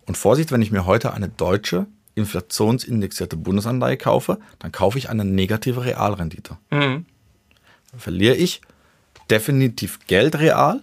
Und 0.05 0.17
Vorsicht, 0.17 0.51
wenn 0.51 0.61
ich 0.61 0.71
mir 0.71 0.85
heute 0.85 1.13
eine 1.13 1.29
deutsche 1.29 1.85
inflationsindexierte 2.15 3.37
Bundesanleihe 3.37 3.97
kaufe, 3.97 4.39
dann 4.59 4.71
kaufe 4.71 4.97
ich 4.97 5.09
eine 5.09 5.25
negative 5.25 5.85
Realrendite. 5.85 6.57
Mhm. 6.69 7.05
Dann 7.91 7.99
verliere 7.99 8.35
ich 8.35 8.61
definitiv 9.29 9.99
Geld 10.07 10.37
real, 10.37 10.81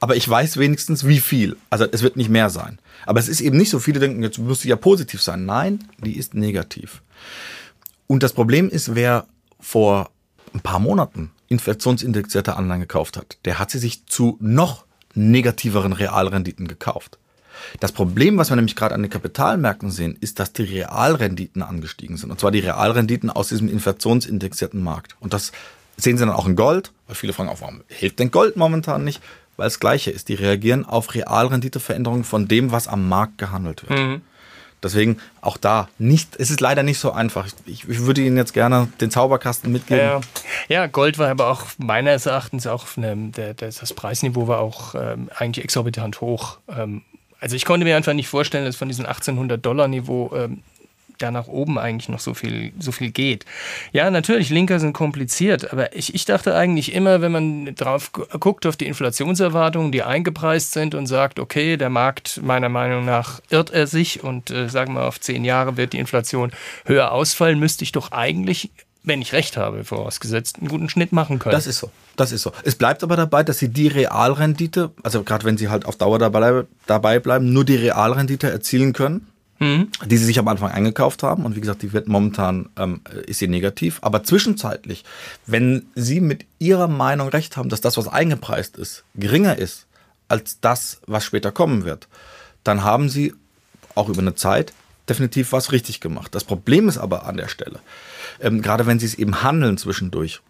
aber 0.00 0.14
ich 0.14 0.28
weiß 0.28 0.58
wenigstens 0.58 1.06
wie 1.06 1.18
viel. 1.18 1.56
Also 1.70 1.86
es 1.90 2.02
wird 2.02 2.16
nicht 2.16 2.30
mehr 2.30 2.50
sein. 2.50 2.78
Aber 3.06 3.18
es 3.18 3.28
ist 3.28 3.40
eben 3.40 3.56
nicht 3.56 3.70
so, 3.70 3.78
viele 3.78 4.00
denken, 4.00 4.22
jetzt 4.22 4.38
müsste 4.38 4.68
ja 4.68 4.76
positiv 4.76 5.22
sein. 5.22 5.46
Nein, 5.46 5.84
die 5.98 6.16
ist 6.16 6.34
negativ. 6.34 7.02
Und 8.08 8.24
das 8.24 8.32
Problem 8.32 8.68
ist, 8.68 8.96
wer 8.96 9.26
vor 9.60 10.10
ein 10.52 10.60
paar 10.60 10.80
Monaten 10.80 11.30
inflationsindexierte 11.46 12.56
Anleihen 12.56 12.80
gekauft 12.80 13.16
hat, 13.16 13.38
der 13.44 13.60
hat 13.60 13.70
sie 13.70 13.78
sich 13.78 14.06
zu 14.06 14.36
noch 14.40 14.84
negativeren 15.14 15.92
Realrenditen 15.92 16.66
gekauft. 16.66 17.18
Das 17.80 17.92
Problem, 17.92 18.38
was 18.38 18.50
wir 18.50 18.56
nämlich 18.56 18.76
gerade 18.76 18.94
an 18.94 19.02
den 19.02 19.10
Kapitalmärkten 19.10 19.90
sehen, 19.90 20.16
ist, 20.20 20.38
dass 20.38 20.52
die 20.52 20.62
Realrenditen 20.62 21.62
angestiegen 21.62 22.16
sind. 22.16 22.30
Und 22.30 22.40
zwar 22.40 22.50
die 22.50 22.60
Realrenditen 22.60 23.30
aus 23.30 23.48
diesem 23.48 23.68
inflationsindexierten 23.68 24.82
Markt. 24.82 25.16
Und 25.20 25.32
das 25.32 25.52
sehen 25.96 26.16
Sie 26.16 26.24
dann 26.24 26.34
auch 26.34 26.46
in 26.46 26.56
Gold, 26.56 26.92
weil 27.06 27.16
viele 27.16 27.32
fragen 27.32 27.48
auch, 27.48 27.60
warum 27.60 27.82
hilft 27.88 28.20
denn 28.20 28.30
Gold 28.30 28.56
momentan 28.56 29.04
nicht? 29.04 29.20
Weil 29.56 29.66
es 29.66 29.80
Gleiche 29.80 30.12
ist. 30.12 30.28
Die 30.28 30.34
reagieren 30.34 30.84
auf 30.84 31.14
Realrenditeveränderungen 31.14 32.24
von 32.24 32.46
dem, 32.46 32.70
was 32.70 32.86
am 32.86 33.08
Markt 33.08 33.38
gehandelt 33.38 33.88
wird. 33.88 33.98
Mhm. 33.98 34.22
Deswegen 34.82 35.18
auch 35.40 35.56
da 35.56 35.88
nicht, 35.98 36.36
es 36.38 36.50
ist 36.50 36.60
leider 36.60 36.82
nicht 36.82 36.98
so 36.98 37.10
einfach. 37.12 37.46
Ich, 37.66 37.88
ich 37.88 38.00
würde 38.00 38.20
Ihnen 38.20 38.36
jetzt 38.36 38.54
gerne 38.54 38.88
den 39.00 39.10
Zauberkasten 39.10 39.72
mitgeben. 39.72 40.04
Ja, 40.04 40.20
ja 40.68 40.86
Gold 40.86 41.18
war 41.18 41.28
aber 41.28 41.48
auch 41.48 41.62
meines 41.78 42.26
Erachtens 42.26 42.66
auch, 42.66 42.86
eine, 42.96 43.30
der, 43.30 43.54
das 43.54 43.92
Preisniveau 43.94 44.46
war 44.46 44.60
auch 44.60 44.94
ähm, 44.94 45.30
eigentlich 45.36 45.64
exorbitant 45.64 46.20
hoch. 46.20 46.58
Ähm, 46.68 47.02
also 47.40 47.56
ich 47.56 47.64
konnte 47.64 47.84
mir 47.84 47.96
einfach 47.96 48.14
nicht 48.14 48.28
vorstellen, 48.28 48.64
dass 48.64 48.76
von 48.76 48.88
diesem 48.88 49.06
1800 49.06 49.64
Dollar 49.64 49.88
Niveau 49.88 50.32
ähm, 50.34 50.62
da 51.18 51.30
nach 51.30 51.48
oben 51.48 51.78
eigentlich 51.78 52.08
noch 52.08 52.20
so 52.20 52.34
viel, 52.34 52.72
so 52.78 52.92
viel 52.92 53.10
geht. 53.10 53.44
Ja, 53.92 54.10
natürlich, 54.10 54.50
Linker 54.50 54.80
sind 54.80 54.92
kompliziert, 54.92 55.72
aber 55.72 55.94
ich, 55.96 56.14
ich 56.14 56.24
dachte 56.24 56.54
eigentlich 56.54 56.94
immer, 56.94 57.20
wenn 57.20 57.32
man 57.32 57.74
drauf 57.74 58.12
guckt 58.12 58.66
auf 58.66 58.76
die 58.76 58.86
Inflationserwartungen, 58.86 59.92
die 59.92 60.02
eingepreist 60.02 60.72
sind 60.72 60.94
und 60.94 61.06
sagt, 61.06 61.38
okay, 61.38 61.76
der 61.76 61.90
Markt 61.90 62.40
meiner 62.42 62.68
Meinung 62.68 63.04
nach 63.04 63.40
irrt 63.50 63.70
er 63.70 63.86
sich 63.86 64.22
und 64.22 64.50
äh, 64.50 64.68
sagen 64.68 64.94
wir 64.94 65.06
auf 65.06 65.20
zehn 65.20 65.44
Jahre 65.44 65.76
wird 65.76 65.92
die 65.92 65.98
Inflation 65.98 66.52
höher 66.84 67.12
ausfallen, 67.12 67.58
müsste 67.58 67.84
ich 67.84 67.92
doch 67.92 68.12
eigentlich 68.12 68.70
wenn 69.08 69.22
ich 69.22 69.32
recht 69.32 69.56
habe, 69.56 69.84
vorausgesetzt, 69.84 70.58
einen 70.58 70.68
guten 70.68 70.88
Schnitt 70.88 71.12
machen 71.12 71.38
können. 71.38 71.54
Das 71.54 71.66
ist 71.66 71.78
so. 71.78 71.90
Das 72.16 72.30
ist 72.30 72.42
so. 72.42 72.52
Es 72.62 72.74
bleibt 72.74 73.02
aber 73.02 73.16
dabei, 73.16 73.42
dass 73.42 73.58
sie 73.58 73.68
die 73.68 73.88
Realrendite, 73.88 74.90
also 75.02 75.22
gerade 75.22 75.44
wenn 75.44 75.56
sie 75.56 75.68
halt 75.68 75.86
auf 75.86 75.96
Dauer 75.96 76.18
dabei, 76.18 76.64
dabei 76.86 77.18
bleiben, 77.18 77.52
nur 77.52 77.64
die 77.64 77.76
Realrendite 77.76 78.50
erzielen 78.50 78.92
können, 78.92 79.26
mhm. 79.58 79.88
die 80.06 80.16
sie 80.16 80.24
sich 80.24 80.38
am 80.38 80.48
Anfang 80.48 80.70
eingekauft 80.70 81.22
haben. 81.22 81.44
Und 81.44 81.56
wie 81.56 81.60
gesagt, 81.60 81.82
die 81.82 81.92
wird 81.92 82.08
momentan 82.08 82.68
ähm, 82.76 83.00
ist 83.26 83.38
sie 83.38 83.48
negativ. 83.48 83.98
Aber 84.02 84.24
zwischenzeitlich, 84.24 85.04
wenn 85.46 85.86
sie 85.94 86.20
mit 86.20 86.46
ihrer 86.58 86.88
Meinung 86.88 87.28
recht 87.28 87.56
haben, 87.56 87.68
dass 87.68 87.80
das, 87.80 87.96
was 87.96 88.08
eingepreist 88.08 88.76
ist, 88.76 89.04
geringer 89.14 89.56
ist 89.58 89.86
als 90.28 90.60
das, 90.60 91.00
was 91.06 91.24
später 91.24 91.52
kommen 91.52 91.84
wird, 91.84 92.08
dann 92.64 92.84
haben 92.84 93.08
sie 93.08 93.34
auch 93.94 94.08
über 94.08 94.20
eine 94.20 94.34
Zeit 94.34 94.72
definitiv 95.08 95.52
was 95.52 95.72
richtig 95.72 96.00
gemacht. 96.00 96.34
Das 96.34 96.44
Problem 96.44 96.88
ist 96.88 96.98
aber 96.98 97.24
an 97.26 97.36
der 97.36 97.48
Stelle, 97.48 97.80
ähm, 98.40 98.62
gerade 98.62 98.86
wenn 98.86 98.98
sie 98.98 99.06
es 99.06 99.14
eben 99.14 99.42
handeln 99.42 99.78
zwischendurch. 99.78 100.40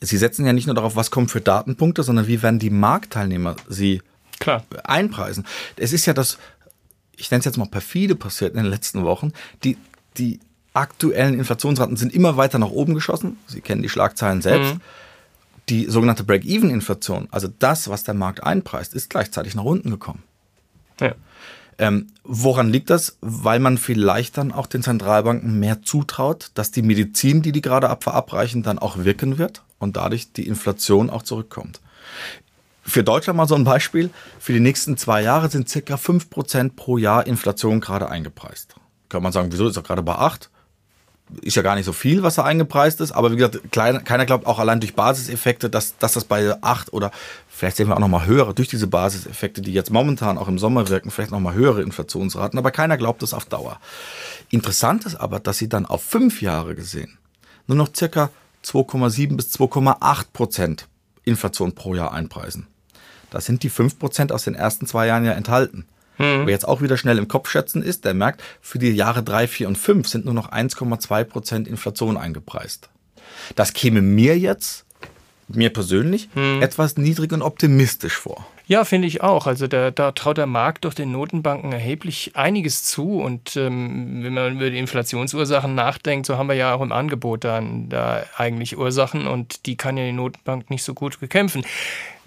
Sie 0.00 0.16
setzen 0.16 0.44
ja 0.44 0.52
nicht 0.52 0.66
nur 0.66 0.74
darauf, 0.74 0.96
was 0.96 1.10
kommt 1.10 1.30
für 1.30 1.40
Datenpunkte, 1.40 2.02
sondern 2.02 2.26
wie 2.26 2.42
werden 2.42 2.58
die 2.58 2.70
Marktteilnehmer 2.70 3.56
sie 3.68 4.02
Klar. 4.40 4.64
einpreisen. 4.84 5.46
Es 5.76 5.92
ist 5.92 6.04
ja 6.04 6.12
das, 6.12 6.38
ich 7.16 7.30
nenne 7.30 7.40
es 7.40 7.44
jetzt 7.44 7.56
mal 7.56 7.66
perfide 7.66 8.14
passiert 8.14 8.54
in 8.54 8.62
den 8.62 8.70
letzten 8.70 9.04
Wochen, 9.04 9.32
die, 9.64 9.76
die 10.18 10.40
aktuellen 10.72 11.34
Inflationsraten 11.34 11.96
sind 11.96 12.14
immer 12.14 12.36
weiter 12.36 12.58
nach 12.58 12.70
oben 12.70 12.94
geschossen. 12.94 13.38
Sie 13.46 13.60
kennen 13.60 13.82
die 13.82 13.88
Schlagzeilen 13.88 14.42
selbst. 14.42 14.74
Mhm. 14.74 14.80
Die 15.68 15.86
sogenannte 15.86 16.22
Break-Even-Inflation, 16.22 17.26
also 17.32 17.48
das, 17.58 17.88
was 17.88 18.04
der 18.04 18.14
Markt 18.14 18.44
einpreist, 18.44 18.94
ist 18.94 19.10
gleichzeitig 19.10 19.56
nach 19.56 19.64
unten 19.64 19.90
gekommen. 19.90 20.22
Ja. 21.00 21.14
Ähm, 21.78 22.06
woran 22.22 22.70
liegt 22.70 22.88
das? 22.88 23.18
Weil 23.20 23.58
man 23.58 23.76
vielleicht 23.76 24.38
dann 24.38 24.52
auch 24.52 24.66
den 24.66 24.82
Zentralbanken 24.82 25.58
mehr 25.58 25.82
zutraut, 25.82 26.50
dass 26.54 26.70
die 26.70 26.82
Medizin, 26.82 27.42
die 27.42 27.52
die 27.52 27.62
gerade 27.62 27.94
verabreichen, 28.00 28.62
dann 28.62 28.78
auch 28.78 28.98
wirken 28.98 29.38
wird 29.38 29.62
und 29.78 29.96
dadurch 29.96 30.32
die 30.32 30.46
Inflation 30.46 31.10
auch 31.10 31.22
zurückkommt. 31.22 31.80
Für 32.86 33.02
Deutschland 33.02 33.36
mal 33.36 33.48
so 33.48 33.54
ein 33.54 33.64
Beispiel. 33.64 34.10
Für 34.38 34.52
die 34.52 34.60
nächsten 34.60 34.96
zwei 34.96 35.22
Jahre 35.22 35.50
sind 35.50 35.68
circa 35.68 35.96
5% 35.96 36.76
pro 36.76 36.98
Jahr 36.98 37.26
Inflation 37.26 37.80
gerade 37.80 38.08
eingepreist. 38.08 38.74
Kann 39.08 39.22
man 39.22 39.32
sagen, 39.32 39.48
wieso 39.50 39.68
ist 39.68 39.76
er 39.76 39.82
gerade 39.82 40.02
bei 40.02 40.14
8? 40.14 40.50
ist 41.42 41.56
ja 41.56 41.62
gar 41.62 41.74
nicht 41.74 41.86
so 41.86 41.92
viel, 41.92 42.22
was 42.22 42.36
da 42.36 42.44
eingepreist 42.44 43.00
ist, 43.00 43.10
aber 43.10 43.32
wie 43.32 43.36
gesagt, 43.36 43.72
keiner 43.72 44.26
glaubt 44.26 44.46
auch 44.46 44.60
allein 44.60 44.78
durch 44.78 44.94
Basiseffekte, 44.94 45.68
dass, 45.68 45.98
dass 45.98 46.12
das 46.12 46.24
bei 46.24 46.54
8 46.62 46.92
oder 46.92 47.10
vielleicht 47.48 47.78
sehen 47.78 47.88
wir 47.88 47.96
auch 47.96 48.00
nochmal 48.00 48.26
höhere, 48.26 48.54
durch 48.54 48.68
diese 48.68 48.86
Basiseffekte, 48.86 49.60
die 49.60 49.72
jetzt 49.72 49.90
momentan 49.90 50.38
auch 50.38 50.46
im 50.46 50.56
Sommer 50.56 50.88
wirken, 50.88 51.10
vielleicht 51.10 51.32
nochmal 51.32 51.54
höhere 51.54 51.82
Inflationsraten, 51.82 52.56
aber 52.60 52.70
keiner 52.70 52.96
glaubt 52.96 53.22
das 53.22 53.34
auf 53.34 53.44
Dauer. 53.44 53.80
Interessant 54.50 55.04
ist 55.04 55.16
aber, 55.16 55.40
dass 55.40 55.58
sie 55.58 55.68
dann 55.68 55.84
auf 55.84 56.00
fünf 56.00 56.42
Jahre 56.42 56.76
gesehen 56.76 57.18
nur 57.66 57.76
noch 57.76 57.88
circa 57.94 58.30
2,7 58.64 59.36
bis 59.36 59.52
2,8 59.54 60.26
Prozent 60.32 60.88
Inflation 61.24 61.74
pro 61.74 61.94
Jahr 61.94 62.12
einpreisen. 62.12 62.66
Da 63.36 63.42
sind 63.42 63.62
die 63.62 63.68
5 63.68 63.98
Prozent 63.98 64.32
aus 64.32 64.44
den 64.44 64.54
ersten 64.54 64.86
zwei 64.86 65.08
Jahren 65.08 65.26
ja 65.26 65.32
enthalten. 65.32 65.84
Hm. 66.16 66.46
Wer 66.46 66.54
jetzt 66.54 66.66
auch 66.66 66.80
wieder 66.80 66.96
schnell 66.96 67.18
im 67.18 67.28
Kopf 67.28 67.50
schätzen 67.50 67.82
ist, 67.82 68.06
der 68.06 68.14
merkt, 68.14 68.42
für 68.62 68.78
die 68.78 68.92
Jahre 68.92 69.22
3, 69.22 69.46
4 69.46 69.68
und 69.68 69.76
5 69.76 70.08
sind 70.08 70.24
nur 70.24 70.32
noch 70.32 70.50
1,2 70.50 71.24
Prozent 71.24 71.68
Inflation 71.68 72.16
eingepreist. 72.16 72.88
Das 73.54 73.74
käme 73.74 74.00
mir 74.00 74.38
jetzt, 74.38 74.86
mir 75.48 75.70
persönlich, 75.70 76.30
hm. 76.32 76.62
etwas 76.62 76.96
niedrig 76.96 77.30
und 77.32 77.42
optimistisch 77.42 78.14
vor. 78.14 78.46
Ja, 78.68 78.84
finde 78.84 79.06
ich 79.06 79.22
auch. 79.22 79.46
Also 79.46 79.66
da, 79.66 79.90
da, 79.90 80.12
traut 80.12 80.38
der 80.38 80.46
Markt 80.46 80.86
doch 80.86 80.94
den 80.94 81.12
Notenbanken 81.12 81.72
erheblich 81.72 82.32
einiges 82.36 82.84
zu. 82.84 83.20
Und 83.20 83.54
ähm, 83.56 84.22
wenn 84.22 84.32
man 84.32 84.54
über 84.54 84.70
die 84.70 84.78
Inflationsursachen 84.78 85.74
nachdenkt, 85.74 86.24
so 86.24 86.38
haben 86.38 86.48
wir 86.48 86.56
ja 86.56 86.74
auch 86.74 86.80
im 86.80 86.90
Angebot 86.90 87.44
dann 87.44 87.90
da 87.90 88.24
eigentlich 88.38 88.78
Ursachen 88.78 89.26
und 89.26 89.66
die 89.66 89.76
kann 89.76 89.98
ja 89.98 90.04
die 90.04 90.12
Notenbank 90.12 90.70
nicht 90.70 90.84
so 90.84 90.94
gut 90.94 91.20
bekämpfen. 91.20 91.66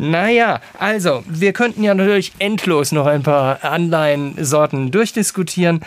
Naja, 0.02 0.62
also, 0.78 1.26
wir 1.28 1.52
könnten 1.52 1.84
ja 1.84 1.94
natürlich 1.94 2.32
endlos 2.40 2.94
noch 2.94 3.06
ein 3.06 3.22
paar 3.22 3.66
Anleihensorten 3.66 4.92
durchdiskutieren. 4.92 5.82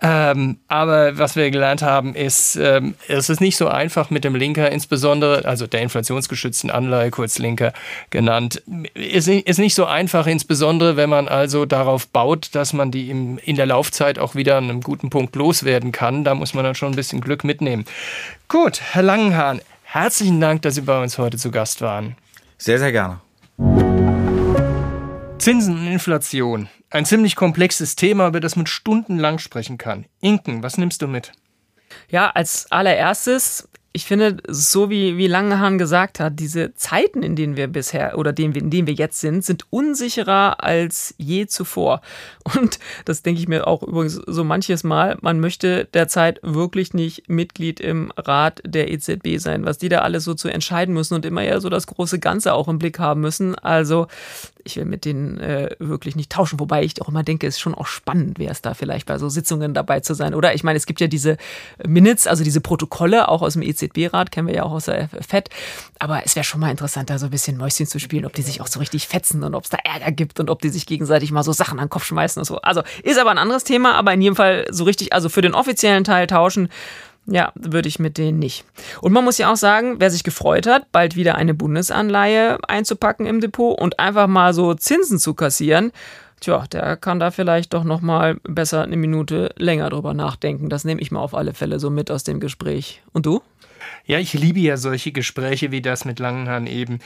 Ähm, 0.00 0.58
aber 0.68 1.18
was 1.18 1.34
wir 1.34 1.50
gelernt 1.50 1.82
haben, 1.82 2.14
ist, 2.14 2.54
ähm, 2.54 2.94
es 3.08 3.28
ist 3.28 3.40
nicht 3.40 3.56
so 3.56 3.66
einfach 3.66 4.08
mit 4.08 4.22
dem 4.22 4.36
Linker, 4.36 4.70
insbesondere, 4.70 5.46
also 5.46 5.66
der 5.66 5.80
inflationsgeschützten 5.80 6.70
Anleihe, 6.70 7.10
kurz 7.10 7.38
Linker 7.38 7.72
genannt, 8.10 8.62
ist, 8.94 9.26
ist 9.26 9.58
nicht 9.58 9.74
so 9.74 9.84
einfach, 9.84 10.28
insbesondere 10.28 10.96
wenn 10.96 11.10
man 11.10 11.26
also 11.26 11.66
darauf 11.66 12.06
baut, 12.06 12.54
dass 12.54 12.72
man 12.72 12.92
die 12.92 13.10
im, 13.10 13.38
in 13.38 13.56
der 13.56 13.66
Laufzeit 13.66 14.20
auch 14.20 14.36
wieder 14.36 14.58
an 14.58 14.70
einem 14.70 14.80
guten 14.80 15.10
Punkt 15.10 15.34
loswerden 15.34 15.90
kann. 15.90 16.22
Da 16.22 16.36
muss 16.36 16.54
man 16.54 16.62
dann 16.62 16.76
schon 16.76 16.92
ein 16.92 16.96
bisschen 16.96 17.20
Glück 17.20 17.42
mitnehmen. 17.42 17.84
Gut, 18.46 18.80
Herr 18.92 19.02
Langenhahn, 19.02 19.60
herzlichen 19.82 20.40
Dank, 20.40 20.62
dass 20.62 20.76
Sie 20.76 20.82
bei 20.82 21.02
uns 21.02 21.18
heute 21.18 21.36
zu 21.36 21.50
Gast 21.50 21.80
waren. 21.80 22.14
Sehr, 22.58 22.78
sehr 22.78 22.92
gerne. 22.92 23.25
Zinsen 25.46 25.78
und 25.78 25.86
Inflation. 25.86 26.68
Ein 26.90 27.04
ziemlich 27.04 27.36
komplexes 27.36 27.94
Thema, 27.94 28.26
über 28.26 28.40
das 28.40 28.56
man 28.56 28.66
stundenlang 28.66 29.38
sprechen 29.38 29.78
kann. 29.78 30.06
Inken, 30.20 30.64
was 30.64 30.76
nimmst 30.76 31.02
du 31.02 31.06
mit? 31.06 31.30
Ja, 32.08 32.30
als 32.30 32.66
allererstes 32.72 33.68
ich 33.96 34.04
finde, 34.04 34.36
so 34.46 34.90
wie, 34.90 35.16
wie 35.16 35.26
Langehan 35.26 35.78
gesagt 35.78 36.20
hat, 36.20 36.38
diese 36.38 36.74
Zeiten, 36.74 37.22
in 37.22 37.34
denen 37.34 37.56
wir 37.56 37.66
bisher 37.66 38.18
oder 38.18 38.36
in 38.36 38.52
denen 38.52 38.86
wir 38.86 38.92
jetzt 38.92 39.22
sind, 39.22 39.42
sind 39.42 39.64
unsicherer 39.70 40.62
als 40.62 41.14
je 41.16 41.46
zuvor. 41.46 42.02
Und 42.56 42.78
das 43.06 43.22
denke 43.22 43.40
ich 43.40 43.48
mir 43.48 43.66
auch 43.66 43.82
übrigens 43.82 44.20
so 44.26 44.44
manches 44.44 44.84
Mal. 44.84 45.16
Man 45.22 45.40
möchte 45.40 45.86
derzeit 45.86 46.40
wirklich 46.42 46.92
nicht 46.92 47.30
Mitglied 47.30 47.80
im 47.80 48.12
Rat 48.18 48.60
der 48.66 48.90
EZB 48.90 49.38
sein, 49.38 49.64
was 49.64 49.78
die 49.78 49.88
da 49.88 50.00
alles 50.00 50.24
so 50.24 50.34
zu 50.34 50.48
entscheiden 50.48 50.92
müssen 50.92 51.14
und 51.14 51.24
immer 51.24 51.42
ja 51.42 51.58
so 51.58 51.70
das 51.70 51.86
große 51.86 52.18
Ganze 52.18 52.52
auch 52.52 52.68
im 52.68 52.76
Blick 52.76 52.98
haben 52.98 53.22
müssen. 53.22 53.54
Also 53.54 54.08
ich 54.66 54.76
will 54.76 54.84
mit 54.84 55.04
denen 55.04 55.38
äh, 55.38 55.70
wirklich 55.78 56.16
nicht 56.16 56.30
tauschen, 56.30 56.60
wobei 56.60 56.82
ich 56.82 57.00
auch 57.00 57.08
immer 57.08 57.22
denke, 57.22 57.46
es 57.46 57.56
ist 57.56 57.60
schon 57.60 57.74
auch 57.74 57.86
spannend, 57.86 58.38
wäre 58.38 58.52
es 58.52 58.62
da 58.62 58.74
vielleicht 58.74 59.06
bei 59.06 59.18
so 59.18 59.28
Sitzungen 59.28 59.72
dabei 59.72 60.00
zu 60.00 60.14
sein. 60.14 60.34
Oder 60.34 60.54
ich 60.54 60.64
meine, 60.64 60.76
es 60.76 60.86
gibt 60.86 61.00
ja 61.00 61.06
diese 61.06 61.36
Minutes, 61.86 62.26
also 62.26 62.44
diese 62.44 62.60
Protokolle 62.60 63.28
auch 63.28 63.42
aus 63.42 63.54
dem 63.54 63.62
EZB-Rat, 63.62 64.30
kennen 64.30 64.48
wir 64.48 64.54
ja 64.54 64.62
auch 64.64 64.72
aus 64.72 64.86
der 64.86 65.08
FED. 65.08 65.48
Aber 65.98 66.24
es 66.24 66.36
wäre 66.36 66.44
schon 66.44 66.60
mal 66.60 66.70
interessant, 66.70 67.08
da 67.08 67.18
so 67.18 67.26
ein 67.26 67.30
bisschen 67.30 67.56
Mäuschen 67.56 67.86
zu 67.86 67.98
spielen, 67.98 68.26
ob 68.26 68.34
die 68.34 68.42
sich 68.42 68.60
auch 68.60 68.66
so 68.66 68.78
richtig 68.80 69.08
fetzen 69.08 69.44
und 69.44 69.54
ob 69.54 69.64
es 69.64 69.70
da 69.70 69.78
Ärger 69.78 70.12
gibt 70.12 70.40
und 70.40 70.50
ob 70.50 70.60
die 70.60 70.68
sich 70.68 70.86
gegenseitig 70.86 71.30
mal 71.30 71.42
so 71.42 71.52
Sachen 71.52 71.78
an 71.78 71.86
den 71.86 71.90
Kopf 71.90 72.04
schmeißen 72.04 72.40
und 72.40 72.44
so. 72.44 72.58
Also 72.58 72.82
ist 73.02 73.18
aber 73.18 73.30
ein 73.30 73.38
anderes 73.38 73.64
Thema, 73.64 73.94
aber 73.94 74.12
in 74.12 74.20
jedem 74.20 74.36
Fall 74.36 74.66
so 74.70 74.84
richtig, 74.84 75.12
also 75.12 75.28
für 75.28 75.42
den 75.42 75.54
offiziellen 75.54 76.04
Teil 76.04 76.26
tauschen 76.26 76.68
ja, 77.26 77.52
würde 77.54 77.88
ich 77.88 77.98
mit 77.98 78.18
denen 78.18 78.38
nicht. 78.38 78.64
Und 79.00 79.12
man 79.12 79.24
muss 79.24 79.38
ja 79.38 79.52
auch 79.52 79.56
sagen, 79.56 79.96
wer 79.98 80.10
sich 80.10 80.24
gefreut 80.24 80.66
hat, 80.66 80.90
bald 80.92 81.16
wieder 81.16 81.34
eine 81.34 81.54
Bundesanleihe 81.54 82.58
einzupacken 82.68 83.26
im 83.26 83.40
Depot 83.40 83.78
und 83.78 83.98
einfach 83.98 84.26
mal 84.26 84.54
so 84.54 84.74
Zinsen 84.74 85.18
zu 85.18 85.34
kassieren, 85.34 85.92
tja, 86.40 86.64
der 86.70 86.96
kann 86.96 87.18
da 87.18 87.30
vielleicht 87.30 87.74
doch 87.74 87.84
noch 87.84 88.00
mal 88.00 88.36
besser 88.44 88.82
eine 88.82 88.96
Minute 88.96 89.52
länger 89.56 89.90
drüber 89.90 90.14
nachdenken. 90.14 90.68
Das 90.68 90.84
nehme 90.84 91.00
ich 91.00 91.10
mal 91.10 91.20
auf 91.20 91.34
alle 91.34 91.54
Fälle 91.54 91.80
so 91.80 91.90
mit 91.90 92.10
aus 92.10 92.24
dem 92.24 92.40
Gespräch. 92.40 93.02
Und 93.12 93.26
du? 93.26 93.42
Ja, 94.04 94.18
ich 94.18 94.32
liebe 94.32 94.60
ja 94.60 94.76
solche 94.76 95.12
Gespräche 95.12 95.70
wie 95.72 95.82
das 95.82 96.04
mit 96.04 96.18
Langenhahn 96.18 96.66
eben. 96.66 97.00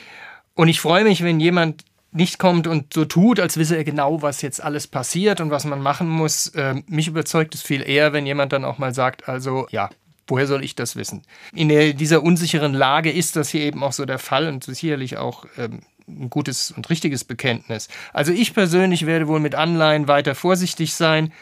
Und 0.54 0.68
ich 0.68 0.80
freue 0.80 1.04
mich, 1.04 1.22
wenn 1.22 1.40
jemand 1.40 1.85
nicht 2.12 2.38
kommt 2.38 2.66
und 2.66 2.92
so 2.92 3.04
tut, 3.04 3.38
als 3.38 3.56
wisse 3.56 3.76
er 3.76 3.85
genau, 3.85 4.20
was 4.20 4.42
jetzt 4.42 4.62
alles 4.62 4.87
passiert 4.87 5.40
und 5.40 5.50
was 5.50 5.64
man 5.64 5.80
machen 5.80 6.09
muss. 6.09 6.52
Ähm, 6.56 6.83
mich 6.88 7.06
überzeugt 7.06 7.54
es 7.54 7.62
viel 7.62 7.88
eher, 7.88 8.12
wenn 8.12 8.26
jemand 8.26 8.52
dann 8.52 8.64
auch 8.64 8.78
mal 8.78 8.92
sagt, 8.92 9.28
also 9.28 9.68
ja, 9.70 9.90
Woher 10.31 10.47
soll 10.47 10.62
ich 10.62 10.77
das 10.77 10.95
wissen? 10.95 11.23
In 11.55 11.69
der, 11.69 11.93
dieser 11.93 12.23
unsicheren 12.23 12.73
Lage 12.73 13.11
ist 13.11 13.35
das 13.35 13.49
hier 13.49 13.62
eben 13.62 13.83
auch 13.83 13.93
so 13.93 14.05
der 14.05 14.21
Fall 14.21 14.47
und 14.47 14.62
sicherlich 14.62 15.16
auch 15.16 15.45
ähm, 15.59 15.81
ein 16.07 16.31
gutes 16.31 16.71
und 16.71 16.88
richtiges 16.88 17.25
Bekenntnis. 17.25 17.88
Also 18.12 18.31
ich 18.33 18.55
persönlich 18.55 19.07
werde 19.07 19.27
wohl 19.27 19.40
mit 19.40 19.57
Anleihen 19.57 20.07
weiter 20.07 20.37
vorsichtig 20.37 20.95
sein, 20.95 21.33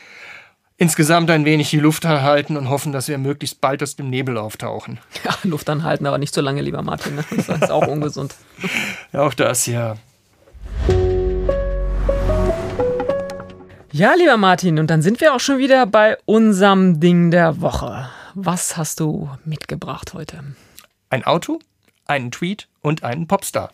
insgesamt 0.79 1.31
ein 1.31 1.45
wenig 1.45 1.69
die 1.69 1.81
Luft 1.81 2.07
anhalten 2.07 2.57
und 2.57 2.71
hoffen, 2.71 2.93
dass 2.93 3.09
wir 3.09 3.19
möglichst 3.19 3.61
bald 3.61 3.83
aus 3.83 3.97
dem 3.97 4.09
Nebel 4.09 4.39
auftauchen. 4.39 4.99
Ja, 5.23 5.37
Luft 5.43 5.69
anhalten, 5.69 6.07
aber 6.07 6.17
nicht 6.17 6.33
so 6.33 6.41
lange, 6.41 6.63
lieber 6.63 6.81
Martin. 6.81 7.17
Ne? 7.17 7.25
Das 7.37 7.49
ist 7.49 7.71
auch 7.71 7.87
ungesund. 7.87 8.35
ja, 9.13 9.21
auch 9.21 9.35
das, 9.35 9.67
ja. 9.67 9.97
Ja, 13.93 14.15
lieber 14.15 14.39
Martin, 14.39 14.79
und 14.79 14.89
dann 14.89 15.03
sind 15.03 15.21
wir 15.21 15.35
auch 15.35 15.41
schon 15.41 15.59
wieder 15.59 15.85
bei 15.85 16.17
unserem 16.25 17.01
Ding 17.01 17.31
der 17.31 17.61
Woche. 17.61 18.09
Was 18.41 18.77
hast 18.77 19.01
du 19.01 19.29
mitgebracht 19.45 20.15
heute? 20.15 20.45
Ein 21.11 21.25
Auto, 21.25 21.59
einen 22.07 22.31
Tweet 22.31 22.69
und 22.83 23.03
einen 23.03 23.27
Popstar. 23.27 23.73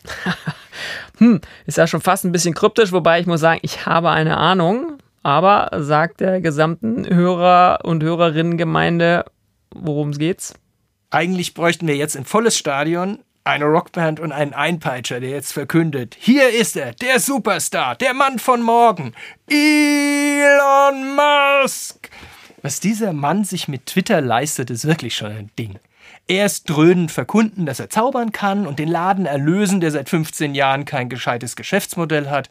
hm, 1.18 1.42
ist 1.66 1.76
ja 1.76 1.86
schon 1.86 2.00
fast 2.00 2.24
ein 2.24 2.32
bisschen 2.32 2.54
kryptisch, 2.54 2.90
wobei 2.90 3.20
ich 3.20 3.26
muss 3.26 3.40
sagen, 3.40 3.60
ich 3.60 3.84
habe 3.84 4.08
eine 4.08 4.38
Ahnung, 4.38 4.96
aber 5.22 5.68
sagt 5.82 6.20
der 6.20 6.40
gesamten 6.40 7.06
Hörer- 7.06 7.80
und 7.84 8.02
Hörerinnengemeinde, 8.02 9.26
worum 9.74 10.08
es 10.08 10.18
geht's? 10.18 10.54
Eigentlich 11.10 11.52
bräuchten 11.52 11.86
wir 11.86 11.96
jetzt 11.96 12.16
ein 12.16 12.24
volles 12.24 12.56
Stadion, 12.56 13.18
eine 13.44 13.66
Rockband 13.66 14.18
und 14.18 14.32
einen 14.32 14.54
Einpeitscher, 14.54 15.20
der 15.20 15.28
jetzt 15.28 15.52
verkündet: 15.52 16.16
Hier 16.18 16.48
ist 16.48 16.74
er, 16.78 16.92
der 16.94 17.20
Superstar, 17.20 17.96
der 17.96 18.14
Mann 18.14 18.38
von 18.38 18.62
morgen, 18.62 19.12
Elon 19.46 21.16
Musk. 21.16 22.08
Was 22.64 22.80
dieser 22.80 23.12
Mann 23.12 23.44
sich 23.44 23.68
mit 23.68 23.84
Twitter 23.84 24.22
leistet, 24.22 24.70
ist 24.70 24.86
wirklich 24.86 25.14
schon 25.14 25.30
ein 25.30 25.50
Ding. 25.58 25.78
Erst 26.26 26.70
dröhnend 26.70 27.12
verkunden, 27.12 27.66
dass 27.66 27.78
er 27.78 27.90
zaubern 27.90 28.32
kann 28.32 28.66
und 28.66 28.78
den 28.78 28.88
Laden 28.88 29.26
erlösen, 29.26 29.82
der 29.82 29.90
seit 29.90 30.08
15 30.08 30.54
Jahren 30.54 30.86
kein 30.86 31.10
gescheites 31.10 31.56
Geschäftsmodell 31.56 32.30
hat, 32.30 32.48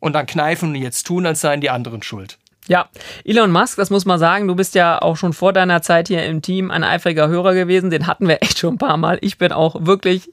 und 0.00 0.12
dann 0.12 0.26
kneifen 0.26 0.68
und 0.68 0.74
jetzt 0.74 1.06
tun, 1.06 1.24
als 1.24 1.40
seien 1.40 1.62
die 1.62 1.70
anderen 1.70 2.02
schuld. 2.02 2.36
Ja, 2.66 2.90
Elon 3.24 3.50
Musk, 3.50 3.78
das 3.78 3.88
muss 3.88 4.04
man 4.04 4.18
sagen, 4.18 4.48
du 4.48 4.54
bist 4.54 4.74
ja 4.74 5.00
auch 5.00 5.16
schon 5.16 5.32
vor 5.32 5.54
deiner 5.54 5.80
Zeit 5.80 6.08
hier 6.08 6.26
im 6.26 6.42
Team 6.42 6.70
ein 6.70 6.84
eifriger 6.84 7.28
Hörer 7.28 7.54
gewesen, 7.54 7.88
den 7.88 8.06
hatten 8.06 8.28
wir 8.28 8.42
echt 8.42 8.58
schon 8.58 8.74
ein 8.74 8.78
paar 8.78 8.98
Mal. 8.98 9.16
Ich 9.22 9.38
bin 9.38 9.52
auch 9.52 9.86
wirklich 9.86 10.30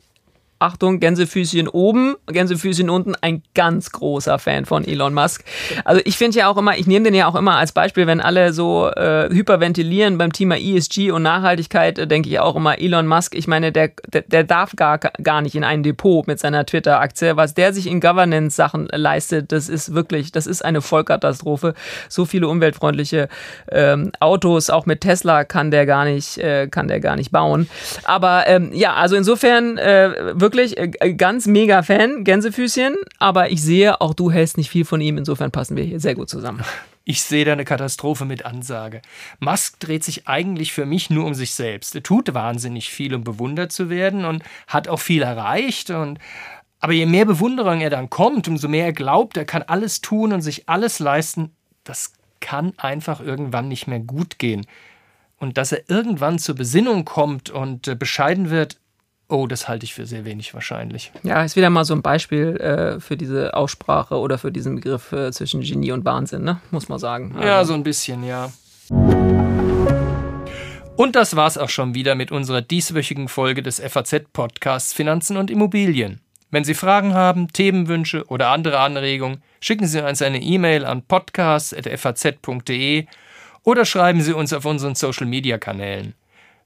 Achtung, 0.60 1.02
Gänsefüßchen 1.02 1.68
oben, 1.68 2.16
Gänsefüßchen 2.28 2.90
unten, 2.90 3.14
ein 3.20 3.44
ganz 3.56 3.92
großer 3.92 4.40
Fan 4.40 4.66
von 4.66 4.86
Elon 4.86 5.14
Musk. 5.14 5.44
Also 5.84 6.02
ich 6.06 6.18
finde 6.18 6.40
ja 6.40 6.48
auch 6.48 6.56
immer, 6.56 6.78
ich 6.78 6.88
nehme 6.88 7.04
den 7.04 7.14
ja 7.14 7.28
auch 7.28 7.36
immer 7.36 7.58
als 7.58 7.74
Beispiel, 7.74 8.08
wenn 8.08 8.22
alle 8.22 8.54
so 8.54 8.90
äh, 8.90 9.30
hyperventilieren 9.30 10.18
beim 10.18 10.32
Thema 10.32 10.58
ESG 10.58 11.12
und 11.12 11.24
Nachhaltigkeit, 11.24 12.00
äh, 12.00 12.08
denke 12.08 12.30
ich 12.30 12.40
auch 12.40 12.56
immer, 12.56 12.80
Elon 12.80 13.06
Musk, 13.06 13.36
ich 13.36 13.48
meine, 13.48 13.74
der, 13.74 13.92
der, 14.08 14.22
der 14.22 14.46
darf 14.46 14.76
gar, 14.78 14.98
gar 14.98 15.42
nicht 15.42 15.56
in 15.56 15.66
ein 15.66 15.84
Depot 15.84 16.26
mit 16.26 16.40
seiner 16.40 16.66
Twitter-Aktie. 16.66 17.36
Was 17.36 17.54
der 17.54 17.74
sich 17.74 17.88
in 17.88 18.00
Governance-Sachen 18.00 18.88
leistet, 18.94 19.52
das 19.52 19.68
ist 19.68 19.94
wirklich, 19.94 20.32
das 20.32 20.48
ist 20.48 20.64
eine 20.64 20.82
Vollkatastrophe. 20.82 21.74
So 22.08 22.24
viele 22.24 22.48
umweltfreundliche 22.48 23.28
ähm, 23.70 24.14
Autos, 24.22 24.70
auch 24.70 24.86
mit 24.86 25.02
Tesla 25.02 25.44
kann 25.44 25.70
der 25.70 25.86
gar 25.86 26.06
nicht, 26.06 26.38
äh, 26.38 26.68
kann 26.68 26.88
der 26.88 27.02
gar 27.02 27.18
nicht 27.18 27.32
bauen. 27.32 27.70
Aber 28.06 28.48
ähm, 28.48 28.72
ja, 28.74 28.94
also 28.94 29.18
insofern 29.18 29.78
äh, 29.78 30.34
wirklich 30.46 30.78
äh, 30.78 31.14
ganz 31.16 31.48
mega 31.48 31.82
Fan, 31.82 32.24
Gänsefüßchen, 32.24 32.96
aber 33.18 33.50
ich 33.50 33.64
sehe, 33.64 34.00
auch 34.00 34.14
du 34.14 34.30
hältst 34.32 34.58
nicht 34.58 34.70
viel 34.70 34.86
von 34.86 35.02
ihm, 35.02 35.18
insofern 35.18 35.50
passen 35.50 35.76
wir 35.76 35.84
hier 35.84 36.00
sehr 36.00 36.16
gut 36.16 36.30
zusammen. 36.30 36.64
Ich 37.08 37.22
sehe 37.22 37.46
da 37.46 37.52
eine 37.52 37.66
Katastrophe 37.66 38.26
mit 38.26 38.46
Ansage. 38.46 39.00
Musk 39.40 39.80
dreht 39.80 40.04
sich 40.04 40.28
eigentlich 40.28 40.74
für 40.74 40.88
mich 40.88 41.12
nur 41.12 41.28
um 41.28 41.36
sich 41.36 41.54
selbst. 41.54 41.94
Er 41.94 42.02
tut 42.02 42.34
wahnsinnig 42.34 42.90
viel, 42.90 43.14
um 43.14 43.24
bewundert 43.24 43.72
zu 43.72 43.92
werden 43.92 44.26
und 44.26 44.42
hat 44.66 44.88
auch 44.88 45.00
viel 45.00 45.22
erreicht. 45.22 45.92
Und 45.92 46.18
aber 46.80 46.94
je 46.94 47.06
mehr 47.06 47.26
Bewunderung 47.26 47.82
er 47.82 47.92
dann 47.92 48.10
kommt, 48.10 48.48
umso 48.48 48.68
mehr 48.68 48.86
er 48.86 48.94
glaubt, 48.94 49.38
er 49.38 49.46
kann 49.46 49.62
alles 49.62 50.02
tun 50.02 50.34
und 50.34 50.42
sich 50.42 50.68
alles 50.68 50.98
leisten, 50.98 51.52
das 51.84 52.14
kann 52.40 52.74
einfach 52.78 53.22
irgendwann 53.22 53.68
nicht 53.68 53.86
mehr 53.86 54.00
gut 54.00 54.40
gehen. 54.40 54.66
Und 55.38 55.60
dass 55.60 55.74
er 55.74 55.88
irgendwann 55.88 56.40
zur 56.40 56.56
Besinnung 56.56 57.06
kommt 57.06 57.52
und 57.52 57.88
äh, 57.88 57.94
bescheiden 57.94 58.50
wird, 58.50 58.78
Oh, 59.28 59.48
das 59.48 59.68
halte 59.68 59.86
ich 59.86 59.96
für 59.96 60.06
sehr 60.06 60.24
wenig 60.24 60.54
wahrscheinlich. 60.54 61.12
Ja, 61.24 61.44
ist 61.44 61.56
wieder 61.56 61.72
mal 61.72 61.84
so 61.84 61.96
ein 61.96 62.04
Beispiel 62.04 62.58
äh, 62.58 63.00
für 63.00 63.18
diese 63.18 63.56
Aussprache 63.56 64.20
oder 64.20 64.38
für 64.38 64.52
diesen 64.52 64.76
Begriff 64.76 65.12
äh, 65.12 65.32
zwischen 65.32 65.62
Genie 65.62 65.92
und 65.92 66.06
Wahnsinn, 66.06 66.44
ne? 66.44 66.62
muss 66.70 66.90
man 66.90 67.00
sagen. 67.00 67.34
Also. 67.36 67.48
Ja, 67.48 67.66
so 67.66 67.74
ein 67.74 67.84
bisschen, 67.84 68.24
ja. 68.24 68.52
Und 70.96 71.16
das 71.16 71.36
war's 71.36 71.58
auch 71.58 71.70
schon 71.70 71.96
wieder 71.96 72.14
mit 72.14 72.32
unserer 72.32 72.62
dieswöchigen 72.62 73.28
Folge 73.28 73.64
des 73.64 73.80
FAZ-Podcasts 73.80 74.94
Finanzen 74.94 75.38
und 75.38 75.50
Immobilien. 75.50 76.22
Wenn 76.52 76.64
Sie 76.64 76.76
Fragen 76.76 77.16
haben, 77.16 77.48
Themenwünsche 77.50 78.26
oder 78.28 78.50
andere 78.50 78.80
Anregungen, 78.80 79.42
schicken 79.60 79.88
Sie 79.88 80.06
uns 80.06 80.22
eine 80.22 80.42
E-Mail 80.42 80.86
an 80.86 81.02
podcast.faz.de 81.02 83.08
oder 83.64 83.86
schreiben 83.86 84.22
Sie 84.22 84.34
uns 84.34 84.54
auf 84.54 84.66
unseren 84.66 84.96
Social-Media-Kanälen. 84.96 86.14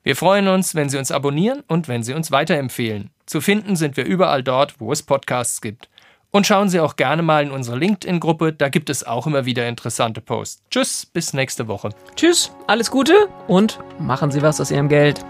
Wir 0.03 0.15
freuen 0.15 0.47
uns, 0.47 0.75
wenn 0.75 0.89
Sie 0.89 0.97
uns 0.97 1.11
abonnieren 1.11 1.63
und 1.67 1.87
wenn 1.87 2.03
Sie 2.03 2.13
uns 2.13 2.31
weiterempfehlen. 2.31 3.09
Zu 3.25 3.41
finden 3.41 3.75
sind 3.75 3.97
wir 3.97 4.05
überall 4.05 4.43
dort, 4.43 4.79
wo 4.79 4.91
es 4.91 5.03
Podcasts 5.03 5.61
gibt. 5.61 5.89
Und 6.31 6.47
schauen 6.47 6.69
Sie 6.69 6.79
auch 6.79 6.95
gerne 6.95 7.21
mal 7.21 7.43
in 7.43 7.51
unsere 7.51 7.77
LinkedIn-Gruppe, 7.77 8.53
da 8.53 8.69
gibt 8.69 8.89
es 8.89 9.03
auch 9.03 9.27
immer 9.27 9.45
wieder 9.45 9.67
interessante 9.67 10.21
Posts. 10.21 10.63
Tschüss, 10.69 11.05
bis 11.05 11.33
nächste 11.33 11.67
Woche. 11.67 11.89
Tschüss, 12.15 12.51
alles 12.67 12.91
Gute 12.91 13.27
und 13.47 13.79
machen 13.99 14.31
Sie 14.31 14.41
was 14.41 14.61
aus 14.61 14.71
Ihrem 14.71 14.89
Geld. 14.89 15.25